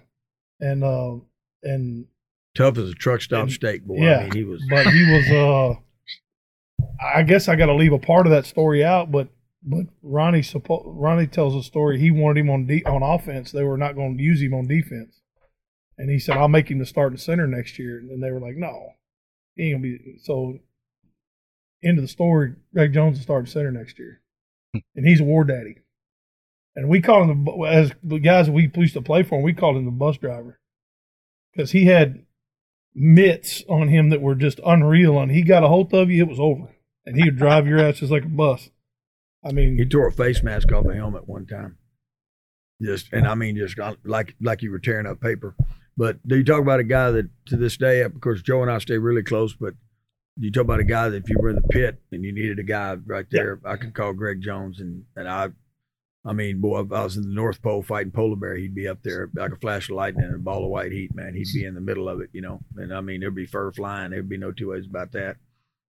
and 0.60 0.82
uh 0.82 1.16
and 1.62 2.06
Tough 2.54 2.78
as 2.78 2.88
a 2.90 2.94
truck 2.94 3.20
stop 3.20 3.42
And- 3.44 3.52
steak 3.52 3.84
boy. 3.84 3.96
yeah, 3.98 4.16
I 4.20 4.22
mean, 4.24 4.32
he 4.32 4.44
was. 4.44 4.64
but 4.70 4.86
he 4.86 5.12
was 5.12 5.28
uh 5.30 5.74
I 7.02 7.22
guess 7.22 7.48
I 7.48 7.56
got 7.56 7.66
to 7.66 7.74
leave 7.74 7.92
a 7.92 7.98
part 7.98 8.26
of 8.26 8.32
that 8.32 8.46
story 8.46 8.84
out, 8.84 9.10
but 9.12 9.28
but 9.62 9.86
Ronnie 10.02 10.40
suppo- 10.40 10.82
Ronnie 10.86 11.26
tells 11.26 11.54
a 11.54 11.62
story. 11.62 11.98
He 12.00 12.10
wanted 12.10 12.40
him 12.40 12.50
on 12.50 12.66
de- 12.66 12.84
on 12.84 13.02
offense. 13.02 13.50
They 13.52 13.64
were 13.64 13.76
not 13.76 13.94
going 13.94 14.16
to 14.16 14.22
use 14.22 14.40
him 14.40 14.54
on 14.54 14.66
defense, 14.66 15.20
and 15.98 16.10
he 16.10 16.18
said, 16.18 16.36
"I'll 16.36 16.48
make 16.48 16.70
him 16.70 16.78
the 16.78 16.86
starting 16.86 17.18
center 17.18 17.46
next 17.46 17.78
year." 17.78 17.98
And 17.98 18.22
they 18.22 18.30
were 18.30 18.40
like, 18.40 18.56
"No, 18.56 18.94
he 19.56 19.64
ain't 19.64 19.82
gonna 19.82 19.82
be." 19.82 20.18
So, 20.22 20.58
end 21.82 21.98
of 21.98 22.02
the 22.02 22.08
story. 22.08 22.54
Greg 22.72 22.94
Jones 22.94 23.18
is 23.18 23.24
starting 23.24 23.46
center 23.46 23.72
next 23.72 23.98
year, 23.98 24.20
hmm. 24.72 24.80
and 24.94 25.06
he's 25.06 25.20
a 25.20 25.24
war 25.24 25.44
daddy. 25.44 25.78
And 26.76 26.88
we 26.88 27.00
called 27.00 27.28
him 27.28 27.44
the 27.44 27.52
as 27.64 27.92
the 28.02 28.18
guys 28.18 28.48
we 28.48 28.70
used 28.74 28.94
to 28.94 29.02
play 29.02 29.24
for 29.24 29.38
him. 29.38 29.42
We 29.42 29.52
called 29.52 29.76
him 29.76 29.84
the 29.84 29.90
bus 29.90 30.16
driver 30.16 30.60
because 31.52 31.72
he 31.72 31.86
had 31.86 32.24
mitts 32.94 33.64
on 33.68 33.88
him 33.88 34.10
that 34.10 34.20
were 34.20 34.34
just 34.34 34.60
unreal. 34.64 35.18
And 35.18 35.30
he 35.30 35.42
got 35.42 35.64
a 35.64 35.68
hold 35.68 35.92
of 35.94 36.10
you, 36.10 36.22
it 36.22 36.28
was 36.28 36.40
over, 36.40 36.68
and 37.04 37.16
he 37.16 37.24
would 37.24 37.38
drive 37.38 37.66
your 37.66 37.80
ass 37.80 37.98
just 37.98 38.12
like 38.12 38.24
a 38.24 38.28
bus. 38.28 38.70
I 39.44 39.52
mean, 39.52 39.78
He 39.78 39.86
tore 39.86 40.08
a 40.08 40.12
face 40.12 40.42
mask 40.42 40.72
off 40.72 40.86
a 40.86 40.94
helmet 40.94 41.28
one 41.28 41.46
time. 41.46 41.78
Just 42.82 43.12
and 43.12 43.26
I 43.26 43.34
mean, 43.34 43.56
just 43.56 43.78
uh, 43.78 43.94
like 44.04 44.36
like 44.40 44.62
you 44.62 44.70
were 44.70 44.78
tearing 44.78 45.06
up 45.06 45.20
paper. 45.20 45.56
But 45.98 46.26
do 46.26 46.36
you 46.36 46.44
talk 46.44 46.60
about 46.60 46.78
a 46.78 46.84
guy 46.84 47.10
that 47.10 47.28
to 47.46 47.56
this 47.56 47.76
day, 47.76 48.02
of 48.02 48.20
course, 48.20 48.40
Joe 48.40 48.62
and 48.62 48.70
I 48.70 48.78
stay 48.78 48.98
really 48.98 49.24
close. 49.24 49.52
But 49.52 49.74
you 50.38 50.52
talk 50.52 50.62
about 50.62 50.78
a 50.78 50.84
guy 50.84 51.08
that 51.08 51.24
if 51.24 51.28
you 51.28 51.36
were 51.40 51.50
in 51.50 51.56
the 51.56 51.62
pit 51.62 52.00
and 52.12 52.24
you 52.24 52.32
needed 52.32 52.60
a 52.60 52.62
guy 52.62 52.94
right 53.04 53.26
there, 53.32 53.60
I 53.64 53.76
could 53.76 53.94
call 53.94 54.12
Greg 54.12 54.40
Jones, 54.40 54.78
and 54.78 55.04
and 55.16 55.28
I, 55.28 55.48
I 56.24 56.32
mean, 56.34 56.60
boy, 56.60 56.82
if 56.82 56.92
I 56.92 57.02
was 57.02 57.16
in 57.16 57.24
the 57.24 57.34
North 57.34 57.60
Pole 57.60 57.82
fighting 57.82 58.12
polar 58.12 58.36
bear, 58.36 58.54
he'd 58.54 58.76
be 58.76 58.86
up 58.86 59.02
there 59.02 59.28
like 59.34 59.50
a 59.50 59.56
flash 59.56 59.90
of 59.90 59.96
lightning 59.96 60.26
and 60.26 60.36
a 60.36 60.38
ball 60.38 60.62
of 60.62 60.70
white 60.70 60.92
heat, 60.92 61.16
man. 61.16 61.34
He'd 61.34 61.52
be 61.52 61.64
in 61.64 61.74
the 61.74 61.80
middle 61.80 62.08
of 62.08 62.20
it, 62.20 62.30
you 62.32 62.42
know. 62.42 62.60
And 62.76 62.94
I 62.94 63.00
mean, 63.00 63.18
there'd 63.20 63.34
be 63.34 63.46
fur 63.46 63.72
flying. 63.72 64.12
There'd 64.12 64.28
be 64.28 64.38
no 64.38 64.52
two 64.52 64.70
ways 64.70 64.86
about 64.86 65.10
that. 65.12 65.36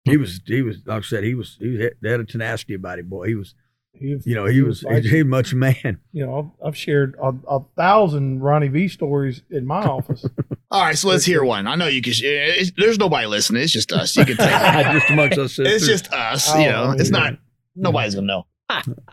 He 0.06 0.16
hmm. 0.16 0.22
was, 0.22 0.42
he 0.44 0.64
was, 0.64 0.78
like 0.86 1.04
I 1.04 1.06
said, 1.06 1.24
he 1.24 1.36
was, 1.36 1.58
he 1.60 1.80
had, 1.80 1.94
had 2.04 2.20
a 2.20 2.26
tenacity 2.26 2.74
about 2.74 2.98
him, 2.98 3.10
boy. 3.10 3.28
He 3.28 3.36
was, 3.36 3.54
he, 4.00 4.18
you 4.26 4.36
know, 4.36 4.46
he 4.46 4.62
was, 4.62 4.84
like- 4.84 5.04
he, 5.04 5.10
he 5.10 5.24
much 5.24 5.54
man. 5.54 6.00
you 6.12 6.26
know, 6.26 6.54
I've, 6.62 6.68
I've 6.70 6.78
shared 6.78 7.16
a, 7.22 7.34
a 7.48 7.60
thousand 7.78 8.40
Ronnie 8.42 8.68
V 8.70 8.88
stories 8.88 9.42
in 9.50 9.66
my 9.66 9.84
office. 9.84 10.26
All 10.72 10.82
right, 10.84 10.98
so 10.98 11.10
let's 11.10 11.26
hear 11.26 11.44
one. 11.44 11.68
I 11.68 11.76
know 11.76 11.88
you 11.88 12.02
can. 12.02 12.14
It's, 12.16 12.72
there's 12.78 12.98
nobody 12.98 13.28
listening. 13.28 13.64
It's 13.64 13.72
just 13.74 13.92
us. 13.92 14.16
You 14.16 14.26
can 14.26 14.38
take. 14.38 14.48
just 14.94 15.10
amongst 15.10 15.38
us. 15.38 15.60
it's 15.60 15.86
sisters. 15.86 15.88
just 15.88 16.14
us. 16.14 16.50
Oh, 16.54 16.60
You 16.60 16.70
know, 16.70 16.84
oh, 16.90 16.92
it's 16.92 17.12
yeah. 17.12 17.20
not. 17.20 17.34
Nobody's 17.76 18.16
gonna 18.16 18.28
know. 18.28 18.46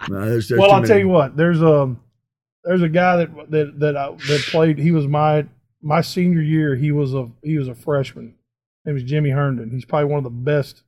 No, 0.09 0.25
there's- 0.27 0.49
there's 0.49 0.61
well, 0.61 0.71
I'll 0.73 0.83
tell 0.85 0.99
you 0.99 1.09
what. 1.09 1.37
There's 1.37 1.63
a 1.63 1.95
there's 2.65 2.83
a 2.83 2.89
guy 2.89 3.17
that 3.17 3.51
that 3.51 3.79
that 3.81 3.97
I, 3.97 4.11
that 4.11 4.45
played. 4.51 4.79
He 4.79 4.91
was 4.93 5.07
my 5.07 5.47
my 5.83 6.01
senior 6.03 6.43
year. 6.43 6.77
He 6.77 6.93
was 6.93 7.15
a 7.15 7.31
he 7.43 7.57
was 7.59 7.69
a 7.69 7.75
freshman. 7.75 8.35
His 8.85 8.87
name 8.87 8.95
was 8.95 9.03
Jimmy 9.05 9.31
Herndon. 9.31 9.71
He's 9.71 9.85
probably 9.85 10.11
one 10.11 10.19
of 10.19 10.25
the 10.25 10.31
best 10.31 10.83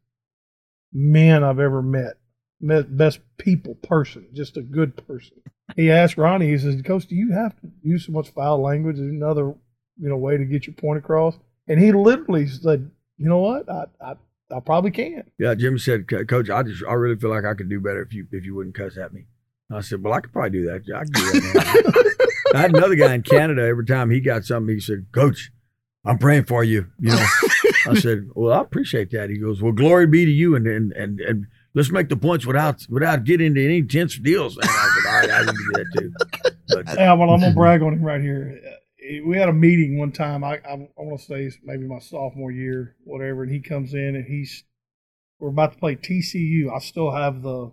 men 0.93 1.43
I've 1.45 1.61
ever 1.61 1.81
met. 1.83 2.17
Best 2.61 3.21
people 3.37 3.77
person, 3.77 4.27
just 4.33 4.57
a 4.57 4.62
good 4.62 4.97
person. 5.07 5.40
He 5.77 5.90
asked 5.90 6.16
Ronnie. 6.18 6.49
He 6.49 6.59
says, 6.59 6.81
"Coach, 6.83 7.07
do 7.07 7.14
you 7.14 7.33
have 7.33 7.55
to 7.61 7.71
use 7.83 8.07
so 8.07 8.12
much 8.12 8.31
foul 8.31 8.61
language? 8.61 8.97
Is 8.97 9.03
another 9.03 9.55
you 10.01 10.09
know 10.09 10.16
way 10.16 10.37
to 10.37 10.44
get 10.44 10.66
your 10.66 10.75
point 10.75 10.99
across?" 10.99 11.38
And 11.68 11.79
he 11.79 11.92
literally 11.92 12.47
said, 12.47 12.90
"You 13.16 13.29
know 13.29 13.38
what? 13.38 13.71
I 13.71 13.85
I, 14.01 14.14
I 14.51 14.61
probably 14.61 14.90
can." 14.90 15.31
Yeah, 15.38 15.55
Jim 15.55 15.79
said, 15.79 16.09
Coach, 16.09 16.51
I 16.51 16.62
just, 16.62 16.83
I 16.88 16.94
really 16.94 17.16
feel 17.16 17.31
like 17.31 17.44
I 17.44 17.55
could 17.55 17.68
do 17.68 17.81
better 17.81 18.03
if 18.03 18.12
you, 18.12 18.27
if 18.33 18.44
you 18.44 18.55
wouldn't 18.55 18.75
cuss 18.75 18.97
at 18.97 19.12
me. 19.12 19.27
I 19.71 19.83
said, 19.83 20.03
Well, 20.03 20.14
I 20.14 20.21
could 20.21 20.33
probably 20.33 20.51
do 20.51 20.64
that. 20.66 20.83
I 20.94 21.05
could 21.05 21.12
do 21.12 21.40
that. 21.53 22.14
I 22.55 22.59
had 22.59 22.75
another 22.75 22.94
guy 22.94 23.14
in 23.14 23.23
Canada. 23.23 23.62
Every 23.62 23.85
time 23.85 24.11
he 24.11 24.21
got 24.21 24.44
something, 24.44 24.75
he 24.75 24.81
said, 24.81 25.07
"Coach, 25.12 25.51
I'm 26.05 26.18
praying 26.18 26.44
for 26.44 26.64
you." 26.64 26.87
You 26.99 27.11
know. 27.11 27.27
I 27.87 27.94
said, 27.94 28.29
"Well, 28.35 28.53
I 28.53 28.62
appreciate 28.62 29.11
that." 29.12 29.31
He 29.31 29.38
goes, 29.38 29.62
"Well, 29.62 29.73
glory 29.73 30.07
be 30.07 30.25
to 30.25 30.31
you, 30.31 30.55
and 30.57 30.66
and 30.66 30.92
and, 30.92 31.21
and 31.21 31.47
let's 31.79 31.91
make 31.91 32.09
the 32.09 32.17
points 32.17 32.45
without 32.45 32.85
without 32.91 33.25
getting 33.25 33.49
into 33.49 33.64
any 33.64 33.83
tense 33.83 34.19
deals." 34.19 34.57
And 34.57 34.64
I 34.67 34.69
said, 34.69 35.09
"All 35.09 35.21
right, 35.21 35.31
I 35.31 35.45
can 35.45 35.55
do 35.55 35.73
that 35.73 35.87
too." 35.97 36.12
But 36.69 36.95
Yeah, 36.97 37.12
well, 37.14 37.31
I'm 37.31 37.41
gonna 37.41 37.55
brag 37.62 37.83
on 37.83 37.95
him 37.95 38.03
right 38.03 38.21
here. 38.21 38.61
We 39.25 39.38
had 39.38 39.49
a 39.49 39.53
meeting 39.53 39.99
one 39.99 40.12
time. 40.12 40.45
I 40.45 40.57
I, 40.57 40.73
I 40.73 41.03
want 41.03 41.21
to 41.21 41.27
say 41.27 41.45
it's 41.45 41.59
maybe 41.62 41.85
my 41.85 42.01
sophomore 42.01 42.51
year, 42.51 42.97
whatever. 43.05 43.43
And 43.45 43.53
he 43.53 43.61
comes 43.61 43.95
in 43.95 44.17
and 44.17 44.27
he's 44.27 44.64
we're 45.38 45.51
about 45.51 45.73
to 45.73 45.79
play 45.79 45.97
TCU. 45.97 46.75
I 46.75 46.81
still 46.81 47.12
have 47.12 47.43
the 47.43 47.73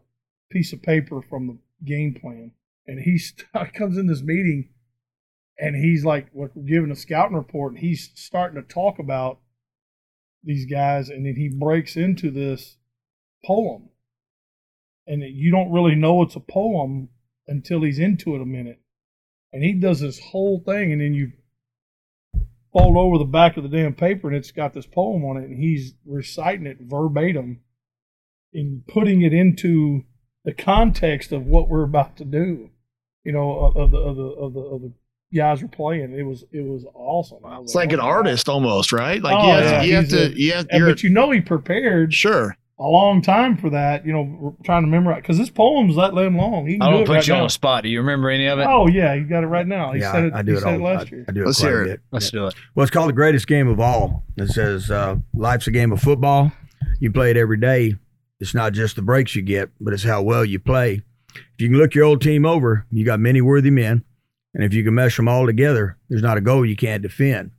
piece 0.51 0.71
of 0.71 0.81
paper 0.81 1.21
from 1.21 1.47
the 1.47 1.57
game 1.83 2.13
plan, 2.13 2.51
and 2.87 2.99
he 2.99 3.19
comes 3.73 3.97
in 3.97 4.07
this 4.07 4.21
meeting, 4.21 4.69
and 5.59 5.75
he's 5.75 6.05
like, 6.05 6.27
we're 6.31 6.49
giving 6.49 6.91
a 6.91 6.95
scouting 6.95 7.35
report, 7.35 7.73
and 7.73 7.81
he's 7.81 8.11
starting 8.15 8.61
to 8.61 8.67
talk 8.67 8.99
about 8.99 9.39
these 10.43 10.65
guys, 10.65 11.09
and 11.09 11.25
then 11.25 11.35
he 11.35 11.49
breaks 11.49 11.95
into 11.95 12.29
this 12.29 12.77
poem, 13.43 13.89
and 15.07 15.21
you 15.23 15.51
don't 15.51 15.71
really 15.71 15.95
know 15.95 16.21
it's 16.23 16.35
a 16.35 16.39
poem 16.39 17.09
until 17.47 17.81
he's 17.83 17.99
into 17.99 18.35
it 18.35 18.41
a 18.41 18.45
minute 18.45 18.79
and 19.55 19.63
he 19.63 19.71
does 19.71 20.01
this 20.01 20.19
whole 20.19 20.59
thing, 20.65 20.91
and 20.91 20.99
then 20.99 21.13
you 21.13 21.31
fold 22.73 22.97
over 22.97 23.17
the 23.17 23.23
back 23.23 23.55
of 23.55 23.63
the 23.63 23.69
damn 23.69 23.93
paper, 23.93 24.27
and 24.27 24.35
it's 24.35 24.51
got 24.51 24.73
this 24.73 24.85
poem 24.85 25.23
on 25.23 25.37
it, 25.37 25.45
and 25.45 25.57
he's 25.57 25.93
reciting 26.05 26.65
it 26.65 26.77
verbatim 26.81 27.61
and 28.53 28.85
putting 28.85 29.21
it 29.21 29.31
into 29.31 30.03
the 30.43 30.53
context 30.53 31.31
of 31.31 31.45
what 31.45 31.69
we're 31.69 31.83
about 31.83 32.17
to 32.17 32.25
do. 32.25 32.69
You 33.23 33.31
know, 33.31 33.57
of 33.59 33.77
of 33.77 33.91
the 33.91 33.97
of 33.97 34.15
the 34.17 34.23
of 34.23 34.53
the, 34.53 34.59
of 34.59 34.81
the 34.81 34.93
guys 35.33 35.61
we're 35.61 35.69
playing. 35.69 36.13
It 36.13 36.23
was 36.23 36.43
it 36.51 36.65
was 36.65 36.85
awesome. 36.93 37.41
Was 37.41 37.61
It's 37.63 37.75
like 37.75 37.93
an 37.93 38.01
oh 38.01 38.03
my 38.03 38.09
God. 38.09 38.15
artist 38.17 38.49
almost, 38.49 38.91
right? 38.91 39.21
Like 39.21 39.37
Oh, 39.37 39.47
you 39.47 39.53
have, 39.53 39.63
yeah, 39.63 39.81
you 39.83 39.95
have 39.95 40.09
to. 40.09 40.39
you 40.41 40.51
have. 40.53 40.67
You're 40.71 40.89
but 40.89 41.01
you 41.01 41.09
know 41.11 41.31
he 41.31 41.39
prepared 41.39 42.13
sure. 42.13 42.57
A 42.77 42.83
long 42.83 43.21
time 43.21 43.57
for 43.57 43.69
that. 43.69 44.05
You 44.05 44.13
know, 44.13 44.57
trying 44.63 44.83
to 44.83 44.87
memorize 44.87 45.21
because 45.21 45.37
this 45.37 45.49
poem's 45.49 45.95
that 45.95 46.13
damn 46.13 46.35
long. 46.37 46.67
He 46.67 46.73
can 46.73 46.81
I 46.81 46.85
do 46.87 46.91
don't 46.91 47.01
it 47.01 47.07
put 47.07 47.13
right 47.13 47.27
you 47.27 47.33
now. 47.33 47.39
on 47.41 47.45
the 47.45 47.49
spot. 47.49 47.83
Do 47.83 47.89
you 47.89 47.99
remember 47.99 48.29
any 48.29 48.47
of 48.47 48.59
it? 48.59 48.67
Oh 48.67 48.87
yeah, 48.87 49.13
you 49.13 49.25
got 49.25 49.43
it 49.43 49.47
right 49.47 49.67
now. 49.67 49.93
He 49.93 50.01
yeah, 50.01 50.11
said 50.11 50.23
it. 50.25 50.33
I, 50.33 50.39
I 50.39 50.41
do 50.41 50.51
he 50.51 50.57
it 50.57 50.61
said 50.61 50.67
all. 50.81 50.87
it 50.87 50.93
last 50.93 51.07
I, 51.07 51.15
year. 51.15 51.25
I 51.27 51.31
do 51.31 51.41
it 51.41 51.45
Let's 51.45 51.59
quite 51.59 51.67
hear 51.69 51.81
a 51.81 51.83
it. 51.83 51.87
bit. 51.87 51.99
Let's 52.11 52.31
do 52.31 52.47
it. 52.47 52.55
Well, 52.75 52.83
it's 52.83 52.91
called 52.91 53.09
the 53.09 53.13
greatest 53.13 53.47
game 53.47 53.67
of 53.67 53.79
all. 53.79 54.23
It 54.37 54.49
says 54.49 54.91
uh, 54.91 55.15
life's 55.33 55.67
a 55.67 55.71
game 55.71 55.91
of 55.91 56.01
football. 56.01 56.51
You 56.99 57.11
play 57.11 57.31
it 57.31 57.37
every 57.37 57.57
day. 57.57 57.95
It's 58.39 58.53
not 58.53 58.73
just 58.73 58.97
the 58.97 59.01
breaks 59.01 59.35
you 59.35 59.41
get, 59.41 59.69
but 59.79 59.93
it's 59.93 60.03
how 60.03 60.21
well 60.21 60.43
you 60.43 60.59
play. 60.59 61.01
If 61.33 61.43
you 61.61 61.69
can 61.69 61.77
look 61.77 61.95
your 61.95 62.03
old 62.05 62.21
team 62.21 62.45
over, 62.45 62.85
you 62.91 63.05
got 63.05 63.19
many 63.19 63.41
worthy 63.41 63.69
men. 63.71 64.03
And 64.53 64.63
if 64.63 64.73
you 64.73 64.83
can 64.83 64.95
mesh 64.95 65.17
them 65.17 65.27
all 65.27 65.45
together, 65.45 65.97
there's 66.09 66.21
not 66.21 66.37
a 66.37 66.41
goal 66.41 66.65
you 66.65 66.75
can't 66.77 67.01
defend. 67.01 67.51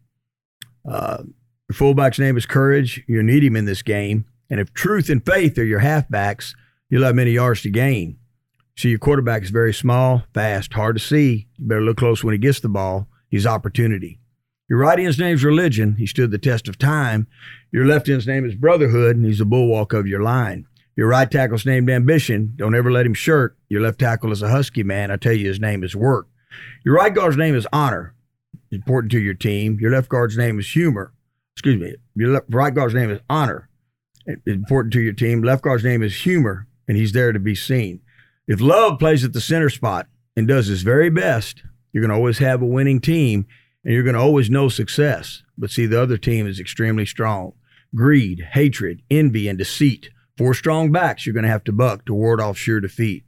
Uh, 0.90 1.24
your 1.68 1.74
fullback's 1.74 2.18
name 2.18 2.36
is 2.36 2.46
Courage. 2.46 3.02
You'll 3.06 3.24
need 3.24 3.44
him 3.44 3.56
in 3.56 3.64
this 3.64 3.82
game. 3.82 4.24
And 4.50 4.60
if 4.60 4.72
truth 4.72 5.08
and 5.08 5.24
faith 5.24 5.58
are 5.58 5.64
your 5.64 5.80
halfbacks, 5.80 6.54
you'll 6.88 7.04
have 7.04 7.14
many 7.14 7.32
yards 7.32 7.62
to 7.62 7.70
gain. 7.70 8.18
See, 8.76 8.90
your 8.90 8.98
quarterback 8.98 9.42
is 9.42 9.50
very 9.50 9.72
small, 9.72 10.24
fast, 10.34 10.74
hard 10.74 10.96
to 10.96 11.02
see. 11.02 11.48
You 11.56 11.66
better 11.66 11.80
look 11.80 11.96
close 11.96 12.22
when 12.22 12.32
he 12.32 12.38
gets 12.38 12.60
the 12.60 12.68
ball. 12.68 13.08
He's 13.30 13.46
opportunity. 13.46 14.20
Your 14.68 14.80
right 14.80 14.98
end's 14.98 15.18
name's 15.18 15.44
religion. 15.44 15.94
He 15.96 16.06
stood 16.06 16.30
the 16.30 16.38
test 16.38 16.68
of 16.68 16.78
time. 16.78 17.26
Your 17.72 17.86
left 17.86 18.08
end's 18.08 18.26
name 18.26 18.44
is 18.44 18.54
brotherhood, 18.54 19.16
and 19.16 19.24
he's 19.24 19.38
the 19.38 19.44
bulwark 19.44 19.92
of 19.92 20.06
your 20.06 20.22
line. 20.22 20.66
Your 20.96 21.08
right 21.08 21.30
tackle's 21.30 21.66
named 21.66 21.88
Ambition. 21.88 22.54
Don't 22.56 22.74
ever 22.74 22.90
let 22.90 23.06
him 23.06 23.14
shirk. 23.14 23.56
Your 23.68 23.82
left 23.82 23.98
tackle 23.98 24.32
is 24.32 24.42
a 24.42 24.48
husky 24.48 24.82
man. 24.82 25.10
I 25.10 25.16
tell 25.16 25.32
you, 25.32 25.46
his 25.46 25.60
name 25.60 25.84
is 25.84 25.94
Work. 25.94 26.28
Your 26.84 26.94
right 26.94 27.14
guard's 27.14 27.36
name 27.36 27.54
is 27.54 27.66
Honor. 27.72 28.14
Important 28.70 29.12
to 29.12 29.20
your 29.20 29.34
team. 29.34 29.78
Your 29.80 29.90
left 29.90 30.08
guard's 30.08 30.36
name 30.36 30.58
is 30.58 30.70
Humor. 30.70 31.12
Excuse 31.54 31.80
me. 31.80 31.94
Your 32.14 32.32
left, 32.32 32.46
right 32.48 32.74
guard's 32.74 32.94
name 32.94 33.10
is 33.10 33.20
Honor. 33.30 33.68
Important 34.46 34.92
to 34.94 35.00
your 35.00 35.12
team. 35.12 35.42
Left 35.42 35.62
guard's 35.62 35.84
name 35.84 36.02
is 36.02 36.22
Humor, 36.22 36.66
and 36.88 36.96
he's 36.96 37.12
there 37.12 37.32
to 37.32 37.38
be 37.38 37.54
seen. 37.54 38.00
If 38.48 38.60
Love 38.60 38.98
plays 38.98 39.24
at 39.24 39.32
the 39.32 39.40
center 39.40 39.70
spot 39.70 40.06
and 40.36 40.46
does 40.46 40.66
his 40.66 40.82
very 40.82 41.10
best, 41.10 41.62
you're 41.92 42.02
going 42.02 42.10
to 42.10 42.16
always 42.16 42.38
have 42.38 42.62
a 42.62 42.66
winning 42.66 43.00
team 43.00 43.46
and 43.84 43.94
you're 43.94 44.02
going 44.02 44.14
to 44.14 44.20
always 44.20 44.50
know 44.50 44.68
success. 44.68 45.42
But 45.56 45.70
see, 45.70 45.86
the 45.86 46.02
other 46.02 46.18
team 46.18 46.46
is 46.46 46.60
extremely 46.60 47.06
strong. 47.06 47.52
Greed, 47.94 48.48
hatred, 48.52 49.00
envy, 49.10 49.48
and 49.48 49.56
deceit. 49.56 50.10
Four 50.36 50.54
strong 50.54 50.92
backs 50.92 51.24
you're 51.24 51.32
going 51.32 51.44
to 51.44 51.50
have 51.50 51.64
to 51.64 51.72
buck 51.72 52.04
to 52.06 52.14
ward 52.14 52.40
off 52.40 52.58
sure 52.58 52.80
defeat. 52.80 53.24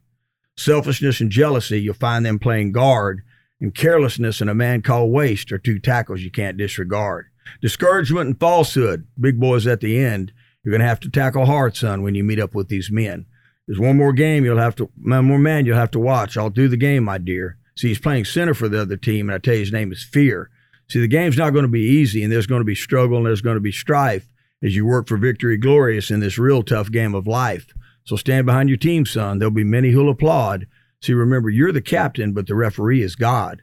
Selfishness 0.57 1.21
and 1.21 1.31
jealousy, 1.31 1.81
you'll 1.81 1.93
find 1.93 2.25
them 2.25 2.39
playing 2.39 2.73
guard. 2.73 3.21
And 3.61 3.73
carelessness 3.73 4.41
and 4.41 4.49
a 4.49 4.55
man 4.55 4.81
called 4.81 5.11
waste 5.11 5.51
are 5.51 5.57
two 5.57 5.79
tackles 5.79 6.21
you 6.21 6.31
can't 6.31 6.57
disregard. 6.57 7.27
Discouragement 7.61 8.27
and 8.27 8.39
falsehood, 8.39 9.07
big 9.19 9.39
boys 9.39 9.65
at 9.65 9.81
the 9.81 9.97
end, 9.97 10.31
you're 10.63 10.71
going 10.71 10.81
to 10.81 10.87
have 10.87 10.99
to 11.01 11.09
tackle 11.09 11.45
hard, 11.45 11.75
son, 11.75 12.01
when 12.01 12.15
you 12.15 12.23
meet 12.23 12.39
up 12.39 12.53
with 12.53 12.67
these 12.67 12.91
men. 12.91 13.25
There's 13.67 13.79
one 13.79 13.97
more 13.97 14.13
game 14.13 14.43
you'll 14.43 14.57
have 14.57 14.75
to, 14.77 14.89
one 15.01 15.25
more 15.25 15.39
man 15.39 15.65
you'll 15.65 15.77
have 15.77 15.91
to 15.91 15.99
watch. 15.99 16.37
I'll 16.37 16.49
do 16.49 16.67
the 16.67 16.77
game, 16.77 17.03
my 17.03 17.17
dear. 17.17 17.57
See, 17.75 17.89
he's 17.89 17.99
playing 17.99 18.25
center 18.25 18.53
for 18.53 18.67
the 18.67 18.81
other 18.81 18.97
team, 18.97 19.29
and 19.29 19.35
I 19.35 19.39
tell 19.39 19.53
you, 19.53 19.61
his 19.61 19.71
name 19.71 19.91
is 19.91 20.03
Fear. 20.03 20.49
See, 20.89 20.99
the 20.99 21.07
game's 21.07 21.37
not 21.37 21.51
going 21.51 21.63
to 21.63 21.69
be 21.69 21.81
easy, 21.81 22.23
and 22.23 22.31
there's 22.31 22.47
going 22.47 22.61
to 22.61 22.65
be 22.65 22.75
struggle, 22.75 23.17
and 23.17 23.25
there's 23.25 23.41
going 23.41 23.55
to 23.55 23.61
be 23.61 23.71
strife 23.71 24.27
as 24.63 24.75
you 24.75 24.85
work 24.85 25.07
for 25.07 25.17
victory 25.17 25.55
glorious 25.55 26.11
in 26.11 26.19
this 26.19 26.37
real 26.37 26.63
tough 26.63 26.91
game 26.91 27.15
of 27.15 27.27
life. 27.27 27.67
So 28.05 28.15
stand 28.15 28.45
behind 28.45 28.69
your 28.69 28.77
team, 28.77 29.05
son. 29.05 29.39
There'll 29.39 29.51
be 29.51 29.63
many 29.63 29.91
who'll 29.91 30.09
applaud. 30.09 30.67
See, 31.01 31.13
remember, 31.13 31.49
you're 31.49 31.71
the 31.71 31.81
captain, 31.81 32.33
but 32.33 32.47
the 32.47 32.55
referee 32.55 33.03
is 33.03 33.15
God. 33.15 33.61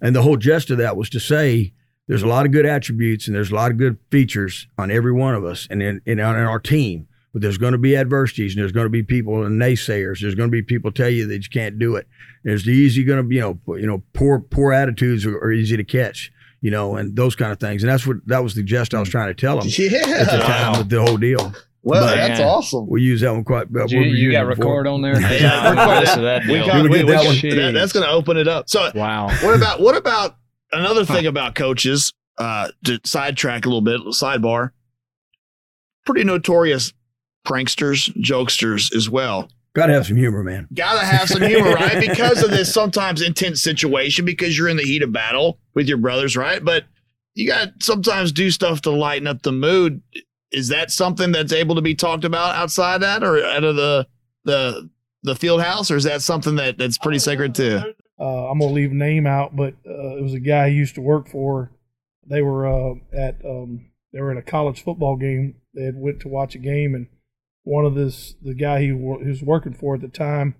And 0.00 0.14
the 0.14 0.22
whole 0.22 0.36
gist 0.36 0.70
of 0.70 0.78
that 0.78 0.96
was 0.96 1.10
to 1.10 1.20
say 1.20 1.74
there's 2.08 2.22
a 2.22 2.26
lot 2.26 2.46
of 2.46 2.52
good 2.52 2.66
attributes 2.66 3.26
and 3.28 3.36
there's 3.36 3.50
a 3.52 3.54
lot 3.54 3.70
of 3.70 3.76
good 3.78 3.96
features 4.10 4.66
on 4.76 4.90
every 4.90 5.12
one 5.12 5.34
of 5.34 5.44
us 5.44 5.66
and 5.70 5.82
in, 5.82 6.00
in, 6.06 6.18
in 6.18 6.20
our 6.20 6.58
team. 6.58 7.06
But 7.32 7.42
there's 7.42 7.58
going 7.58 7.72
to 7.72 7.78
be 7.78 7.94
adversities 7.94 8.54
and 8.54 8.62
there's 8.62 8.72
going 8.72 8.86
to 8.86 8.90
be 8.90 9.02
people 9.02 9.44
and 9.44 9.60
naysayers. 9.60 10.20
There's 10.20 10.34
going 10.34 10.48
to 10.48 10.52
be 10.52 10.62
people 10.62 10.90
tell 10.90 11.10
you 11.10 11.26
that 11.28 11.34
you 11.44 11.48
can't 11.50 11.78
do 11.78 11.94
it. 11.96 12.08
There's 12.42 12.64
the 12.64 12.70
easy 12.72 13.04
going 13.04 13.18
to 13.18 13.22
be, 13.22 13.36
you 13.36 13.40
know, 13.42 13.58
you 13.76 13.86
know, 13.86 14.02
poor 14.14 14.40
poor 14.40 14.72
attitudes 14.72 15.26
are, 15.26 15.36
are 15.36 15.52
easy 15.52 15.76
to 15.76 15.84
catch 15.84 16.32
you 16.60 16.72
know, 16.72 16.96
and 16.96 17.14
those 17.14 17.36
kind 17.36 17.52
of 17.52 17.60
things. 17.60 17.84
And 17.84 17.92
that's 17.92 18.04
what 18.04 18.16
that 18.26 18.42
was 18.42 18.56
the 18.56 18.64
gist 18.64 18.92
I 18.92 18.98
was 18.98 19.08
trying 19.08 19.28
to 19.28 19.34
tell 19.34 19.60
them 19.60 19.68
Yeah. 19.70 19.98
at 20.06 20.28
the 20.28 20.38
time 20.38 20.72
Wow. 20.72 20.78
with 20.78 20.88
the 20.88 21.00
whole 21.00 21.16
deal. 21.16 21.52
Well, 21.84 22.02
But- 22.04 22.16
that's 22.16 22.40
Man. 22.40 22.48
awesome. 22.48 22.88
We 22.88 23.00
use 23.00 23.20
that 23.20 23.32
one 23.32 23.44
quite. 23.44 23.68
uh, 23.76 23.86
You, 23.86 23.98
we've 24.00 24.06
you 24.08 24.14
used 24.14 24.32
got 24.32 24.50
it 24.50 24.56
before. 24.56 24.72
record 24.82 24.86
on 24.88 25.02
there? 25.02 25.20
Yeah, 25.40 25.70
record 25.70 26.02
this 26.04 26.14
that 26.16 26.46
We 26.48 26.58
got, 26.58 26.74
We 26.82 26.88
we, 26.88 27.04
we 27.04 27.10
that 27.12 27.24
one. 27.24 27.36
that- 27.56 27.70
that's 27.74 27.92
going 27.92 28.04
to 28.04 28.10
open 28.10 28.36
it 28.38 28.48
up. 28.48 28.68
So, 28.68 28.90
Wow. 28.92 29.28
what 29.40 29.54
about 29.54 29.80
what 29.80 29.96
about 29.96 30.34
another 30.72 31.04
thing 31.04 31.26
about 31.26 31.54
coaches? 31.54 32.12
Uh, 32.36 32.68
to 32.84 33.00
sidetrack 33.04 33.64
a 33.64 33.68
little 33.68 33.80
bit, 33.80 34.00
sidebar. 34.12 34.70
Pretty 36.06 36.22
notorious 36.22 36.92
pranksters, 37.44 38.14
jokesters 38.16 38.94
as 38.94 39.10
well. 39.10 39.50
Got 39.74 39.86
to 39.86 39.94
have 39.94 40.06
some 40.06 40.16
humor, 40.16 40.42
man. 40.42 40.66
Gotta 40.74 41.04
have 41.04 41.28
some 41.28 41.42
humor, 41.42 41.72
right? 41.72 42.00
Because 42.08 42.42
of 42.42 42.50
this 42.50 42.72
sometimes 42.72 43.22
intense 43.22 43.62
situation, 43.62 44.24
because 44.24 44.56
you're 44.56 44.68
in 44.68 44.76
the 44.76 44.82
heat 44.82 45.02
of 45.02 45.12
battle 45.12 45.58
with 45.74 45.88
your 45.88 45.98
brothers, 45.98 46.36
right? 46.36 46.64
But 46.64 46.84
you 47.34 47.46
got 47.46 47.64
to 47.64 47.84
sometimes 47.84 48.32
do 48.32 48.50
stuff 48.50 48.80
to 48.82 48.90
lighten 48.90 49.28
up 49.28 49.42
the 49.42 49.52
mood. 49.52 50.02
Is 50.50 50.68
that 50.68 50.90
something 50.90 51.30
that's 51.32 51.52
able 51.52 51.74
to 51.74 51.82
be 51.82 51.94
talked 51.94 52.24
about 52.24 52.56
outside 52.56 52.98
that 53.02 53.22
or 53.22 53.44
out 53.44 53.64
of 53.64 53.76
the 53.76 54.06
the 54.44 54.90
the 55.22 55.36
field 55.36 55.62
house, 55.62 55.90
or 55.90 55.96
is 55.96 56.04
that 56.04 56.22
something 56.22 56.56
that 56.56 56.78
that's 56.78 56.98
pretty 56.98 57.18
sacred 57.18 57.54
too? 57.54 57.94
Uh, 58.20 58.50
I'm 58.50 58.58
gonna 58.58 58.72
leave 58.72 58.92
name 58.92 59.26
out, 59.26 59.54
but 59.54 59.74
uh, 59.86 60.16
it 60.16 60.22
was 60.22 60.34
a 60.34 60.40
guy 60.40 60.64
I 60.64 60.68
used 60.68 60.94
to 60.96 61.00
work 61.00 61.28
for. 61.28 61.70
They 62.26 62.42
were 62.42 62.66
uh, 62.66 62.94
at 63.12 63.44
um, 63.44 63.90
they 64.12 64.20
were 64.20 64.32
at 64.32 64.38
a 64.38 64.42
college 64.42 64.82
football 64.82 65.16
game. 65.16 65.56
They 65.74 65.84
had 65.84 65.96
went 65.96 66.20
to 66.20 66.28
watch 66.28 66.54
a 66.54 66.58
game, 66.58 66.94
and 66.94 67.06
one 67.62 67.84
of 67.84 67.94
this 67.94 68.34
the 68.42 68.54
guy 68.54 68.80
he, 68.80 68.86
he 68.86 68.92
was 68.94 69.42
working 69.42 69.74
for 69.74 69.94
at 69.94 70.00
the 70.00 70.08
time, 70.08 70.56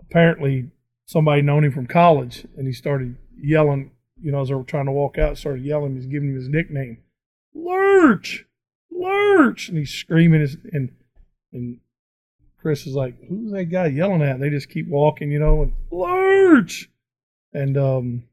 apparently 0.00 0.70
somebody 1.04 1.42
known 1.42 1.64
him 1.64 1.72
from 1.72 1.86
college, 1.86 2.46
and 2.56 2.66
he 2.66 2.72
started 2.72 3.16
yelling. 3.36 3.90
You 4.20 4.32
know, 4.32 4.40
as 4.40 4.48
they 4.48 4.54
were 4.54 4.64
trying 4.64 4.86
to 4.86 4.92
walk 4.92 5.18
out, 5.18 5.38
started 5.38 5.64
yelling. 5.64 5.94
He's 5.94 6.06
giving 6.06 6.30
him 6.30 6.36
his 6.36 6.48
nickname, 6.48 6.98
Lurch, 7.54 8.46
Lurch, 8.90 9.68
and 9.68 9.76
he's 9.76 9.92
screaming. 9.92 10.40
His, 10.40 10.56
and 10.72 10.90
and 11.52 11.80
Chris 12.60 12.86
is 12.86 12.94
like, 12.94 13.14
"Who's 13.28 13.52
that 13.52 13.66
guy 13.66 13.86
yelling 13.86 14.22
at?" 14.22 14.34
And 14.34 14.42
they 14.42 14.50
just 14.50 14.68
keep 14.68 14.88
walking, 14.88 15.30
you 15.30 15.38
know, 15.38 15.62
and 15.62 15.72
Lurch, 15.90 16.90
and 17.52 17.76
um, 17.76 18.24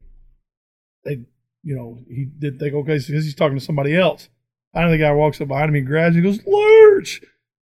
they, 1.04 1.20
you 1.62 1.76
know, 1.76 1.98
he 2.08 2.24
did 2.24 2.58
think, 2.58 2.74
okay, 2.74 2.98
so 2.98 3.12
he's 3.12 3.34
talking 3.34 3.58
to 3.58 3.64
somebody 3.64 3.96
else. 3.96 4.28
Finally, 4.72 4.98
the 4.98 5.04
guy 5.04 5.12
walks 5.12 5.40
up 5.40 5.48
behind 5.48 5.68
him, 5.68 5.74
he 5.74 5.80
grabs, 5.80 6.16
him, 6.16 6.24
he 6.24 6.30
goes, 6.30 6.46
Lurch, 6.46 7.22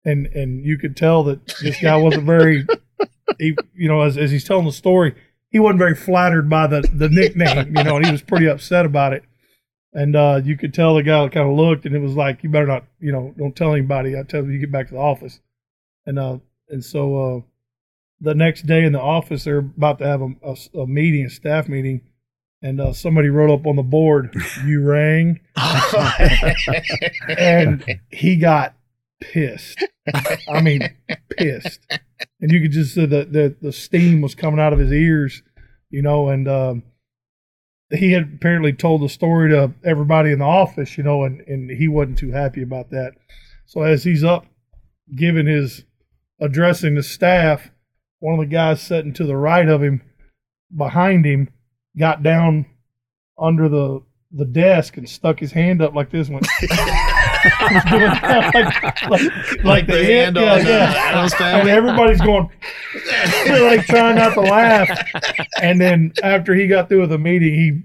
and 0.06 0.28
and 0.28 0.63
you 0.66 0.78
could 0.78 0.96
tell 0.96 1.24
that 1.24 1.46
this 1.62 1.82
guy 1.82 1.98
wasn't 1.98 2.26
very, 2.26 2.66
he, 3.39 3.56
you 3.76 3.88
know, 3.88 4.02
as 4.02 4.18
as 4.18 4.32
he's 4.32 4.44
telling 4.44 4.66
the 4.66 4.72
story, 4.72 5.16
he 5.50 5.60
wasn't 5.60 5.80
very 5.80 5.96
flattered 5.96 6.50
by 6.50 6.68
the 6.68 6.82
the 6.94 7.10
nickname, 7.10 7.76
you 7.76 7.84
know, 7.84 7.98
and 7.98 8.06
he 8.06 8.12
was 8.12 8.22
pretty 8.22 8.48
upset 8.48 8.86
about 8.86 9.13
it. 9.13 9.24
And 9.96 10.16
uh, 10.16 10.42
you 10.44 10.58
could 10.58 10.74
tell 10.74 10.96
the 10.96 11.04
guy 11.04 11.28
kind 11.30 11.48
of 11.48 11.56
looked, 11.56 11.86
and 11.86 11.96
it 11.96 12.00
was 12.00 12.16
like, 12.16 12.44
you 12.44 12.50
better 12.50 12.66
not, 12.66 12.86
you 13.00 13.12
know, 13.12 13.34
don't 13.38 13.56
tell 13.56 13.74
anybody. 13.74 14.18
I 14.18 14.24
tell 14.24 14.44
you, 14.44 14.50
you 14.52 14.60
get 14.60 14.72
back 14.72 14.88
to 14.88 14.96
the 14.96 15.00
office. 15.00 15.39
And 16.06 16.20
uh, 16.20 16.39
and 16.70 16.84
so 16.84 17.16
uh, 17.16 17.42
the 18.22 18.36
next 18.36 18.66
day 18.66 18.84
in 18.84 18.94
the 18.94 19.02
office, 19.02 19.44
they're 19.44 19.60
about 19.60 20.00
to 20.00 20.06
have 20.06 20.22
a, 20.22 20.30
a, 20.44 20.82
a 20.82 20.88
meeting, 20.88 21.26
a 21.26 21.30
staff 21.30 21.68
meeting, 21.68 22.02
and 22.62 22.82
uh, 22.82 22.94
somebody 22.94 23.30
wrote 23.30 23.54
up 23.54 23.66
on 23.66 23.76
the 23.76 23.84
board, 23.84 24.36
"You 24.66 24.82
rang," 24.82 25.39
and 27.38 28.00
he 28.10 28.36
got 28.38 28.76
pissed. 29.22 29.84
I 30.50 30.62
mean, 30.62 30.82
pissed, 31.30 31.80
and 32.42 32.52
you 32.52 32.62
could 32.62 32.72
just 32.72 32.96
see 32.96 33.06
the 33.06 33.26
the 33.26 33.56
the 33.62 33.72
steam 33.72 34.22
was 34.22 34.36
coming 34.36 34.60
out 34.60 34.74
of 34.74 34.80
his 34.80 34.92
ears, 34.92 35.44
you 35.89 36.02
know, 36.02 36.30
and. 36.30 36.48
Um, 36.48 36.84
he 37.92 38.12
had 38.13 38.24
apparently 38.24 38.74
told 38.74 39.04
the 39.04 39.10
story 39.10 39.52
to 39.52 39.72
everybody 39.84 40.32
in 40.32 40.39
the 40.39 40.46
office, 40.46 40.98
you 40.98 41.04
know, 41.04 41.26
and, 41.26 41.42
and 41.42 41.70
he 41.70 41.88
wasn't 41.88 42.18
too 42.18 42.32
happy 42.32 42.63
about 42.63 42.89
that. 42.89 43.13
So 43.68 43.84
as 43.84 44.04
he's 44.04 44.24
up 44.24 44.48
giving 45.16 45.46
his 45.46 45.84
addressing 46.39 46.96
the 46.96 47.04
staff, 47.04 47.72
one 48.19 48.36
of 48.36 48.39
the 48.39 48.46
guys 48.54 48.82
sitting 48.82 49.13
to 49.13 49.26
the 49.26 49.38
right 49.38 49.67
of 49.67 49.82
him, 49.82 50.02
behind 50.76 51.26
him, 51.26 51.50
got 51.98 52.24
down 52.24 52.65
under 53.38 53.69
the 53.69 54.02
the 54.36 54.46
desk 54.46 54.98
and 54.98 55.08
stuck 55.08 55.39
his 55.39 55.52
hand 55.52 55.82
up 55.82 55.93
like 55.93 56.10
this. 56.10 56.28
one. 56.28 56.41
He 56.60 57.76
was 57.76 57.84
doing 57.86 58.02
that 58.02 58.52
like, 58.54 59.10
like, 59.10 59.63
like 59.63 59.88
the 59.88 59.93
the 59.93 60.06
hand 60.06 60.36
yeah, 60.36 60.54
on 60.54 60.62
uh, 60.62 60.63
yeah. 60.63 60.93
Adam's 60.96 61.34
And 61.39 61.69
everybody's 61.69 62.22
going, 62.22 62.50
like 63.48 63.86
trying 63.86 64.15
not 64.15 64.34
to 64.34 64.41
laugh. 64.41 64.89
And 65.62 65.80
then 65.80 66.13
after 66.24 66.56
he 66.56 66.67
got 66.67 66.89
through 66.89 67.02
with 67.02 67.10
the 67.12 67.19
meeting, 67.19 67.54
he 67.54 67.84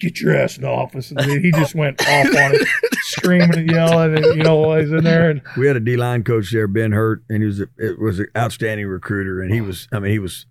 get 0.00 0.20
your 0.20 0.36
ass 0.36 0.56
in 0.56 0.62
the 0.62 0.68
office, 0.68 1.10
and 1.10 1.20
he 1.42 1.50
just 1.52 1.74
went 1.74 2.00
off 2.08 2.26
on 2.26 2.54
it, 2.54 2.68
screaming 3.00 3.56
and 3.56 3.70
yelling, 3.70 4.16
and 4.16 4.24
you 4.36 4.42
know 4.42 4.56
while 4.56 4.78
he's 4.78 4.90
in 4.92 5.04
there, 5.04 5.30
and 5.30 5.42
We 5.56 5.66
had 5.66 5.76
a 5.76 5.80
D 5.80 5.96
line 5.96 6.24
coach 6.24 6.50
there, 6.52 6.68
Ben 6.68 6.92
Hurt, 6.92 7.22
and 7.28 7.42
he 7.42 7.46
was 7.46 7.60
a, 7.60 7.68
it 7.78 7.98
was 7.98 8.18
an 8.18 8.26
outstanding 8.36 8.86
recruiter. 8.86 9.40
And 9.42 9.52
he 9.52 9.60
was, 9.60 9.88
I 9.92 9.98
mean, 9.98 10.12
he 10.12 10.18
was 10.18 10.46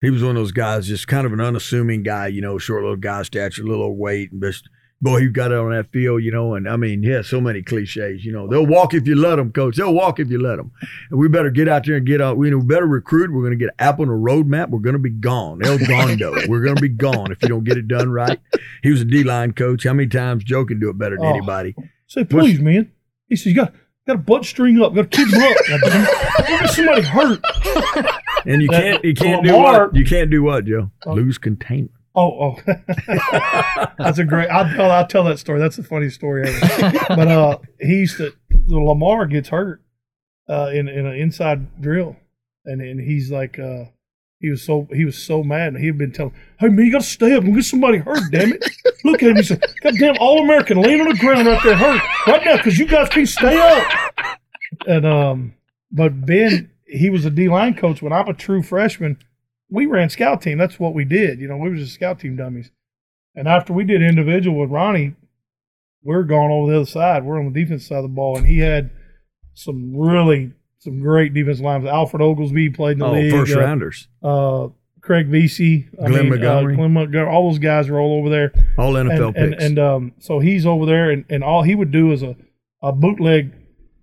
he 0.00 0.10
was 0.10 0.22
one 0.22 0.36
of 0.36 0.36
those 0.36 0.52
guys, 0.52 0.86
just 0.86 1.08
kind 1.08 1.26
of 1.26 1.32
an 1.32 1.40
unassuming 1.40 2.02
guy, 2.02 2.28
you 2.28 2.40
know, 2.40 2.58
short 2.58 2.82
little 2.82 2.96
guy, 2.96 3.22
stature, 3.22 3.64
little 3.64 3.96
weight, 3.96 4.30
and 4.32 4.42
just 4.42 4.68
boy, 5.00 5.20
he 5.20 5.28
got 5.28 5.52
it 5.52 5.58
on 5.58 5.70
that 5.70 5.90
field, 5.92 6.22
you 6.22 6.30
know. 6.32 6.54
And 6.54 6.68
I 6.68 6.76
mean, 6.76 7.02
yeah, 7.02 7.22
so 7.22 7.40
many 7.40 7.62
cliches, 7.62 8.24
you 8.24 8.32
know. 8.32 8.46
They'll 8.48 8.66
walk 8.66 8.94
if 8.94 9.06
you 9.06 9.14
let 9.16 9.36
them, 9.36 9.52
coach. 9.52 9.76
They'll 9.76 9.94
walk 9.94 10.18
if 10.20 10.28
you 10.30 10.40
let 10.42 10.56
them. 10.56 10.72
And 11.10 11.18
we 11.18 11.28
better 11.28 11.50
get 11.50 11.68
out 11.68 11.86
there 11.86 11.96
and 11.96 12.06
get 12.06 12.20
out. 12.20 12.36
We, 12.36 12.54
we 12.54 12.64
better 12.64 12.86
recruit. 12.86 13.32
We're 13.32 13.42
going 13.42 13.58
to 13.58 13.64
get 13.64 13.74
Apple 13.78 14.04
on 14.04 14.08
a 14.10 14.12
roadmap. 14.12 14.70
We're 14.70 14.80
going 14.80 14.94
to 14.94 14.98
be 14.98 15.10
gone. 15.10 15.64
El 15.64 15.78
Gondo. 15.78 16.34
We're 16.48 16.62
going 16.64 16.76
to 16.76 16.82
be 16.82 16.88
gone 16.88 17.30
if 17.32 17.42
you 17.42 17.48
don't 17.48 17.64
get 17.64 17.76
it 17.78 17.88
done 17.88 18.10
right. 18.10 18.40
He 18.82 18.90
was 18.90 19.00
a 19.00 19.04
D 19.04 19.22
line 19.24 19.52
coach. 19.52 19.84
How 19.84 19.92
many 19.92 20.08
times 20.08 20.44
Joe 20.44 20.64
can 20.64 20.80
do 20.80 20.90
it 20.90 20.98
better 20.98 21.16
than 21.16 21.26
Oh. 21.26 21.30
anybody? 21.36 21.74
say, 22.06 22.24
"Please, 22.24 22.58
man." 22.60 22.90
He 23.28 23.36
says, 23.36 23.46
"You 23.46 23.54
got 23.54 23.74
got 24.06 24.14
a 24.16 24.18
butt 24.18 24.44
string 24.46 24.80
up, 24.80 24.94
got 24.94 25.10
to 25.10 25.16
keep 25.16 25.28
him 25.32 25.42
up. 25.42 25.56
Don't 25.68 26.60
get 26.60 26.70
somebody 26.70 27.02
hurt." 27.02 27.40
And 28.46 28.62
you 28.62 28.68
can't 28.68 29.04
you 29.04 29.14
can't 29.14 29.44
do 29.44 29.54
what 29.56 29.94
you 29.94 30.04
can't 30.06 30.30
do 30.30 30.42
what 30.42 30.64
Joe 30.64 30.90
Oh. 31.04 31.12
lose 31.14 31.36
containment. 31.38 31.90
Oh, 32.20 32.56
oh, 32.66 32.72
that's 33.98 34.18
a 34.18 34.24
great. 34.24 34.48
I'll 34.48 34.68
tell. 34.74 34.90
I'll 34.90 35.06
tell 35.06 35.22
that 35.24 35.38
story. 35.38 35.60
That's 35.60 35.76
the 35.76 35.84
funniest 35.84 36.16
story 36.16 36.48
ever. 36.48 36.92
but 37.10 37.28
uh, 37.28 37.58
he 37.80 38.00
used 38.00 38.16
to. 38.16 38.32
Lamar 38.66 39.26
gets 39.26 39.50
hurt 39.50 39.82
uh, 40.48 40.70
in 40.74 40.88
in 40.88 41.06
an 41.06 41.14
inside 41.14 41.80
drill, 41.80 42.16
and 42.64 42.82
and 42.82 42.98
he's 42.98 43.30
like, 43.30 43.60
uh, 43.60 43.84
he 44.40 44.50
was 44.50 44.64
so 44.64 44.88
he 44.92 45.04
was 45.04 45.16
so 45.16 45.44
mad. 45.44 45.74
And 45.74 45.78
he 45.78 45.86
had 45.86 45.96
been 45.96 46.10
telling, 46.10 46.34
"Hey 46.58 46.66
man, 46.66 46.86
you 46.86 46.90
got 46.90 47.02
to 47.02 47.06
stay 47.06 47.34
up 47.34 47.44
and 47.44 47.54
get 47.54 47.64
somebody 47.64 47.98
hurt. 47.98 48.32
Damn 48.32 48.52
it! 48.52 48.68
Look 49.04 49.22
at 49.22 49.28
him. 49.28 49.36
He's 49.36 49.46
said, 49.46 49.64
"God 49.80 49.94
damn, 50.00 50.16
all 50.18 50.42
American, 50.42 50.82
laying 50.82 51.00
on 51.00 51.10
the 51.10 51.18
ground 51.18 51.46
right 51.46 51.62
there, 51.62 51.76
hurt 51.76 52.02
right 52.26 52.44
now 52.44 52.56
because 52.56 52.80
you 52.80 52.86
guys 52.88 53.08
can't 53.10 53.28
stay 53.28 53.60
up." 53.60 54.26
And 54.88 55.06
um, 55.06 55.54
but 55.92 56.26
Ben, 56.26 56.72
he 56.84 57.10
was 57.10 57.24
a 57.24 57.30
D 57.30 57.48
line 57.48 57.74
coach 57.74 58.02
when 58.02 58.12
I'm 58.12 58.26
a 58.26 58.34
true 58.34 58.64
freshman. 58.64 59.18
We 59.70 59.86
ran 59.86 60.08
scout 60.10 60.40
team. 60.42 60.58
That's 60.58 60.78
what 60.80 60.94
we 60.94 61.04
did. 61.04 61.40
You 61.40 61.48
know, 61.48 61.56
we 61.56 61.68
were 61.68 61.76
just 61.76 61.94
scout 61.94 62.20
team 62.20 62.36
dummies. 62.36 62.70
And 63.34 63.46
after 63.46 63.72
we 63.72 63.84
did 63.84 64.02
individual 64.02 64.58
with 64.60 64.70
Ronnie, 64.70 65.14
we're 66.02 66.22
going 66.22 66.50
over 66.50 66.70
the 66.72 66.78
other 66.78 66.86
side. 66.86 67.24
We're 67.24 67.38
on 67.38 67.52
the 67.52 67.60
defense 67.64 67.86
side 67.86 67.98
of 67.98 68.02
the 68.04 68.08
ball, 68.08 68.36
and 68.38 68.46
he 68.46 68.58
had 68.60 68.90
some 69.54 69.94
really 69.96 70.52
some 70.78 71.00
great 71.00 71.34
defense 71.34 71.60
lines. 71.60 71.84
Alfred 71.84 72.22
Oglesby 72.22 72.70
played 72.70 72.92
in 72.92 72.98
the 73.00 73.06
Oh, 73.06 73.12
league. 73.12 73.30
first 73.32 73.54
uh, 73.54 73.60
rounders, 73.60 74.08
uh, 74.22 74.68
Craig 75.00 75.28
Veasey, 75.30 75.90
Glenn 75.96 76.12
mean, 76.12 76.28
Montgomery. 76.30 76.74
uh, 76.74 76.76
Glenn 76.76 76.92
Montgomery, 76.92 77.28
all 77.30 77.50
those 77.50 77.58
guys 77.58 77.88
are 77.88 77.98
all 77.98 78.18
over 78.18 78.28
there. 78.30 78.52
all 78.78 78.92
NFL 78.94 79.28
and, 79.28 79.36
and, 79.36 79.52
picks. 79.52 79.64
and 79.64 79.78
um, 79.78 80.12
so 80.18 80.38
he's 80.38 80.64
over 80.66 80.86
there, 80.86 81.10
and, 81.10 81.24
and 81.28 81.42
all 81.44 81.62
he 81.62 81.74
would 81.74 81.90
do 81.90 82.12
is 82.12 82.22
a, 82.22 82.36
a 82.82 82.92
bootleg 82.92 83.52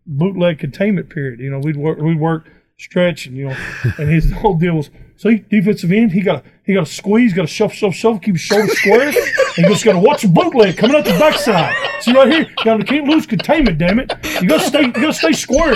bootleg 0.05 0.59
containment 0.59 1.09
period. 1.09 1.39
You 1.39 1.49
know, 1.49 1.59
we'd 1.59 1.77
work 1.77 1.97
we'd 1.99 2.19
work 2.19 2.47
stretch, 2.77 3.25
and 3.25 3.35
you 3.37 3.47
know, 3.47 3.57
and 3.97 4.09
his 4.09 4.31
whole 4.41 4.55
deal 4.57 4.75
was 4.75 4.89
so 5.17 5.29
he 5.29 5.37
defensive 5.49 5.91
end. 5.91 6.11
He 6.11 6.21
got 6.21 6.43
he 6.65 6.73
got 6.73 6.85
to 6.87 6.91
squeeze, 6.91 7.33
got 7.33 7.43
to 7.43 7.47
shove, 7.47 7.73
shove, 7.73 7.93
shove, 7.95 8.21
keep 8.21 8.35
his 8.35 8.41
shoulders 8.41 8.77
square, 8.79 9.07
and 9.09 9.15
he 9.55 9.63
just 9.63 9.85
got 9.85 9.93
to 9.93 9.99
watch 9.99 10.23
the 10.23 10.27
bootleg 10.27 10.77
coming 10.77 10.95
out 10.95 11.05
the 11.05 11.11
backside. 11.11 11.73
See 12.01 12.11
right 12.13 12.31
here, 12.31 12.41
you 12.41 12.65
got 12.65 12.77
to 12.77 12.83
can't 12.83 13.07
lose 13.07 13.25
containment. 13.25 13.77
Damn 13.77 13.99
it, 13.99 14.11
you 14.41 14.47
got 14.47 14.61
to 14.61 14.67
stay, 14.67 14.81
you 14.85 14.91
got 14.91 15.07
to 15.07 15.13
stay 15.13 15.31
square. 15.33 15.75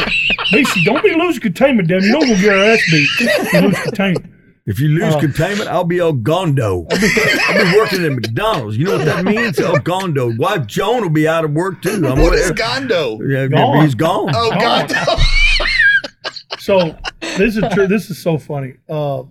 Basically, 0.52 0.84
don't 0.84 1.04
be 1.04 1.14
losing 1.16 1.42
containment. 1.42 1.88
Damn, 1.88 2.00
it. 2.00 2.06
you 2.06 2.12
know 2.12 2.20
we'll 2.20 2.42
get 2.42 2.54
our 2.54 2.64
ass 2.66 2.82
beat. 2.92 3.10
if 3.20 3.54
You 3.54 3.62
lose 3.62 3.80
containment. 3.84 4.26
if 4.66 4.80
you 4.80 4.88
lose 4.90 5.16
uh, 5.16 5.20
containment, 5.20 5.70
I'll 5.70 5.84
be 5.84 6.00
El 6.00 6.14
Gondo. 6.14 6.86
I'll 6.92 7.00
be 7.72 7.78
working 7.78 8.04
at 8.06 8.12
McDonald's. 8.12 8.78
You 8.78 8.86
know 8.86 8.98
what 8.98 9.06
that 9.06 9.24
means? 9.26 9.60
El 9.60 9.78
Gondo. 9.80 10.36
Wife 10.38 10.66
Joan 10.68 11.02
will 11.02 11.10
be 11.10 11.28
out 11.28 11.46
of 11.46 11.52
work 11.52 11.82
too. 11.82 12.06
I'm 12.08 12.20
What 12.20 12.34
is 12.36 12.50
with- 12.50 12.58
Gondo? 12.58 13.20
Yeah, 13.22 13.48
Gone. 13.48 13.84
he's 13.84 13.96
gone. 13.96 14.32
Oh, 14.36 14.50
Gone. 14.52 14.88
Gondo. 14.88 15.22
So 16.70 16.96
this 17.20 17.58
is 17.58 17.64
true. 17.74 17.88
This 17.88 18.12
is 18.12 18.22
so 18.22 18.38
funny. 18.38 18.76
Uh, 18.88 19.24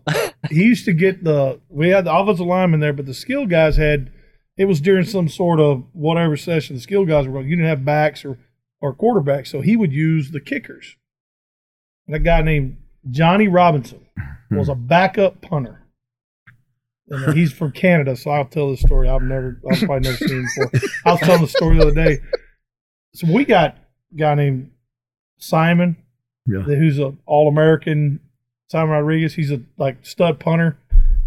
he 0.50 0.64
used 0.64 0.84
to 0.86 0.92
get 0.92 1.22
the 1.22 1.60
we 1.68 1.88
had 1.88 2.04
the 2.04 2.12
offensive 2.12 2.44
lineman 2.44 2.80
there, 2.80 2.92
but 2.92 3.06
the 3.06 3.14
skill 3.14 3.46
guys 3.46 3.76
had 3.76 4.10
it 4.56 4.64
was 4.64 4.80
during 4.80 5.04
some 5.04 5.28
sort 5.28 5.60
of 5.60 5.84
whatever 5.92 6.36
session 6.36 6.74
the 6.74 6.82
skill 6.82 7.04
guys 7.06 7.28
were. 7.28 7.34
running. 7.34 7.50
You 7.50 7.54
didn't 7.54 7.68
have 7.68 7.84
backs 7.84 8.24
or 8.24 8.40
or 8.80 8.92
quarterbacks, 8.92 9.46
so 9.46 9.60
he 9.60 9.76
would 9.76 9.92
use 9.92 10.32
the 10.32 10.40
kickers. 10.40 10.96
And 12.08 12.16
a 12.16 12.18
guy 12.18 12.42
named 12.42 12.78
Johnny 13.08 13.46
Robinson 13.46 14.04
was 14.50 14.68
a 14.68 14.74
backup 14.74 15.40
punter. 15.40 15.86
And 17.08 17.38
he's 17.38 17.52
from 17.52 17.70
Canada, 17.70 18.16
so 18.16 18.32
I'll 18.32 18.46
tell 18.46 18.70
this 18.70 18.80
story. 18.80 19.08
I've 19.08 19.22
never, 19.22 19.60
I've 19.70 19.78
probably 19.78 20.00
never 20.00 20.16
seen 20.16 20.40
him 20.40 20.46
before. 20.72 20.90
I 21.06 21.12
was 21.12 21.20
telling 21.20 21.42
the 21.42 21.48
story 21.48 21.76
the 21.76 21.82
other 21.82 21.94
day. 21.94 22.18
So 23.14 23.32
we 23.32 23.44
got 23.44 23.76
a 24.12 24.16
guy 24.16 24.34
named 24.34 24.72
Simon, 25.38 25.96
Yeah. 26.48 26.62
who's 26.62 26.98
a 26.98 27.14
All 27.26 27.48
American. 27.48 28.20
Simon 28.70 28.90
Rodriguez, 28.90 29.34
he's 29.34 29.50
a 29.50 29.60
like 29.76 30.04
stud 30.04 30.40
punter. 30.40 30.76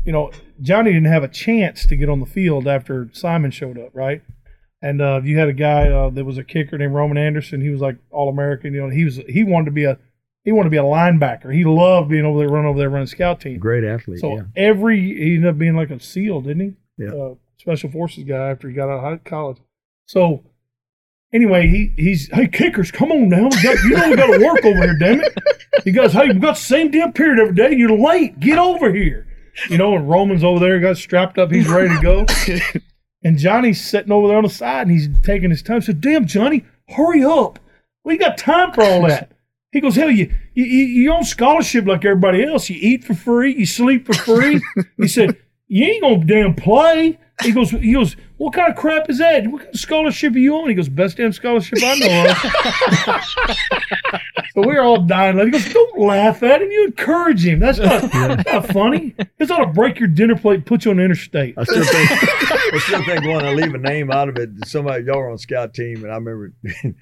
You 0.05 0.11
know, 0.11 0.31
Johnny 0.61 0.93
didn't 0.93 1.11
have 1.11 1.23
a 1.23 1.27
chance 1.27 1.85
to 1.85 1.95
get 1.95 2.09
on 2.09 2.19
the 2.19 2.25
field 2.25 2.67
after 2.67 3.09
Simon 3.13 3.51
showed 3.51 3.77
up, 3.77 3.91
right? 3.93 4.21
And 4.81 5.01
uh, 5.01 5.21
you 5.23 5.37
had 5.37 5.47
a 5.47 5.53
guy 5.53 5.89
uh, 5.89 6.09
that 6.09 6.25
was 6.25 6.39
a 6.39 6.43
kicker 6.43 6.77
named 6.77 6.93
Roman 6.93 7.17
Anderson. 7.17 7.61
He 7.61 7.69
was 7.69 7.81
like 7.81 7.97
All 8.09 8.29
American. 8.29 8.73
You 8.73 8.81
know, 8.81 8.89
he 8.89 9.05
was 9.05 9.17
he 9.27 9.43
wanted 9.43 9.65
to 9.65 9.71
be 9.71 9.85
a 9.85 9.97
he 10.43 10.51
wanted 10.51 10.65
to 10.65 10.71
be 10.71 10.77
a 10.77 10.83
linebacker. 10.83 11.53
He 11.53 11.63
loved 11.63 12.09
being 12.09 12.25
over 12.25 12.39
there, 12.39 12.49
running 12.49 12.69
over 12.69 12.79
there, 12.79 12.89
running 12.89 13.07
scout 13.07 13.41
team. 13.41 13.59
Great 13.59 13.83
athlete. 13.83 14.19
So 14.19 14.37
yeah. 14.37 14.43
every 14.55 14.99
he 14.99 15.35
ended 15.35 15.49
up 15.51 15.57
being 15.57 15.75
like 15.75 15.91
a 15.91 15.99
SEAL, 15.99 16.41
didn't 16.41 16.77
he? 16.97 17.03
Yeah. 17.03 17.11
Uh, 17.13 17.35
special 17.57 17.91
forces 17.91 18.23
guy 18.23 18.49
after 18.49 18.67
he 18.67 18.73
got 18.73 18.89
out 18.89 19.13
of 19.13 19.23
college. 19.23 19.57
So 20.07 20.43
anyway, 21.33 21.67
he 21.67 21.93
he's 21.97 22.29
hey 22.31 22.47
kickers, 22.47 22.91
come 22.91 23.11
on 23.11 23.29
now, 23.29 23.43
we 23.43 23.63
got, 23.63 23.83
you 23.83 23.89
know 23.91 24.09
we 24.09 24.15
got 24.15 24.27
to 24.27 24.45
work 24.45 24.65
over 24.65 24.81
here, 24.81 24.97
damn 24.97 25.21
it. 25.21 25.37
He 25.83 25.91
goes, 25.91 26.13
hey, 26.13 26.27
we 26.27 26.33
got 26.35 26.55
the 26.55 26.61
same 26.61 26.91
damn 26.91 27.13
period 27.13 27.39
every 27.39 27.55
day. 27.55 27.75
You're 27.75 27.97
late. 27.97 28.39
Get 28.39 28.59
over 28.59 28.93
here. 28.93 29.27
You 29.69 29.77
know, 29.77 29.95
and 29.95 30.09
Roman's 30.09 30.43
over 30.43 30.59
there, 30.59 30.79
got 30.79 30.97
strapped 30.97 31.37
up, 31.37 31.51
he's 31.51 31.67
ready 31.67 31.89
to 31.89 32.01
go. 32.01 32.25
And 33.23 33.37
Johnny's 33.37 33.83
sitting 33.83 34.11
over 34.11 34.27
there 34.27 34.37
on 34.37 34.43
the 34.43 34.49
side, 34.49 34.87
and 34.87 34.91
he's 34.91 35.07
taking 35.21 35.51
his 35.51 35.61
time. 35.61 35.81
So, 35.81 35.93
"Damn, 35.93 36.25
Johnny, 36.25 36.65
hurry 36.89 37.23
up! 37.23 37.59
We 38.03 38.17
got 38.17 38.37
time 38.37 38.71
for 38.71 38.83
all 38.83 39.07
that." 39.07 39.31
He 39.71 39.79
goes, 39.79 39.95
"Hell, 39.95 40.09
you 40.09 40.33
you 40.55 40.65
you 40.65 40.85
you 40.85 41.13
on 41.13 41.23
scholarship 41.23 41.85
like 41.85 42.03
everybody 42.03 42.43
else. 42.43 42.69
You 42.69 42.77
eat 42.79 43.03
for 43.03 43.13
free, 43.13 43.55
you 43.55 43.65
sleep 43.65 44.07
for 44.07 44.13
free." 44.13 44.61
he 44.97 45.07
said, 45.07 45.37
"You 45.67 45.85
ain't 45.85 46.01
gonna 46.01 46.25
damn 46.25 46.55
play." 46.55 47.19
He 47.41 47.51
goes, 47.51 47.71
"He 47.71 47.93
goes, 47.93 48.15
what 48.37 48.53
kind 48.53 48.71
of 48.71 48.77
crap 48.77 49.09
is 49.09 49.17
that? 49.19 49.47
What 49.47 49.61
kind 49.61 49.73
of 49.73 49.79
scholarship 49.79 50.35
are 50.35 50.39
you 50.39 50.55
on?" 50.55 50.69
He 50.69 50.75
goes, 50.75 50.89
"Best 50.89 51.17
damn 51.17 51.31
scholarship 51.31 51.79
I 51.81 51.95
know 51.99 52.25
of." 52.29 54.21
so 54.53 54.61
we're 54.67 54.81
all 54.81 55.01
dying. 55.01 55.37
He 55.39 55.49
goes, 55.49 55.73
"Don't 55.73 55.99
laugh 55.99 56.43
at 56.43 56.61
him. 56.61 56.71
You 56.71 56.85
encourage 56.85 57.45
him. 57.45 57.59
That's 57.59 57.79
not, 57.79 58.01
that's 58.11 58.45
not 58.45 58.67
funny. 58.67 59.15
It's 59.39 59.51
ought 59.51 59.65
to 59.65 59.73
break 59.73 59.99
your 59.99 60.07
dinner 60.07 60.35
plate, 60.35 60.65
put 60.65 60.85
you 60.85 60.91
on 60.91 60.97
the 60.97 61.03
interstate." 61.03 61.55
I 61.57 61.63
still 61.63 61.83
think 61.83 62.11
I 62.73 62.79
still 62.79 63.03
think 63.05 63.21
when 63.21 63.45
I 63.45 63.53
leave 63.53 63.73
a 63.73 63.77
name 63.77 64.11
out 64.11 64.29
of 64.29 64.37
it, 64.37 64.49
somebody 64.65 65.03
y'all 65.03 65.17
were 65.17 65.29
on 65.29 65.37
scout 65.37 65.73
team, 65.73 66.03
and 66.03 66.11
I 66.11 66.15
remember 66.15 66.53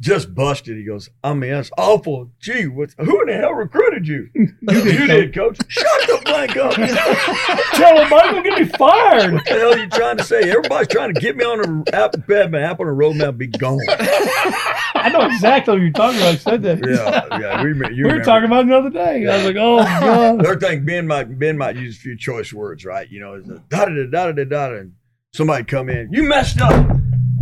just 0.00 0.34
busted. 0.34 0.76
He 0.76 0.84
goes, 0.84 1.10
"I 1.24 1.34
mean, 1.34 1.50
that's 1.50 1.70
awful. 1.76 2.30
Gee, 2.40 2.66
what? 2.66 2.94
Who 2.98 3.20
in 3.22 3.26
the 3.26 3.34
hell 3.34 3.52
recruited 3.52 4.06
you? 4.06 4.28
you 4.34 5.06
did, 5.06 5.34
coach. 5.34 5.58
Shut 5.68 6.06
the 6.06 6.20
blank 6.24 6.56
up. 6.56 6.72
Tell 7.74 8.00
him, 8.00 8.08
Mike, 8.08 8.32
will 8.32 8.42
get 8.42 8.60
me 8.60 8.66
fired. 8.66 9.34
What 9.34 9.44
the 9.44 9.50
hell 9.50 9.72
are 9.72 9.78
you 9.78 9.88
trying 9.88 10.16
to 10.18 10.24
say? 10.24 10.42
Everybody's 10.50 10.88
trying 10.88 11.14
to 11.14 11.20
get 11.20 11.36
me 11.36 11.44
on 11.44 11.84
the 11.84 12.24
bed, 12.26 12.52
man. 12.52 12.62
Apple 12.62 12.84
on 12.84 12.88
the 12.88 12.92
road 12.92 13.16
now, 13.16 13.32
be 13.32 13.48
gone. 13.48 13.80
I 13.88 15.10
know 15.12 15.26
exactly 15.26 15.74
what 15.74 15.82
you're 15.82 15.92
talking 15.92 16.18
about. 16.18 16.34
I 16.34 16.36
said 16.36 16.62
that. 16.62 16.78
Yeah, 16.86 17.38
yeah. 17.38 17.62
We, 17.62 17.70
you 17.94 18.06
we 18.06 18.12
were 18.12 18.22
talking 18.22 18.46
about 18.46 18.64
it 18.64 18.68
the 18.68 18.76
other 18.76 18.90
day. 18.90 19.26
I 19.26 19.36
was 19.36 19.46
like, 19.46 19.56
oh, 19.56 19.78
God. 19.78 20.40
Another 20.40 20.60
thing, 20.60 20.84
Ben 20.84 21.06
might 21.06 21.38
Ben 21.38 21.56
might 21.58 21.76
use 21.76 21.96
a 21.96 22.00
few 22.00 22.16
choice 22.16 22.52
words, 22.52 22.84
right? 22.84 23.08
You 23.10 23.20
know, 23.20 23.40
da 23.68 23.84
da 23.84 23.92
da 23.94 24.06
da 24.10 24.32
da 24.32 24.44
da, 24.44 24.74
and 24.76 24.94
somebody 25.32 25.64
come 25.64 25.88
in, 25.88 26.12
you 26.12 26.24
messed 26.24 26.60
up, 26.60 26.97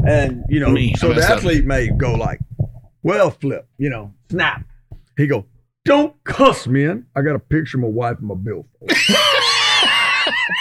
and 0.06 0.42
you 0.48 0.60
know, 0.60 0.70
Me, 0.70 0.94
so 0.94 1.08
the 1.08 1.16
messed 1.16 1.30
up. 1.30 1.38
athlete 1.38 1.64
may 1.64 1.88
go 1.88 2.14
like, 2.14 2.38
well, 3.02 3.30
flip, 3.30 3.68
you 3.78 3.90
know, 3.90 4.12
snap. 4.30 4.64
He 5.16 5.26
go, 5.26 5.46
don't 5.84 6.14
cuss, 6.24 6.66
man. 6.66 7.06
I 7.16 7.22
got 7.22 7.36
a 7.36 7.38
picture 7.38 7.78
of 7.78 7.82
my 7.82 7.88
wife 7.88 8.18
in 8.20 8.26
my 8.26 8.34
billfold. 8.34 8.66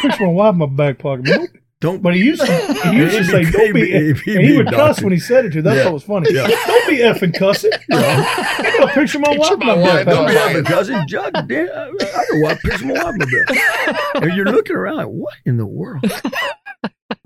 Picture 0.01 0.25
my 0.25 0.31
wife 0.31 0.53
in 0.53 0.59
my 0.59 0.65
back 0.67 0.99
pocket. 0.99 1.25
man. 1.25 1.47
Don't, 1.81 2.01
But 2.01 2.15
he 2.15 2.23
used 2.23 2.41
to, 2.43 2.73
he 2.91 2.97
used 2.97 3.17
to 3.17 3.23
say, 3.25 3.43
don't 3.51 3.73
be, 3.73 3.91
he'd 3.91 4.13
be- 4.15 4.31
he'd 4.31 4.35
and 4.37 4.45
he 4.45 4.57
would 4.57 4.67
cuss 4.67 5.01
when 5.01 5.11
he 5.11 5.19
said 5.19 5.45
it 5.45 5.53
too. 5.53 5.61
That's 5.61 5.77
Yeah. 5.77 5.85
what 5.85 5.93
was 5.95 6.03
funny. 6.03 6.31
Yeah. 6.33 6.47
Don't 6.47 6.89
be 6.89 6.97
effing 6.97 7.33
cussing. 7.37 7.71
I 7.91 8.75
got 8.79 8.89
a 8.89 8.93
picture 8.93 9.17
of 9.17 9.23
my 9.23 9.35
wife 9.37 9.51
in 9.51 9.59
my 9.59 9.75
my 9.75 9.75
back 9.75 10.05
wife, 10.07 10.15
don't 10.15 10.27
be 10.27 10.33
effing 10.33 10.65
cussing. 10.65 10.95
cousin 10.95 11.07
Judge. 11.07 11.33
damn, 11.47 11.67
I 11.67 11.91
I 11.91 12.41
got 12.41 12.51
a 12.53 12.55
picture 12.61 12.75
of 12.75 12.85
my 12.85 13.03
wife 13.03 13.13
in 13.13 13.19
my 13.19 13.25
bill. 13.25 14.23
And 14.23 14.33
you're 14.35 14.45
looking 14.45 14.75
around 14.75 14.95
like, 14.97 15.07
what 15.07 15.33
in 15.45 15.57
the 15.57 15.65
world? 15.65 16.03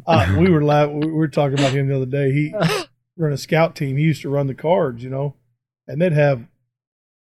Uh, 0.05 0.36
we 0.38 0.49
were 0.49 0.63
la- 0.63 0.88
we 0.88 1.11
were 1.11 1.27
talking 1.27 1.57
about 1.57 1.71
him 1.71 1.88
the 1.88 1.95
other 1.95 2.05
day. 2.05 2.32
He 2.32 2.53
run 3.17 3.32
a 3.34 3.38
scout 3.38 3.75
team. 3.75 3.97
He 3.97 4.03
used 4.03 4.21
to 4.23 4.30
run 4.30 4.47
the 4.47 4.55
cards, 4.55 5.03
you 5.03 5.09
know, 5.09 5.36
and 5.88 6.01
they'd 6.01 6.13
have 6.13 6.47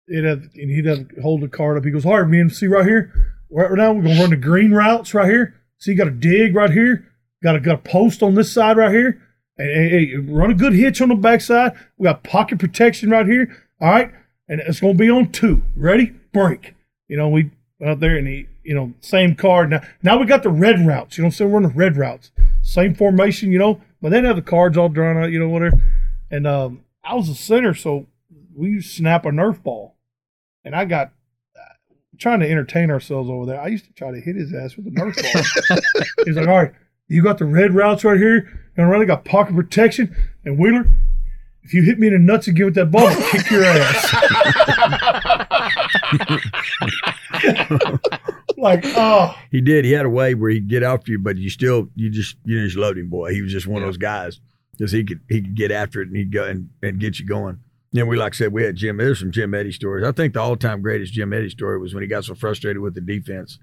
it 0.07 0.23
have 0.23 0.49
and 0.55 0.69
he'd 0.69 0.85
have 0.85 1.05
hold 1.21 1.41
the 1.41 1.47
card 1.47 1.77
up. 1.77 1.85
He 1.85 1.91
goes, 1.91 2.05
"All 2.05 2.19
right, 2.19 2.29
man, 2.29 2.49
see 2.49 2.67
right 2.67 2.85
here. 2.85 3.35
Right 3.49 3.71
now, 3.71 3.93
we're 3.93 4.03
gonna 4.03 4.19
run 4.19 4.29
the 4.29 4.37
green 4.37 4.71
routes 4.71 5.13
right 5.13 5.29
here. 5.29 5.55
See, 5.77 5.91
you 5.91 5.97
got 5.97 6.07
a 6.07 6.11
dig 6.11 6.55
right 6.55 6.71
here. 6.71 7.07
Got 7.43 7.55
a 7.55 7.59
got 7.59 7.75
a 7.75 7.89
post 7.89 8.23
on 8.23 8.35
this 8.35 8.51
side 8.51 8.77
right 8.77 8.91
here. 8.91 9.21
And 9.57 9.69
hey, 9.69 10.15
run 10.15 10.51
a 10.51 10.55
good 10.55 10.73
hitch 10.73 11.01
on 11.01 11.09
the 11.09 11.15
backside. 11.15 11.73
We 11.97 12.05
got 12.05 12.23
pocket 12.23 12.59
protection 12.59 13.09
right 13.09 13.25
here. 13.25 13.55
All 13.79 13.89
right, 13.89 14.11
and 14.47 14.61
it's 14.61 14.79
gonna 14.79 14.93
be 14.93 15.09
on 15.09 15.31
two. 15.31 15.61
Ready? 15.75 16.13
Break. 16.33 16.75
You 17.07 17.17
know, 17.17 17.29
we 17.29 17.51
went 17.79 17.91
out 17.91 17.99
there 17.99 18.15
and 18.15 18.27
he, 18.27 18.47
you 18.63 18.75
know, 18.75 18.93
same 19.01 19.35
card. 19.35 19.69
Now, 19.69 19.81
now 20.03 20.17
we 20.17 20.25
got 20.25 20.43
the 20.43 20.49
red 20.49 20.85
routes. 20.85 21.17
You 21.17 21.23
know, 21.23 21.29
so 21.29 21.47
we're 21.47 21.57
in 21.57 21.63
the 21.63 21.69
red 21.69 21.97
routes. 21.97 22.31
Same 22.61 22.93
formation, 22.93 23.51
you 23.51 23.59
know, 23.59 23.81
but 24.01 24.09
they 24.09 24.21
have 24.21 24.35
the 24.35 24.41
cards 24.41 24.77
all 24.77 24.89
drawn 24.89 25.17
out, 25.17 25.31
you 25.31 25.39
know, 25.39 25.49
whatever. 25.49 25.81
And 26.29 26.47
um, 26.47 26.83
I 27.03 27.15
was 27.15 27.29
a 27.29 27.35
center, 27.35 27.73
so 27.73 28.07
we 28.55 28.69
used 28.69 28.89
to 28.89 28.95
snap 28.97 29.25
a 29.25 29.29
Nerf 29.29 29.61
ball, 29.63 29.95
and 30.63 30.75
I 30.75 30.85
got 30.85 31.11
uh, 31.55 31.73
trying 32.17 32.39
to 32.41 32.49
entertain 32.49 32.91
ourselves 32.91 33.29
over 33.29 33.45
there. 33.45 33.59
I 33.59 33.67
used 33.67 33.85
to 33.85 33.93
try 33.93 34.11
to 34.11 34.19
hit 34.19 34.35
his 34.35 34.53
ass 34.53 34.77
with 34.77 34.87
a 34.87 34.91
Nerf 34.91 35.15
ball. 35.21 35.81
He's 36.25 36.35
like, 36.35 36.47
"All 36.47 36.57
right, 36.57 36.73
you 37.07 37.23
got 37.23 37.37
the 37.37 37.45
red 37.45 37.73
routes 37.73 38.03
right 38.03 38.17
here, 38.17 38.71
and 38.77 38.93
I 38.93 39.05
got 39.05 39.25
pocket 39.25 39.55
protection, 39.55 40.15
and 40.45 40.57
Wheeler." 40.57 40.85
If 41.63 41.73
you 41.73 41.83
hit 41.83 41.99
me 41.99 42.07
in 42.07 42.13
the 42.13 42.19
nuts 42.19 42.47
again 42.47 42.65
with 42.65 42.75
that 42.75 42.91
ball, 42.91 43.07
I'll 43.07 43.31
kick 43.31 43.49
your 43.51 43.63
ass. 43.63 44.13
like, 48.57 48.83
oh, 48.85 49.35
He 49.51 49.61
did. 49.61 49.85
He 49.85 49.91
had 49.91 50.05
a 50.05 50.09
way 50.09 50.33
where 50.33 50.49
he'd 50.49 50.67
get 50.67 50.83
after 50.83 51.11
you, 51.11 51.19
but 51.19 51.37
you 51.37 51.49
still, 51.49 51.89
you 51.95 52.09
just, 52.09 52.35
you 52.45 52.63
just 52.63 52.77
loved 52.77 52.97
him, 52.97 53.09
boy. 53.09 53.31
He 53.31 53.41
was 53.41 53.51
just 53.51 53.67
one 53.67 53.81
of 53.81 53.87
those 53.87 53.97
guys 53.97 54.41
because 54.71 54.91
he 54.91 55.03
could, 55.03 55.19
he 55.29 55.41
could 55.41 55.55
get 55.55 55.71
after 55.71 56.01
it 56.01 56.07
and 56.07 56.17
he'd 56.17 56.31
go 56.31 56.45
and, 56.45 56.69
and 56.81 56.99
get 56.99 57.19
you 57.19 57.25
going. 57.25 57.59
And 57.95 58.07
we, 58.07 58.15
like 58.17 58.33
I 58.33 58.37
said, 58.37 58.53
we 58.53 58.63
had 58.63 58.75
Jim. 58.75 58.97
There's 58.97 59.19
some 59.19 59.31
Jim 59.31 59.53
Eddy 59.53 59.71
stories. 59.71 60.05
I 60.05 60.11
think 60.13 60.33
the 60.33 60.41
all-time 60.41 60.81
greatest 60.81 61.13
Jim 61.13 61.33
Eddy 61.33 61.49
story 61.49 61.77
was 61.77 61.93
when 61.93 62.01
he 62.01 62.07
got 62.07 62.23
so 62.25 62.35
frustrated 62.35 62.81
with 62.81 62.95
the 62.95 63.01
defense. 63.01 63.59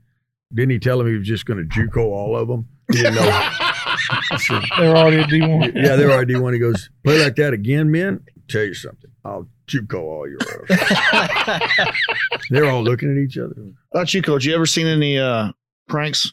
Didn't 0.53 0.71
he 0.71 0.79
tell 0.79 1.01
him 1.01 1.07
he 1.09 1.17
was 1.17 1.27
just 1.27 1.47
going 1.47 1.59
to 1.59 1.65
JUCO 1.65 2.05
all 2.05 2.37
of 2.37 2.49
them? 2.49 2.69
He 2.91 2.99
didn't 2.99 3.17
know. 3.17 3.51
they're 4.79 4.97
already 4.97 5.19
at 5.19 5.29
D1. 5.29 5.75
yeah, 5.75 5.97
they're 5.97 6.11
already 6.11 6.35
D1. 6.35 6.53
He 6.55 6.59
goes, 6.59 6.91
play 7.05 7.23
like 7.23 7.37
that 7.37 7.53
again, 7.53 7.91
man. 7.91 8.25
tell 8.49 8.65
you 8.65 8.75
something. 8.75 9.11
I'll 9.25 9.49
JUCO 9.69 10.01
all 10.01 10.29
your. 10.29 10.39
They're 12.51 12.71
all 12.71 12.83
looking 12.83 13.11
at 13.11 13.19
each 13.19 13.37
other. 13.37 13.55
About 13.93 14.13
you, 14.15 14.23
coach? 14.23 14.45
You 14.45 14.55
ever 14.55 14.67
seen 14.67 14.87
any 14.87 15.19
uh, 15.19 15.53
pranks 15.87 16.33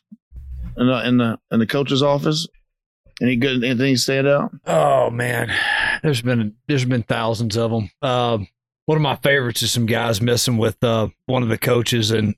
in 0.77 0.87
the 0.87 1.07
in 1.07 1.17
the 1.17 1.39
in 1.51 1.59
the 1.59 1.67
coach's 1.67 2.01
office? 2.01 2.47
Any 3.21 3.35
good 3.35 3.63
anything 3.63 3.97
stand 3.97 4.27
out? 4.27 4.51
Oh 4.65 5.09
man, 5.09 5.51
there's 6.03 6.21
been 6.21 6.55
there's 6.67 6.85
been 6.85 7.03
thousands 7.03 7.57
of 7.57 7.71
them. 7.71 7.89
Um, 8.01 8.47
one 8.85 8.97
of 8.97 9.01
my 9.01 9.15
favorites 9.17 9.61
is 9.61 9.71
some 9.71 9.85
guys 9.85 10.21
messing 10.21 10.57
with 10.57 10.81
uh, 10.83 11.09
one 11.25 11.43
of 11.43 11.49
the 11.49 11.57
coaches, 11.57 12.11
and 12.11 12.35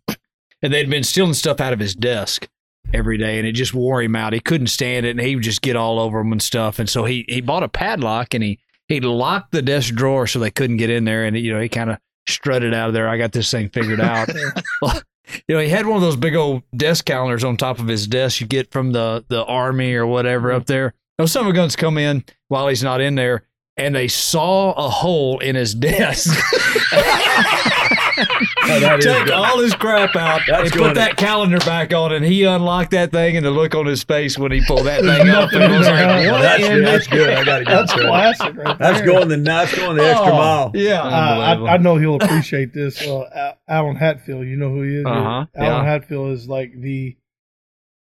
and 0.62 0.74
they'd 0.74 0.90
been 0.90 1.04
stealing 1.04 1.34
stuff 1.34 1.62
out 1.62 1.74
of 1.74 1.80
his 1.80 1.94
desk 1.96 2.48
every 2.94 3.18
day, 3.18 3.38
and 3.38 3.48
it 3.48 3.54
just 3.54 3.74
wore 3.74 4.02
him 4.02 4.16
out. 4.16 4.34
He 4.34 4.40
couldn't 4.40 4.68
stand 4.68 5.06
it, 5.06 5.12
and 5.12 5.20
he 5.20 5.36
would 5.36 5.44
just 5.44 5.62
get 5.62 5.76
all 5.76 6.00
over 6.00 6.20
him 6.20 6.32
and 6.32 6.42
stuff. 6.42 6.80
And 6.80 6.90
so 6.90 7.06
he 7.06 7.26
he 7.28 7.42
bought 7.42 7.64
a 7.64 7.70
padlock, 7.70 8.34
and 8.34 8.44
he 8.44 8.60
he 8.88 9.00
locked 9.00 9.52
the 9.52 9.62
desk 9.62 9.94
drawer 9.94 10.28
so 10.28 10.40
they 10.40 10.52
couldn't 10.52 10.78
get 10.78 10.90
in 10.90 11.06
there, 11.06 11.26
and 11.26 11.38
you 11.38 11.54
know 11.54 11.60
he 11.60 11.70
kind 11.70 11.92
of 11.92 11.98
strutted 12.28 12.74
out 12.74 12.90
of 12.90 12.94
there. 12.94 13.08
I 13.08 13.18
got 13.18 13.32
this 13.32 13.50
thing 13.52 13.70
figured 13.70 14.02
out. 14.02 14.30
you 15.48 15.56
know, 15.56 15.60
he 15.60 15.70
had 15.70 15.86
one 15.86 15.98
of 15.98 16.02
those 16.02 16.16
big 16.16 16.36
old 16.36 16.64
desk 16.76 17.06
calendars 17.06 17.44
on 17.44 17.58
top 17.58 17.80
of 17.80 17.88
his 17.88 18.08
desk 18.08 18.42
you 18.42 18.48
get 18.48 18.72
from 18.72 18.92
the 18.92 19.26
the 19.28 19.44
army 19.46 19.94
or 19.94 20.06
whatever 20.06 20.50
mm-hmm. 20.50 20.58
up 20.58 20.66
there. 20.66 20.94
Those 21.18 21.32
summer 21.32 21.52
guns 21.52 21.76
come 21.76 21.98
in 21.98 22.24
while 22.48 22.68
he's 22.68 22.84
not 22.84 23.02
in 23.02 23.16
there, 23.16 23.44
and 23.78 23.94
they 23.96 24.08
saw 24.08 24.72
a 24.74 24.90
hole 24.90 25.40
in 25.40 25.56
his 25.56 25.74
desk. 25.76 26.30
that 28.68 28.96
is 29.00 29.06
Take 29.06 29.32
all 29.32 29.60
his 29.60 29.76
crap 29.76 30.16
out 30.16 30.42
That's 30.48 30.72
and 30.72 30.82
put 30.82 30.96
that 30.96 31.18
calendar 31.18 31.60
back 31.60 31.94
on, 31.94 32.12
and 32.12 32.26
he 32.26 32.44
unlocked 32.44 32.92
that 32.92 33.12
thing, 33.12 33.38
and 33.38 33.46
the 33.46 33.52
look 33.52 33.76
on 33.76 33.86
his 33.86 34.04
face 34.04 34.38
when 34.38 34.52
he 34.52 34.62
pulled 34.66 34.86
that 34.88 35.02
thing 35.02 35.30
up, 35.30 35.52
and 35.54 35.72
was 35.72 35.88
like, 35.88 36.32
"What?" 36.32 36.42
That's, 36.42 36.68
good. 36.68 36.86
That's 36.86 37.08
good. 37.08 37.30
I 37.30 37.44
got 37.44 37.60
to 37.60 37.66
That's 37.66 37.94
get 37.94 38.02
classic, 38.06 38.56
right 38.56 38.78
That's 38.80 39.02
going 39.02 39.28
the 39.28 39.38
that's 39.38 39.76
going 39.76 39.98
the 39.98 40.04
extra 40.10 40.32
Oh, 40.32 40.38
mile. 40.38 40.72
Yeah, 40.74 41.02
Uh, 41.04 41.08
I. 41.10 41.74
I 41.74 41.78
know 41.78 41.98
he'll 41.98 42.16
appreciate 42.16 42.74
this. 42.74 43.02
Uh, 43.06 43.54
Alan 43.68 43.96
Hatfield, 43.96 44.48
you 44.48 44.56
know 44.58 44.70
who 44.70 44.82
he 44.82 44.96
is. 44.98 45.06
Uh-huh, 45.06 45.20
Alan 45.20 45.48
yeah. 45.56 45.84
Hatfield 45.84 46.32
is 46.32 46.48
like 46.48 46.74
the 46.80 47.16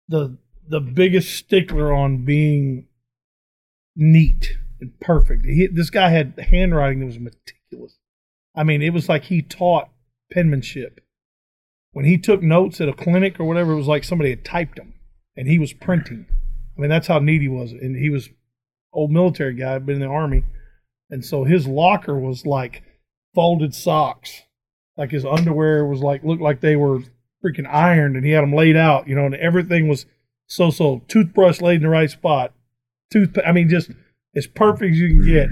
the 0.08 0.38
the 0.68 0.80
biggest 0.80 1.34
stickler 1.36 1.94
on 1.94 2.24
being 2.26 2.86
neat 3.96 4.58
and 4.80 5.00
perfect. 5.00 5.46
He, 5.46 5.68
this 5.68 5.90
guy 5.90 6.10
had 6.10 6.40
handwriting 6.52 7.00
that 7.00 7.06
was 7.08 7.20
meticulous. 7.20 7.98
I 8.56 8.64
mean, 8.64 8.82
it 8.82 8.94
was 8.94 9.08
like 9.08 9.26
he 9.26 9.42
taught 9.42 9.90
penmanship. 10.32 11.00
When 11.92 12.06
he 12.06 12.18
took 12.18 12.42
notes 12.42 12.80
at 12.82 12.90
a 12.90 12.94
clinic 12.94 13.40
or 13.40 13.46
whatever, 13.46 13.74
it 13.74 13.78
was 13.78 13.88
like 13.88 14.04
somebody 14.04 14.30
had 14.30 14.46
typed 14.46 14.78
them, 14.78 14.94
and 15.36 15.48
he 15.48 15.60
was 15.60 15.74
printing. 15.74 16.28
I 16.78 16.82
mean, 16.82 16.90
that's 16.90 17.08
how 17.08 17.20
neat 17.20 17.42
he 17.42 17.48
was. 17.48 17.72
And 17.72 17.96
he 17.96 18.10
was 18.10 18.30
old 18.94 19.12
military 19.12 19.54
guy, 19.54 19.78
been 19.80 19.96
in 19.96 20.02
the 20.02 20.08
army, 20.08 20.44
and 21.10 21.24
so 21.26 21.44
his 21.44 21.68
locker 21.68 22.20
was 22.20 22.46
like 22.46 22.84
folded 23.34 23.74
socks. 23.74 24.44
Like 24.96 25.12
his 25.12 25.26
underwear 25.26 25.86
was 25.86 26.02
like 26.02 26.24
looked 26.24 26.42
like 26.42 26.62
they 26.62 26.76
were 26.76 27.02
freaking 27.44 27.68
ironed, 27.68 28.16
and 28.16 28.26
he 28.26 28.32
had 28.32 28.42
them 28.42 28.54
laid 28.54 28.76
out, 28.76 29.08
you 29.08 29.16
know, 29.16 29.26
and 29.26 29.36
everything 29.36 29.88
was 29.88 30.06
so 30.48 30.70
so. 30.70 31.04
Toothbrush 31.08 31.62
laid 31.62 31.78
in 31.78 31.84
the 31.84 31.90
right 31.90 32.10
spot. 32.10 32.54
Tooth, 33.12 33.38
I 33.46 33.52
mean, 33.52 33.70
just 33.70 33.92
as 34.38 34.48
perfect 34.48 34.94
as 34.94 35.00
you 35.00 35.10
can 35.10 35.26
get. 35.26 35.50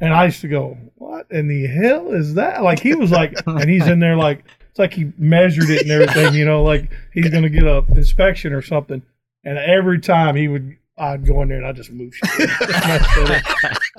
And 0.00 0.12
I 0.12 0.26
used 0.26 0.42
to 0.42 0.48
go, 0.48 0.76
"What 0.96 1.26
in 1.30 1.48
the 1.48 1.66
hell 1.66 2.12
is 2.12 2.34
that?" 2.34 2.62
Like 2.62 2.80
he 2.80 2.94
was 2.94 3.10
like, 3.10 3.32
and 3.46 3.70
he's 3.70 3.86
in 3.86 3.98
there 4.00 4.16
like 4.16 4.44
it's 4.68 4.78
like 4.78 4.92
he 4.92 5.10
measured 5.16 5.70
it 5.70 5.82
and 5.82 5.90
everything, 5.90 6.34
you 6.34 6.44
know, 6.44 6.62
like 6.62 6.90
he's 7.14 7.30
gonna 7.30 7.48
get 7.48 7.62
a 7.64 7.78
inspection 7.94 8.52
or 8.52 8.60
something. 8.60 9.00
And 9.44 9.56
every 9.58 10.00
time 10.00 10.36
he 10.36 10.48
would, 10.48 10.76
I'd 10.98 11.24
go 11.26 11.40
in 11.42 11.48
there 11.48 11.58
and 11.58 11.66
I 11.66 11.72
just 11.72 11.90
move 11.92 12.12
shit, 12.14 12.50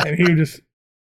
and 0.05 0.15
he 0.15 0.23
would 0.23 0.37
just, 0.37 0.59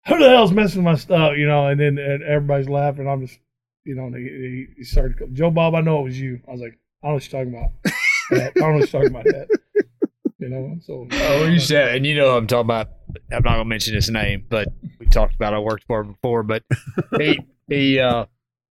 who 0.07 0.17
the 0.19 0.29
hell's 0.29 0.51
messing 0.51 0.83
with 0.83 0.91
my 0.93 0.97
stuff, 0.97 1.37
you 1.37 1.47
know? 1.47 1.67
And 1.67 1.79
then 1.79 1.97
and 1.97 2.21
everybody's 2.23 2.67
laughing. 2.69 3.07
I'm 3.07 3.25
just, 3.25 3.39
you 3.85 3.95
know, 3.95 4.07
and 4.07 4.15
he, 4.15 4.67
he- 4.77 4.83
started, 4.83 5.33
Joe 5.33 5.49
Bob, 5.49 5.75
I 5.75 5.81
know 5.81 6.01
it 6.01 6.03
was 6.03 6.19
you. 6.19 6.41
I 6.47 6.51
was 6.51 6.61
like, 6.61 6.77
I 7.03 7.07
don't 7.07 7.11
know 7.11 7.13
what 7.15 7.31
you're 7.31 7.45
talking 7.45 7.55
about. 7.55 7.71
I 8.31 8.51
don't 8.55 8.55
know 8.55 8.79
what 8.79 8.93
you're 8.93 9.01
talking 9.01 9.07
about 9.15 9.23
that. 9.25 9.47
You 10.43 10.49
know, 10.49 10.77
so 10.81 11.07
Oh, 11.09 11.45
you 11.45 11.57
said, 11.59 11.95
and 11.95 12.05
you 12.05 12.15
know, 12.15 12.35
I'm 12.35 12.47
talking 12.47 12.65
about. 12.65 12.89
I'm 13.31 13.43
not 13.43 13.53
gonna 13.53 13.65
mention 13.65 13.95
his 13.95 14.09
name, 14.09 14.45
but 14.49 14.67
we 14.99 15.05
talked 15.07 15.35
about. 15.35 15.53
I 15.53 15.59
worked 15.59 15.85
for 15.85 16.01
him 16.01 16.11
before, 16.11 16.43
but 16.43 16.63
he 17.17 17.39
he 17.69 17.99
uh, 17.99 18.25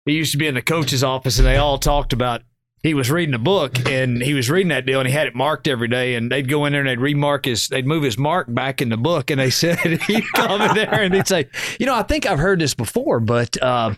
he 0.06 0.12
used 0.14 0.34
to 0.34 0.38
be 0.38 0.48
in 0.48 0.56
the 0.56 0.62
coach's 0.62 1.02
office, 1.02 1.38
and 1.38 1.48
they 1.48 1.56
all 1.56 1.78
talked 1.78 2.12
about. 2.12 2.42
He 2.84 2.94
was 2.94 3.10
reading 3.10 3.36
a 3.36 3.40
book, 3.40 3.88
and 3.88 4.22
he 4.22 4.34
was 4.34 4.50
reading 4.50 4.70
that 4.70 4.86
deal, 4.86 5.00
and 5.00 5.08
he 5.08 5.14
had 5.14 5.28
it 5.28 5.36
marked 5.36 5.68
every 5.68 5.88
day. 5.88 6.16
And 6.16 6.30
they'd 6.32 6.50
go 6.50 6.66
in 6.66 6.74
there 6.74 6.82
and 6.82 6.90
they'd 6.90 7.00
remark 7.00 7.46
his, 7.46 7.68
they'd 7.68 7.86
move 7.86 8.02
his 8.02 8.18
mark 8.18 8.52
back 8.52 8.82
in 8.82 8.90
the 8.90 8.98
book, 8.98 9.30
and 9.30 9.40
they 9.40 9.50
said 9.52 9.78
he'd 10.08 10.24
come 10.34 10.62
in 10.62 10.74
there 10.74 11.02
and 11.02 11.14
he'd 11.14 11.28
say, 11.28 11.48
you 11.80 11.86
know, 11.86 11.94
I 11.94 12.02
think 12.02 12.26
I've 12.26 12.40
heard 12.40 12.60
this 12.60 12.74
before, 12.74 13.20
but. 13.22 13.62
Uh, 13.62 13.94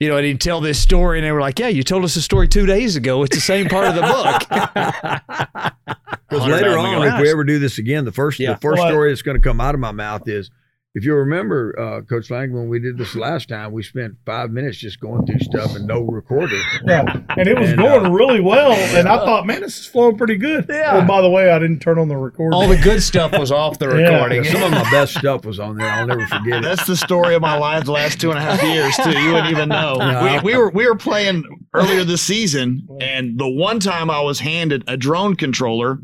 you 0.00 0.08
know, 0.08 0.16
and 0.16 0.24
he'd 0.26 0.40
tell 0.40 0.60
this 0.60 0.78
story, 0.78 1.18
and 1.18 1.26
they 1.26 1.32
were 1.32 1.40
like, 1.40 1.58
"Yeah, 1.58 1.68
you 1.68 1.82
told 1.82 2.04
us 2.04 2.14
a 2.16 2.22
story 2.22 2.46
two 2.48 2.66
days 2.66 2.96
ago. 2.96 3.22
It's 3.24 3.34
the 3.34 3.40
same 3.42 3.68
part 3.68 3.86
of 3.88 3.94
the 3.94 4.02
book." 4.02 5.72
Because 6.28 6.46
later 6.46 6.76
on, 6.76 7.06
if 7.06 7.22
we 7.22 7.30
ever 7.30 7.42
do 7.42 7.58
this 7.58 7.78
again, 7.78 8.04
the 8.04 8.12
first 8.12 8.38
Yeah. 8.38 8.52
the 8.52 8.58
first 8.60 8.78
Well, 8.80 8.90
story 8.90 9.10
that's 9.10 9.22
going 9.22 9.38
to 9.38 9.42
come 9.42 9.62
out 9.62 9.74
of 9.74 9.80
my 9.80 9.92
mouth 9.92 10.28
is, 10.28 10.50
if 10.94 11.04
you 11.04 11.14
remember, 11.14 11.78
uh, 11.78 12.00
Coach 12.00 12.30
Lang, 12.30 12.52
when 12.52 12.68
we 12.68 12.80
did 12.80 12.96
this 12.98 13.14
last 13.14 13.48
time, 13.50 13.72
we 13.72 13.82
spent 13.82 14.14
five 14.24 14.50
minutes 14.50 14.78
just 14.78 14.98
going 15.00 15.26
through 15.26 15.38
stuff 15.40 15.76
and 15.76 15.86
no 15.86 16.00
recorder. 16.00 16.56
yeah, 16.86 17.04
and 17.36 17.46
it 17.46 17.58
was 17.58 17.70
And, 17.70 17.78
going 17.78 18.06
uh, 18.06 18.10
really 18.10 18.40
well. 18.40 18.72
And 18.72 19.06
I 19.06 19.16
thought, 19.24 19.46
man, 19.46 19.60
this 19.60 19.78
is 19.78 19.86
flowing 19.86 20.16
pretty 20.16 20.36
good. 20.36 20.66
Yeah. 20.68 21.00
Oh, 21.02 21.06
by 21.06 21.20
the 21.20 21.28
way, 21.30 21.50
I 21.50 21.58
didn't 21.58 21.80
turn 21.80 21.98
on 21.98 22.08
the 22.08 22.16
recorder. 22.16 22.56
All 22.56 22.66
the 22.66 22.78
good 22.78 23.02
stuff 23.02 23.32
was 23.38 23.52
off 23.52 23.78
the 23.78 23.86
Yeah. 23.96 24.14
recording. 24.14 24.44
Some 24.44 24.62
of 24.62 24.70
my 24.72 24.90
best 24.90 25.14
stuff 25.14 25.44
was 25.44 25.60
on 25.60 25.76
there. 25.76 25.86
I'll 25.88 26.06
never 26.06 26.26
forget 26.26 26.58
it. 26.58 26.62
That's 26.62 26.86
the 26.86 26.96
story 26.96 27.34
of 27.34 27.42
my 27.42 27.56
life 27.58 27.84
the 27.84 27.92
last 27.92 28.20
two 28.20 28.30
and 28.30 28.38
a 28.38 28.42
half 28.42 28.62
years 28.62 28.96
too. 28.96 29.10
You 29.16 29.32
wouldn't 29.34 29.50
even 29.52 29.68
know. 29.68 29.96
Yeah. 30.00 30.42
We, 30.42 30.52
we 30.52 30.58
were 30.58 30.70
we 30.70 30.86
were 30.88 30.96
playing 30.96 31.44
earlier 31.74 32.02
this 32.02 32.22
season, 32.22 32.88
and 33.00 33.38
the 33.38 33.48
one 33.48 33.78
time 33.78 34.10
I 34.10 34.20
was 34.22 34.40
handed 34.40 34.84
a 34.88 34.96
drone 34.96 35.36
controller, 35.36 35.98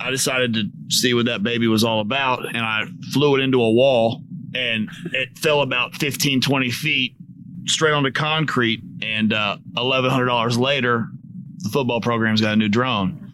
I 0.00 0.10
decided 0.10 0.54
to 0.54 0.64
see 0.90 1.12
what 1.12 1.26
that 1.26 1.42
baby 1.42 1.66
was 1.66 1.82
all 1.84 2.00
about, 2.00 2.46
and 2.46 2.58
I 2.58 2.84
flew 3.12 3.34
it 3.36 3.40
into 3.40 3.60
a 3.60 3.70
wall, 3.72 4.22
and 4.58 4.88
it 5.12 5.38
fell 5.38 5.62
about 5.62 5.94
15, 5.94 6.40
20 6.40 6.70
feet 6.70 7.14
straight 7.66 7.92
onto 7.92 8.10
concrete, 8.10 8.82
and 9.02 9.32
uh, 9.32 9.58
eleven 9.76 10.10
hundred 10.10 10.26
dollars 10.26 10.58
later, 10.58 11.08
the 11.58 11.68
football 11.70 12.00
program's 12.00 12.40
got 12.40 12.54
a 12.54 12.56
new 12.56 12.68
drone. 12.68 13.24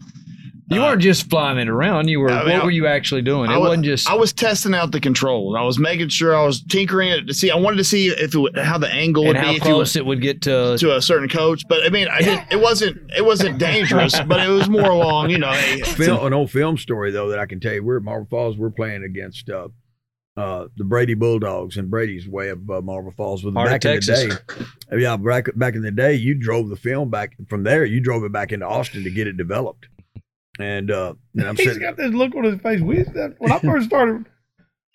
You 0.67 0.81
weren't 0.81 1.01
just 1.01 1.29
flying 1.29 1.59
it 1.59 1.69
around. 1.69 2.07
You 2.07 2.19
were. 2.19 2.31
I 2.31 2.43
mean, 2.43 2.53
what 2.57 2.65
were 2.65 2.71
you 2.71 2.87
actually 2.87 3.21
doing? 3.21 3.51
It 3.51 3.53
I 3.53 3.57
wa- 3.57 3.67
wasn't 3.67 3.85
just. 3.85 4.09
I 4.09 4.15
was 4.15 4.33
testing 4.33 4.73
out 4.73 4.91
the 4.91 4.99
controls. 4.99 5.55
I 5.55 5.61
was 5.61 5.77
making 5.77 6.09
sure 6.09 6.35
I 6.35 6.43
was 6.43 6.63
tinkering 6.63 7.09
it 7.09 7.27
to 7.27 7.35
see. 7.35 7.51
I 7.51 7.55
wanted 7.55 7.77
to 7.77 7.83
see 7.83 8.07
if 8.07 8.33
it 8.33 8.37
would, 8.37 8.57
how 8.57 8.79
the 8.79 8.91
angle 8.91 9.25
would 9.25 9.35
and 9.35 9.43
be 9.43 9.47
how 9.47 9.55
if 9.55 9.61
close 9.61 9.95
it 9.95 10.03
would 10.03 10.21
get 10.21 10.41
to. 10.41 10.75
to 10.79 10.95
a 10.95 11.01
certain 11.03 11.29
coach. 11.29 11.63
But 11.69 11.83
I 11.85 11.89
mean, 11.89 12.07
I 12.07 12.19
didn't. 12.21 12.51
It 12.51 12.59
wasn't. 12.59 13.11
It 13.15 13.23
wasn't 13.23 13.59
dangerous, 13.59 14.19
but 14.21 14.39
it 14.39 14.49
was 14.49 14.67
more 14.67 14.89
along. 14.89 15.29
You 15.29 15.37
know, 15.37 15.51
hey, 15.53 15.81
Film, 15.81 16.25
an 16.25 16.33
old 16.33 16.49
film 16.49 16.77
story 16.77 17.11
though 17.11 17.29
that 17.29 17.37
I 17.37 17.45
can 17.45 17.59
tell 17.59 17.73
you. 17.73 17.83
We're 17.83 17.97
at 17.97 18.03
Marble 18.03 18.27
Falls. 18.27 18.57
We're 18.57 18.71
playing 18.71 19.03
against 19.03 19.49
uh, 19.51 19.67
uh, 20.37 20.67
the 20.77 20.83
Brady 20.83 21.13
Bulldogs, 21.13 21.77
and 21.77 21.89
Brady's 21.89 22.27
way 22.27 22.49
of 22.49 22.69
uh, 22.69 22.81
Marble 22.81 23.11
Falls. 23.11 23.43
With 23.43 23.53
Heart 23.53 23.67
of 23.67 23.71
back 23.73 23.81
Texas. 23.81 24.21
in 24.23 24.29
the 24.29 24.35
day, 24.97 25.01
yeah, 25.01 25.15
back 25.17 25.47
back 25.55 25.75
in 25.75 25.81
the 25.81 25.91
day, 25.91 26.13
you 26.15 26.33
drove 26.35 26.69
the 26.69 26.75
film 26.75 27.09
back 27.09 27.35
from 27.47 27.63
there. 27.63 27.85
You 27.85 27.99
drove 28.01 28.23
it 28.23 28.31
back 28.31 28.51
into 28.51 28.65
Austin 28.67 29.03
to 29.03 29.09
get 29.11 29.27
it 29.27 29.37
developed. 29.37 29.87
And, 30.59 30.89
uh, 30.91 31.13
and 31.35 31.47
I'm 31.47 31.55
He's 31.57 31.65
sitting. 31.67 31.81
got 31.81 31.97
this 31.97 32.13
look 32.13 32.33
on 32.35 32.43
his 32.45 32.59
face. 32.61 32.79
We, 32.81 33.03
that, 33.03 33.35
when 33.39 33.51
I 33.51 33.59
first 33.63 33.87
started, 33.87 34.25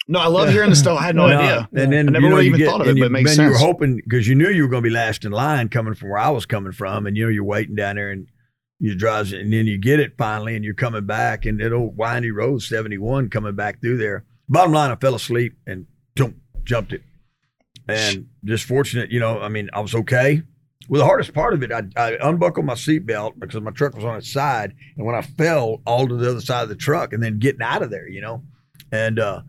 no, 0.09 0.19
I 0.19 0.27
love 0.27 0.49
hearing 0.51 0.71
the 0.71 0.77
stuff. 0.77 0.99
I 0.99 1.05
had 1.05 1.15
no 1.17 1.29
No, 1.29 1.39
idea. 1.39 1.69
And 1.75 1.93
then 1.93 2.09
I 2.09 2.13
never 2.13 2.25
you 2.25 2.31
know, 2.31 2.37
really 2.37 2.47
even 2.49 2.59
get- 2.59 2.69
thought 2.69 2.81
of 2.81 2.89
it, 2.89 2.97
you, 2.97 3.03
but 3.03 3.07
it 3.07 3.11
makes 3.11 3.37
man, 3.37 3.47
you 3.47 3.53
were 3.53 3.59
hoping 3.59 3.97
because 3.97 4.27
you 4.27 4.35
knew 4.35 4.49
you 4.49 4.63
were 4.63 4.69
going 4.69 4.83
to 4.83 4.89
be 4.89 4.93
last 4.95 5.25
in 5.25 5.33
line 5.33 5.69
coming 5.69 5.95
from 5.95 6.09
where 6.11 6.19
I 6.19 6.31
was 6.31 6.47
coming 6.47 6.73
from, 6.73 7.07
and 7.07 7.17
you 7.17 7.25
know 7.25 7.31
you're 7.31 7.45
waiting 7.45 7.77
down 7.77 7.97
there 7.97 8.11
and 8.11 8.27
you 8.79 8.95
drive, 8.95 9.33
and 9.33 9.53
then 9.53 9.67
you 9.67 9.77
get 9.79 10.01
it 10.01 10.15
finally, 10.17 10.57
and 10.57 10.65
you're 10.65 10.73
coming 10.75 11.05
back, 11.07 11.45
and 11.45 11.61
that 11.61 11.73
old 11.73 11.97
windy 11.97 12.31
road 12.31 12.63
71 12.63 13.29
coming 13.31 13.55
back 13.55 13.81
through 13.81 13.99
there. 13.99 14.25
Bottom 14.51 14.73
line, 14.73 14.91
I 14.91 14.97
fell 14.97 15.15
asleep 15.15 15.57
and 15.67 15.87
boom, 16.17 16.41
jumped 16.65 16.93
it, 16.93 17.03
and 17.89 18.27
just 18.45 18.65
fortunate, 18.65 19.11
you 19.13 19.21
know. 19.21 19.41
I 19.41 19.49
mean, 19.49 19.71
I 19.73 19.81
was 19.81 19.95
okay. 19.95 20.43
Well, 20.89 20.99
the 20.99 21.07
hardest 21.07 21.33
part 21.33 21.55
of 21.55 21.63
it, 21.63 21.71
I, 21.71 21.85
I 21.97 22.19
unbuckled 22.21 22.67
my 22.67 22.75
seatbelt 22.75 23.39
because 23.39 23.61
my 23.61 23.71
truck 23.71 23.95
was 23.95 24.05
on 24.05 24.17
its 24.17 24.33
side, 24.33 24.75
and 24.97 25.07
when 25.07 25.15
I 25.15 25.23
fell, 25.23 25.81
all 25.87 26.09
to 26.09 26.17
the 26.17 26.31
other 26.31 26.41
side 26.41 26.65
of 26.65 26.69
the 26.69 26.75
truck, 26.75 27.13
and 27.13 27.23
then 27.23 27.39
getting 27.39 27.63
out 27.63 27.83
of 27.83 27.91
there, 27.91 28.09
you 28.09 28.21
know, 28.21 28.43
and 28.91 29.21
uh, 29.21 29.43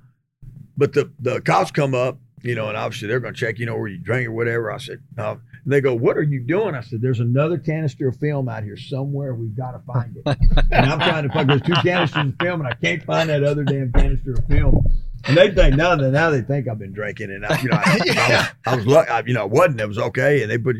but 0.77 0.93
the 0.93 1.11
the 1.19 1.41
cops 1.41 1.71
come 1.71 1.95
up, 1.95 2.19
you 2.43 2.53
know, 2.53 2.67
and 2.67 2.77
obviously 2.77 3.07
they're 3.07 3.19
going 3.19 3.33
to 3.33 3.39
check, 3.39 3.57
you 3.57 3.65
know, 3.65 3.75
where 3.75 3.87
you 3.87 3.97
drink 3.97 4.27
or 4.27 4.33
whatever. 4.33 4.71
I 4.71 4.77
said, 4.77 5.01
uh, 5.17 5.37
and 5.63 5.73
they 5.73 5.81
go, 5.81 5.93
"What 5.93 6.17
are 6.17 6.23
you 6.23 6.41
doing?" 6.41 6.75
I 6.75 6.81
said, 6.81 7.01
"There's 7.01 7.19
another 7.19 7.57
canister 7.57 8.07
of 8.09 8.17
film 8.17 8.49
out 8.49 8.63
here 8.63 8.77
somewhere. 8.77 9.33
We've 9.33 9.55
got 9.55 9.71
to 9.71 9.79
find 9.79 10.17
it." 10.17 10.37
and 10.71 10.85
I'm 10.85 10.99
trying 10.99 11.23
to 11.23 11.33
find. 11.33 11.49
There's 11.49 11.61
two 11.61 11.73
canisters 11.73 12.27
of 12.27 12.35
film, 12.39 12.61
and 12.61 12.67
I 12.69 12.73
can't 12.73 13.03
find 13.03 13.29
that 13.29 13.43
other 13.43 13.63
damn 13.63 13.91
canister 13.91 14.33
of 14.33 14.45
film. 14.47 14.85
And 15.25 15.37
they 15.37 15.51
think 15.51 15.75
now 15.75 15.95
that 15.95 16.11
now 16.11 16.31
they 16.31 16.41
think 16.41 16.67
I've 16.67 16.79
been 16.79 16.93
drinking, 16.93 17.29
and 17.31 17.45
I, 17.45 17.61
you 17.61 17.69
know, 17.69 17.77
I, 17.77 17.83
I 17.85 17.95
was, 17.95 18.47
I 18.65 18.75
was 18.75 18.87
lucky. 18.87 19.09
I, 19.09 19.19
you 19.21 19.33
know, 19.33 19.41
I 19.41 19.45
wasn't. 19.45 19.81
It 19.81 19.87
was 19.87 19.99
okay, 19.99 20.41
and 20.41 20.51
they 20.51 20.57
put. 20.57 20.77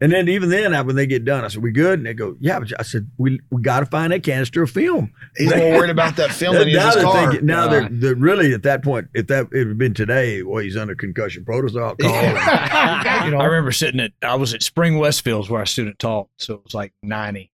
And 0.00 0.12
then 0.12 0.28
even 0.28 0.50
then, 0.50 0.74
I- 0.74 0.82
when 0.82 0.96
they 0.96 1.06
get 1.06 1.24
done, 1.24 1.44
I 1.44 1.48
said, 1.48 1.62
"We 1.62 1.70
good?" 1.70 1.98
And 2.00 2.06
they 2.06 2.14
go, 2.14 2.36
"Yeah." 2.40 2.58
But 2.58 2.72
I 2.78 2.82
said, 2.82 3.08
"We 3.16 3.40
we 3.50 3.62
got 3.62 3.80
to 3.80 3.86
find 3.86 4.12
that 4.12 4.22
canister 4.22 4.62
of 4.62 4.70
film." 4.70 5.12
He's 5.36 5.54
more 5.54 5.70
worried 5.78 5.90
about 5.90 6.16
that 6.16 6.30
film 6.32 6.56
than 6.56 6.68
he 6.68 6.74
is 6.74 6.78
now 6.78 6.86
his 6.86 6.94
they're 6.96 7.04
car. 7.04 7.30
thinking, 7.30 7.46
now 7.46 7.64
Uh, 7.64 7.68
they're, 7.68 7.88
they're 7.90 8.14
really 8.14 8.52
at 8.54 8.62
that 8.64 8.82
point. 8.82 9.08
If 9.14 9.28
that 9.28 9.48
it 9.52 9.66
had 9.68 9.78
been 9.78 9.94
today, 9.94 10.42
well, 10.42 10.62
he's 10.62 10.76
under 10.76 10.94
concussion 10.94 11.44
protocol. 11.44 11.94
Call. 11.96 12.10
You 13.24 13.30
know, 13.30 13.38
I 13.38 13.44
remember 13.46 13.72
sitting 13.72 14.00
at 14.00 14.12
I 14.22 14.34
was 14.34 14.52
at 14.52 14.62
Spring 14.62 14.94
Westfields 14.94 15.48
where 15.48 15.60
I 15.60 15.64
student 15.64 15.98
taught, 15.98 16.28
so 16.38 16.54
it 16.54 16.64
was 16.64 16.74
like 16.74 16.92
ninety, 17.02 17.50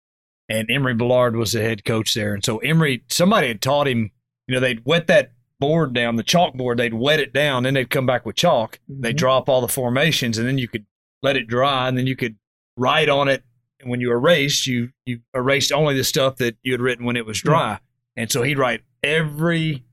and 0.50 0.70
Emory 0.70 0.94
Bellard 0.96 1.36
was 1.36 1.54
the 1.54 1.62
head 1.62 1.84
coach 1.86 2.14
there, 2.14 2.34
and 2.34 2.44
so 2.46 2.58
Emory 2.60 3.04
somebody 3.08 3.48
had 3.48 3.62
taught 3.62 3.88
him, 3.88 4.12
you 4.48 4.54
know, 4.56 4.60
they'd 4.60 4.84
wet 4.86 5.08
that 5.08 5.32
board 5.60 5.94
down, 5.94 6.18
the 6.18 6.24
chalkboard, 6.24 6.78
they'd 6.78 6.94
wet 6.94 7.20
it 7.20 7.32
down, 7.34 7.64
then 7.64 7.74
they'd 7.76 7.90
come 7.90 8.06
back 8.06 8.26
with 8.26 8.36
chalk, 8.36 8.80
they 8.90 9.14
Mhm. 9.14 9.18
drop 9.18 9.50
all 9.50 9.62
the 9.62 9.68
formations, 9.70 10.38
and 10.38 10.46
then 10.48 10.58
you 10.58 10.68
could 10.68 10.86
let 11.22 11.36
it 11.38 11.48
dry, 11.48 11.88
and 11.88 11.98
then 11.98 12.08
you 12.08 12.16
could 12.16 12.36
write 12.78 13.10
on 13.10 13.28
it. 13.28 13.44
And 13.80 13.90
when 13.90 14.02
you 14.02 14.12
erased, 14.12 14.68
you 14.68 14.90
you 15.06 15.20
erased 15.34 15.72
only 15.72 15.96
the 15.96 16.04
stuff 16.04 16.38
that 16.38 16.58
you 16.64 16.72
had 16.72 16.82
written 16.82 17.06
when 17.06 17.18
it 17.18 17.26
was 17.26 17.42
dry, 17.42 17.80
and 18.16 18.32
so 18.32 18.42
he'd 18.44 18.58
write 18.60 18.82
every 19.04 19.84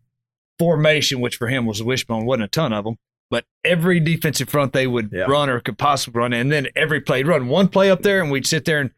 formation, 0.58 1.20
which 1.20 1.36
for 1.36 1.48
him 1.48 1.66
was 1.66 1.80
a 1.80 1.84
wishbone, 1.84 2.24
wasn't 2.26 2.44
a 2.44 2.48
ton 2.48 2.72
of 2.72 2.84
them 2.84 2.96
but 3.30 3.46
every 3.64 3.98
defensive 3.98 4.46
front 4.50 4.74
they 4.74 4.86
would 4.86 5.08
Yeah. 5.10 5.22
run 5.22 5.48
or 5.48 5.58
could 5.58 5.78
possibly 5.78 6.18
run, 6.20 6.34
and 6.34 6.52
then 6.52 6.68
every 6.76 7.00
play 7.00 7.20
he'd 7.20 7.26
run 7.26 7.46
one 7.48 7.68
play 7.68 7.90
up 7.90 8.02
there, 8.02 8.20
and 8.20 8.30
we'd 8.30 8.46
sit 8.46 8.66
there 8.66 8.78
and 8.78 8.90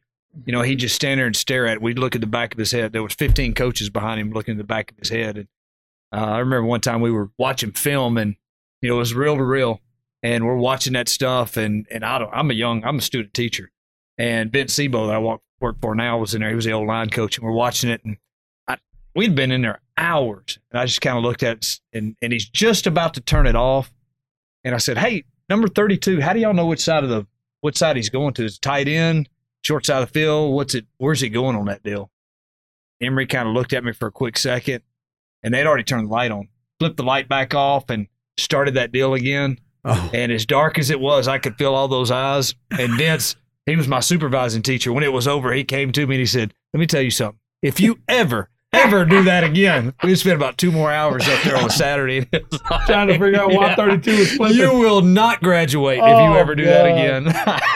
you 0.44 0.52
know 0.52 0.62
he'd 0.62 0.80
just 0.80 0.96
stand 0.96 1.20
there 1.20 1.26
and 1.26 1.36
stare 1.36 1.68
at. 1.68 1.74
it. 1.74 1.82
We'd 1.82 2.00
look 2.00 2.16
at 2.16 2.20
the 2.20 2.26
back 2.26 2.52
of 2.52 2.58
his 2.58 2.72
head. 2.72 2.92
There 2.92 3.04
was 3.04 3.14
15 3.14 3.54
coaches 3.54 3.90
behind 3.90 4.20
him 4.20 4.32
looking 4.32 4.54
at 4.54 4.58
the 4.58 4.64
back 4.64 4.90
of 4.90 4.98
his 4.98 5.10
head, 5.10 5.36
and 5.36 5.46
uh, 6.12 6.32
I 6.32 6.38
remember 6.40 6.64
one 6.66 6.80
time 6.80 7.00
we 7.00 7.12
were 7.12 7.30
watching 7.38 7.70
film, 7.70 8.18
and 8.18 8.34
you 8.82 8.88
know 8.88 8.96
it 8.96 8.98
was 8.98 9.14
reel 9.14 9.36
to 9.36 9.44
reel, 9.44 9.80
and 10.24 10.46
we're 10.46 10.56
watching 10.56 10.94
that 10.94 11.08
stuff, 11.08 11.58
and 11.58 11.86
and 11.90 12.02
I 12.02 12.18
don't, 12.18 12.32
I'm 12.32 12.50
a 12.50 12.54
young, 12.54 12.82
I'm 12.82 12.98
a 12.98 13.02
student 13.02 13.34
teacher, 13.34 13.70
and 14.18 14.50
Ben 14.50 14.66
Sebo 14.66 15.06
that 15.06 15.16
I 15.16 15.18
walk, 15.18 15.42
work 15.60 15.76
for 15.80 15.94
now 15.94 16.18
was 16.18 16.34
in 16.34 16.40
there. 16.40 16.48
He 16.48 16.56
was 16.56 16.64
the 16.64 16.72
old 16.72 16.88
line 16.88 17.10
coach, 17.10 17.36
and 17.36 17.46
we're 17.46 17.52
watching 17.52 17.90
it, 17.90 18.00
and 18.04 18.16
I, 18.66 18.78
we'd 19.14 19.34
been 19.34 19.52
in 19.52 19.62
there 19.62 19.82
hours, 19.98 20.58
and 20.72 20.80
I 20.80 20.86
just 20.86 21.02
kind 21.02 21.18
of 21.18 21.22
looked 21.22 21.42
at 21.42 21.58
it, 21.58 21.80
and 21.92 22.16
and 22.22 22.32
he's 22.32 22.48
just 22.48 22.86
about 22.86 23.14
to 23.14 23.20
turn 23.20 23.46
it 23.46 23.54
off. 23.54 23.92
And 24.64 24.74
I 24.74 24.78
said, 24.78 24.96
"Hey, 24.96 25.24
number 25.50 25.68
thirty-two, 25.68 26.22
how 26.22 26.32
do 26.32 26.40
y'all 26.40 26.54
know 26.54 26.66
which 26.66 26.80
side 26.80 27.04
of 27.04 27.10
the 27.10 27.26
what 27.60 27.76
side 27.76 27.96
he's 27.96 28.08
going 28.08 28.32
to? 28.34 28.46
Is 28.46 28.58
tight 28.58 28.88
end, 28.88 29.28
short 29.60 29.84
side 29.84 30.02
of 30.02 30.08
the 30.08 30.18
field? 30.18 30.54
What's 30.54 30.74
it? 30.74 30.86
Where's 30.96 31.20
he 31.20 31.28
going 31.28 31.54
on 31.54 31.66
that 31.66 31.82
deal?" 31.82 32.10
Emory 33.02 33.26
kind 33.26 33.46
of 33.46 33.54
looked 33.54 33.74
at 33.74 33.84
me 33.84 33.92
for 33.92 34.08
a 34.08 34.12
quick 34.12 34.38
second, 34.38 34.82
and 35.42 35.52
they'd 35.52 35.66
already 35.66 35.84
turned 35.84 36.08
the 36.08 36.12
light 36.12 36.30
on. 36.30 36.48
Flipped 36.78 36.96
the 36.96 37.02
light 37.02 37.28
back 37.28 37.54
off 37.54 37.90
and 37.90 38.06
started 38.38 38.74
that 38.74 38.90
deal 38.90 39.12
again. 39.12 39.58
Oh, 39.84 40.10
And 40.14 40.32
as 40.32 40.46
dark 40.46 40.78
as 40.78 40.90
it 40.90 40.98
was, 41.00 41.28
I 41.28 41.38
could 41.38 41.56
feel 41.56 41.74
all 41.74 41.88
those 41.88 42.10
eyes. 42.10 42.54
And 42.70 42.94
Vince, 42.98 43.36
he 43.66 43.76
was 43.76 43.86
my 43.88 44.00
supervising 44.00 44.62
teacher. 44.62 44.92
When 44.92 45.04
it 45.04 45.12
was 45.12 45.28
over, 45.28 45.52
he 45.52 45.64
came 45.64 45.92
to 45.92 46.06
me 46.06 46.16
and 46.16 46.20
he 46.20 46.26
said, 46.26 46.52
"Let 46.72 46.80
me 46.80 46.86
tell 46.86 47.02
you 47.02 47.10
something. 47.10 47.38
If 47.62 47.80
you 47.80 47.98
ever." 48.08 48.50
Ever 48.72 49.04
do 49.04 49.22
that 49.22 49.44
again? 49.44 49.94
We 50.02 50.16
spent 50.16 50.34
about 50.34 50.58
two 50.58 50.72
more 50.72 50.90
hours 50.90 51.28
up 51.28 51.40
there 51.44 51.56
on 51.56 51.66
a 51.66 51.70
Saturday. 51.70 52.24
trying 52.86 53.06
to 53.06 53.12
figure 53.12 53.40
out 53.40 53.52
why 53.52 53.68
Yeah. 53.68 53.76
32 53.76 54.10
is 54.10 54.32
flipping. 54.36 54.56
You 54.56 54.76
will 54.76 55.00
not 55.00 55.40
graduate 55.40 55.98
if 55.98 56.04
you 56.04 56.10
Oh, 56.10 56.34
ever 56.34 56.56
do 56.56 56.64
that 56.64 56.84
again. 56.84 57.28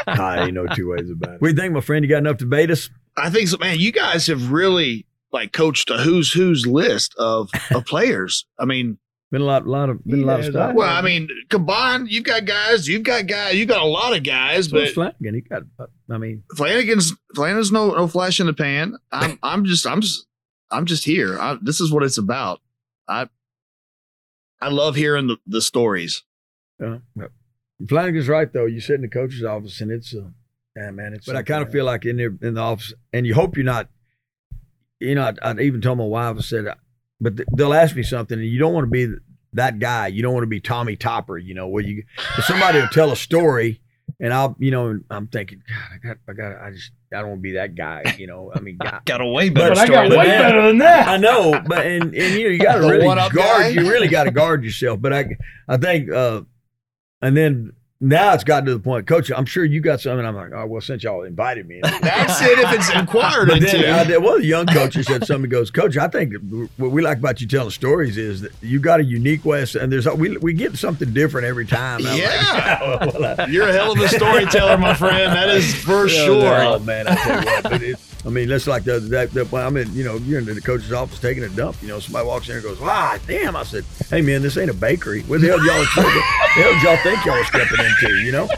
I 0.09 0.47
ain't 0.47 0.55
no 0.55 0.67
two 0.67 0.89
ways 0.91 1.09
about 1.09 1.35
it. 1.37 1.41
What 1.41 1.49
do 1.51 1.55
you 1.55 1.61
think, 1.61 1.73
my 1.73 1.81
friend? 1.83 2.05
You 2.05 2.09
got 2.11 2.19
enough 2.19 2.39
to 2.39 2.47
bait 2.47 2.69
us? 2.73 2.91
I 3.17 3.31
think 3.31 3.47
so, 3.47 3.59
man. 3.59 3.79
You 3.79 3.93
guys 3.93 4.27
have 4.27 4.51
really 4.51 5.07
like 5.33 5.53
coached 5.53 5.89
a 5.89 5.99
who's 5.99 6.33
who's 6.33 6.67
list 6.67 7.15
of 7.17 7.49
of 7.71 7.85
players. 7.87 8.45
I 8.59 8.65
mean, 8.65 8.99
Been 9.31 9.43
a 9.43 9.45
lot, 9.45 9.67
lot 9.67 9.91
of, 9.91 10.03
been 10.05 10.23
a 10.23 10.27
lot 10.27 10.41
of 10.41 10.47
stuff. 10.47 10.75
well, 10.75 10.89
I 10.89 11.03
mean, 11.03 11.29
combined, 11.51 12.11
you've 12.11 12.25
got 12.25 12.47
guys, 12.47 12.89
you've 12.89 13.03
got 13.03 13.27
guys, 13.27 13.57
you've 13.57 13.69
got 13.69 13.83
a 13.83 13.87
lot 13.87 14.17
of 14.17 14.23
guys, 14.23 14.71
So 14.71 14.79
but 14.79 14.89
Flanagan, 14.89 15.35
he 15.35 15.41
got. 15.43 15.65
I 16.11 16.17
mean, 16.17 16.45
Flanagan's 16.57 17.13
Flanagan's 17.35 17.71
no 17.71 17.91
no 17.91 18.09
flash 18.09 18.41
in 18.41 18.47
the 18.47 18.55
pan. 18.55 18.97
I'm 19.13 19.39
I'm 19.43 19.67
just 19.67 19.87
I'm 19.87 20.01
just 20.01 20.27
I'm 20.71 20.87
just 20.87 21.05
here. 21.05 21.39
I, 21.39 21.59
this 21.61 21.79
is 21.79 21.93
what 21.93 22.05
it's 22.05 22.17
about. 22.17 22.61
I 23.07 23.29
I 24.61 24.71
love 24.71 24.97
hearing 24.97 25.27
the, 25.27 25.37
the 25.47 25.61
stories. 25.61 26.25
uh, 26.83 26.99
Flanagan's 27.87 28.29
right 28.29 28.51
though. 28.51 28.67
You 28.67 28.81
sit 28.81 28.95
in 28.95 29.03
the 29.03 29.09
coach's 29.09 29.45
office 29.45 29.81
and 29.81 29.91
it's, 29.91 30.15
uh, 30.15 30.31
yeah, 30.77 30.91
man. 30.91 31.13
It's. 31.15 31.27
But 31.27 31.37
I 31.37 31.43
kind 31.43 31.63
of 31.63 31.71
feel 31.71 31.85
like 31.85 32.07
in 32.07 32.17
there 32.17 32.35
in 32.43 32.55
the 32.55 32.61
office, 32.61 32.93
and 33.13 33.27
you 33.27 33.35
hope 33.35 33.57
you're 33.57 33.65
not. 33.65 33.89
You 35.01 35.15
know, 35.15 35.33
I, 35.43 35.51
I 35.51 35.61
even 35.61 35.81
told 35.81 35.99
my 35.99 36.05
wife. 36.05 36.37
I 36.39 36.41
said, 36.41 36.67
but 37.21 37.37
th- 37.37 37.49
they'll 37.57 37.75
ask 37.75 37.97
me 37.97 38.03
something, 38.03 38.39
and 38.39 38.49
you 38.49 38.59
don't 38.59 38.73
want 38.73 38.85
to 38.85 38.91
be 38.91 39.15
that 39.55 39.79
guy. 39.79 40.09
You 40.09 40.23
don't 40.23 40.35
want 40.35 40.45
to 40.45 40.49
be 40.49 40.61
Tommy 40.61 40.97
Topper. 40.97 41.39
You 41.39 41.55
know, 41.55 41.69
where 41.69 41.83
you 41.83 42.05
somebody 42.47 42.79
will 42.79 42.89
tell 42.89 43.11
a 43.13 43.17
story, 43.17 43.81
and 44.21 44.33
I'll, 44.33 44.57
you 44.59 44.71
know, 44.71 44.99
I'm 45.11 45.27
thinking, 45.29 45.63
God, 45.69 45.91
I 45.93 46.07
got, 46.07 46.17
I 46.29 46.33
got, 46.33 46.63
I 46.63 46.71
just, 46.73 46.91
I 47.13 47.21
don't 47.21 47.29
want 47.29 47.39
to 47.39 47.43
be 47.43 47.53
that 47.53 47.75
guy. 47.75 48.17
You 48.19 48.27
know, 48.27 48.53
I 48.55 48.61
mean, 48.61 48.77
God. 48.83 49.05
Got 49.05 49.21
a 49.21 49.27
way 49.27 49.49
better 49.49 49.75
but 49.75 49.79
I 49.79 49.87
got 49.87 50.09
than 50.09 50.19
way 50.19 50.27
that. 50.27 50.39
better 50.43 50.67
than 50.67 50.79
that. 50.79 51.09
I 51.15 51.17
know, 51.17 51.63
but 51.67 51.87
and, 51.87 52.15
and 52.15 52.15
you 52.15 52.45
know 52.45 52.51
you 52.51 52.59
got 52.63 52.77
to 52.77 52.81
really 52.81 53.05
guard. 53.05 53.33
guy? 53.33 53.69
You 53.69 53.89
really 53.89 54.09
got 54.09 54.25
to 54.25 54.31
guard 54.31 54.65
yourself. 54.65 55.01
But 55.01 55.13
I 55.13 55.37
I 55.69 55.77
think, 55.77 56.11
uh, 56.11 56.43
and 57.23 57.37
then 57.37 57.73
now 58.01 58.33
it's 58.33 58.45
gotten 58.45 58.67
to 58.67 58.75
the 58.75 58.81
point, 58.81 59.07
Coach. 59.09 59.31
I'm 59.35 59.45
sure 59.45 59.65
you 59.65 59.81
got 59.81 60.01
something. 60.01 60.25
I'm 60.25 60.37
like, 60.37 60.53
oh 60.55 60.67
well, 60.67 60.81
since 60.81 61.03
y'all 61.03 61.23
invited 61.23 61.67
me. 61.67 61.81
That's 61.83 62.41
it. 62.43 62.59
If 62.59 62.73
it's 62.73 62.91
inquired 62.95 63.51
into, 63.51 63.91
uh, 63.91 64.05
there 64.05 64.21
was 64.21 64.41
a 64.41 64.45
young 64.47 64.67
coach 64.67 64.95
who 64.95 65.03
said 65.03 65.27
something. 65.27 65.51
Goes, 65.51 65.71
Coach, 65.73 65.97
I 65.97 66.07
think 66.07 66.35
what 66.77 66.93
we 66.93 67.03
like 67.03 67.19
about 67.19 67.41
you 67.41 67.49
telling 67.49 67.71
stories 67.71 68.17
is 68.17 68.43
that 68.43 68.53
you 68.63 68.79
got 68.79 69.01
a 69.01 69.05
unique 69.05 69.45
way, 69.45 69.63
of, 69.63 69.75
and 69.75 69.91
there's 69.93 70.07
we 70.07 70.37
we 70.39 70.53
get 70.53 70.77
something 70.77 71.13
different 71.13 71.47
every 71.47 71.67
time. 71.67 71.99
I'm 71.99 72.05
like, 72.05 72.19
Yeah. 72.19 73.07
well, 73.19 73.41
I- 73.41 73.47
you're 73.47 73.69
a 73.69 73.73
hell 73.73 73.93
of 73.93 73.99
a 73.99 74.09
storyteller, 74.09 74.79
my 74.79 74.95
friend. 74.95 75.33
That 75.33 75.49
is 75.51 75.75
for 75.75 76.09
sure. 76.09 76.55
Oh 76.63 76.79
man, 76.79 77.09
I 77.09 77.15
tell 77.17 77.41
you 77.41 77.47
what, 77.47 77.63
but 77.65 77.83
it, 77.83 77.99
I 78.27 78.31
mean, 78.31 78.49
that's 78.49 78.67
like 78.67 78.85
the 78.85 78.99
that, 78.99 79.31
that 79.33 79.55
I 79.55 79.71
mean, 79.71 79.93
you 79.95 80.03
know, 80.05 80.17
you're 80.17 80.41
in 80.41 80.45
the 80.47 80.61
coach's 80.61 80.93
office 80.93 81.21
taking 81.21 81.45
a 81.45 81.49
dump. 81.49 81.77
You 81.81 81.89
know, 81.89 82.01
somebody 82.01 82.27
walks 82.27 82.49
in 82.49 82.57
and 82.57 82.65
goes, 82.65 82.81
"Wow, 82.81 83.17
damn!" 83.27 83.55
I 83.55 83.63
said, 83.63 83.85
"Hey 84.11 84.23
man, 84.23 84.43
this 84.43 84.57
ain't 84.57 84.71
a 84.71 84.75
bakery. 84.75 85.23
What 85.23 85.41
the 85.41 85.47
hell 85.49 85.65
y'all? 85.65 85.79
What 85.97 86.13
the 86.15 86.21
hell 86.63 86.73
did 86.73 86.83
y'all 86.83 86.97
think 87.05 87.25
y'all 87.25 87.37
were 87.39 87.45
stepping 87.45 87.85
into? 87.85 88.17
You 88.25 88.33
know?" 88.33 88.49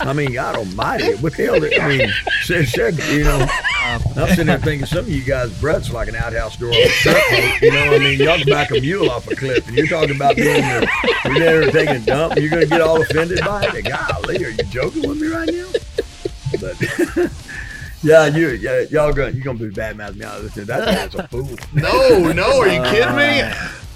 I 0.00 0.12
mean, 0.12 0.32
God 0.32 0.56
Almighty, 0.56 1.14
what 1.16 1.36
the 1.36 1.44
hell? 1.44 1.60
did- 1.60 1.78
I 1.78 1.88
mean, 1.88 2.12
said, 2.42 2.66
said, 2.68 2.98
you 3.10 3.22
know, 3.24 3.46
I'm 4.16 4.28
sitting 4.30 4.46
there 4.46 4.58
thinking 4.58 4.86
some 4.86 4.98
of 5.00 5.08
you 5.08 5.22
guys' 5.22 5.58
breath's 5.60 5.90
like 5.92 6.08
an 6.08 6.16
outhouse 6.16 6.56
door 6.56 6.70
on 6.70 6.74
a 6.74 6.88
surf 6.88 7.14
boat. 7.30 7.62
You 7.62 7.70
know, 7.70 7.86
what 7.86 7.94
I 7.94 7.98
mean, 8.04 8.18
y'all 8.18 8.36
can 8.38 8.48
back 8.48 8.70
a 8.72 8.80
mule 8.80 9.08
off 9.08 9.30
a 9.30 9.36
cliff, 9.36 9.66
and 9.68 9.76
you're 9.76 9.86
talking 9.86 10.16
about 10.16 10.34
being 10.36 10.60
the, 10.60 10.88
you're 11.26 11.38
there 11.38 11.70
taking 11.70 11.96
a 11.96 12.00
dump, 12.00 12.32
and 12.34 12.42
you're 12.42 12.50
gonna 12.50 12.66
get 12.66 12.80
all 12.80 13.00
offended 13.00 13.38
by 13.44 13.64
it. 13.72 13.84
Golly, 13.84 14.44
are 14.44 14.50
you 14.50 14.64
joking 14.64 15.08
with 15.08 15.20
me 15.20 15.28
right 15.28 15.48
now? 15.48 15.68
But 16.60 17.30
yeah, 18.04 18.26
you 18.26 18.50
yeah, 18.50 18.82
y'all 18.90 19.12
gonna 19.12 19.30
you 19.32 19.42
gonna 19.42 19.58
be 19.58 19.70
bad 19.70 19.96
mouth 19.96 20.14
me. 20.14 20.24
Listen, 20.42 20.64
that 20.66 20.84
man's 20.84 21.14
a 21.16 21.26
fool. 21.28 21.48
No, 21.72 22.32
no, 22.32 22.60
are 22.60 22.68
you 22.68 22.82
kidding 22.82 23.16
me? 23.16 23.42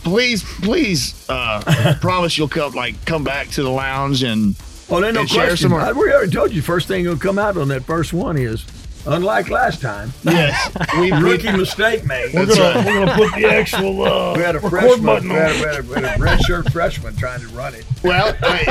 Please, 0.02 0.42
please, 0.42 1.14
uh, 1.28 1.94
promise 2.00 2.36
you'll 2.38 2.48
come 2.48 2.72
like 2.72 3.04
come 3.04 3.22
back 3.24 3.48
to 3.50 3.62
the 3.62 3.70
lounge 3.70 4.22
and 4.22 4.56
Oh, 4.90 5.02
there's 5.02 5.12
no 5.14 5.20
And 5.20 5.28
share 5.28 5.48
question. 5.48 5.68
some 5.68 5.70
more. 5.72 5.80
I, 5.82 5.92
we 5.92 6.10
already 6.10 6.32
told 6.32 6.50
you. 6.52 6.62
First 6.62 6.88
thing 6.88 7.04
gonna 7.04 7.18
come 7.18 7.38
out 7.38 7.58
on 7.58 7.68
that 7.68 7.84
first 7.84 8.14
one 8.14 8.38
is, 8.38 8.64
unlike 9.06 9.48
last 9.50 9.80
time, 9.80 10.12
yes, 10.22 10.70
we, 10.98 11.10
we 11.12 11.18
rookie 11.18 11.50
mistake 11.52 12.04
made. 12.06 12.32
We're 12.34 12.46
That's 12.46 12.58
gonna 12.58 12.74
right. 12.76 12.86
we're 12.86 13.06
gonna 13.06 13.14
put 13.16 13.34
the 13.40 13.46
actual 13.48 14.02
uh, 14.02 14.34
We 14.36 14.42
had 14.42 14.56
a 14.56 14.58
record 14.60 14.70
freshman, 14.70 15.06
button 15.06 15.28
we 15.28 15.34
had, 15.34 15.50
on. 15.50 15.56
we 15.56 15.66
had 15.66 15.78
a, 15.78 15.82
we 15.82 15.94
had 15.94 16.18
a 16.20 16.22
red 16.22 16.40
shirt 16.42 16.72
freshman 16.72 17.16
trying 17.16 17.40
to 17.40 17.48
run 17.48 17.74
it. 17.74 17.84
well, 18.02 18.32
hey, 18.34 18.64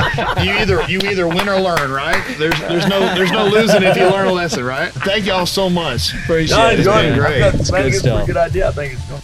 you 0.45 0.51
either 0.53 0.83
you 0.89 0.99
either 1.09 1.27
win 1.27 1.47
or 1.49 1.59
learn, 1.59 1.91
right? 1.91 2.23
There's 2.37 2.59
there's 2.59 2.87
no 2.87 2.99
there's 3.15 3.31
no 3.31 3.45
losing 3.47 3.83
if 3.83 3.95
you 3.97 4.09
learn 4.09 4.27
a 4.27 4.33
lesson, 4.33 4.63
right? 4.63 4.91
Thank 4.91 5.25
y'all 5.25 5.45
so 5.45 5.69
much. 5.69 6.13
Appreciate 6.13 6.57
No, 6.57 6.67
it. 6.69 6.79
It's 6.79 6.87
enjoy 6.87 7.01
been 7.03 7.13
it. 7.13 7.19
great. 7.19 7.41
I 7.43 7.51
think 7.51 7.63
it's 7.63 7.69
a 7.97 7.99
stuff. 7.99 8.17
pretty 8.25 8.27
good 8.33 8.37
idea. 8.37 8.67
I 8.67 8.71
think 8.71 8.93
it's 8.93 9.05
going. 9.09 9.21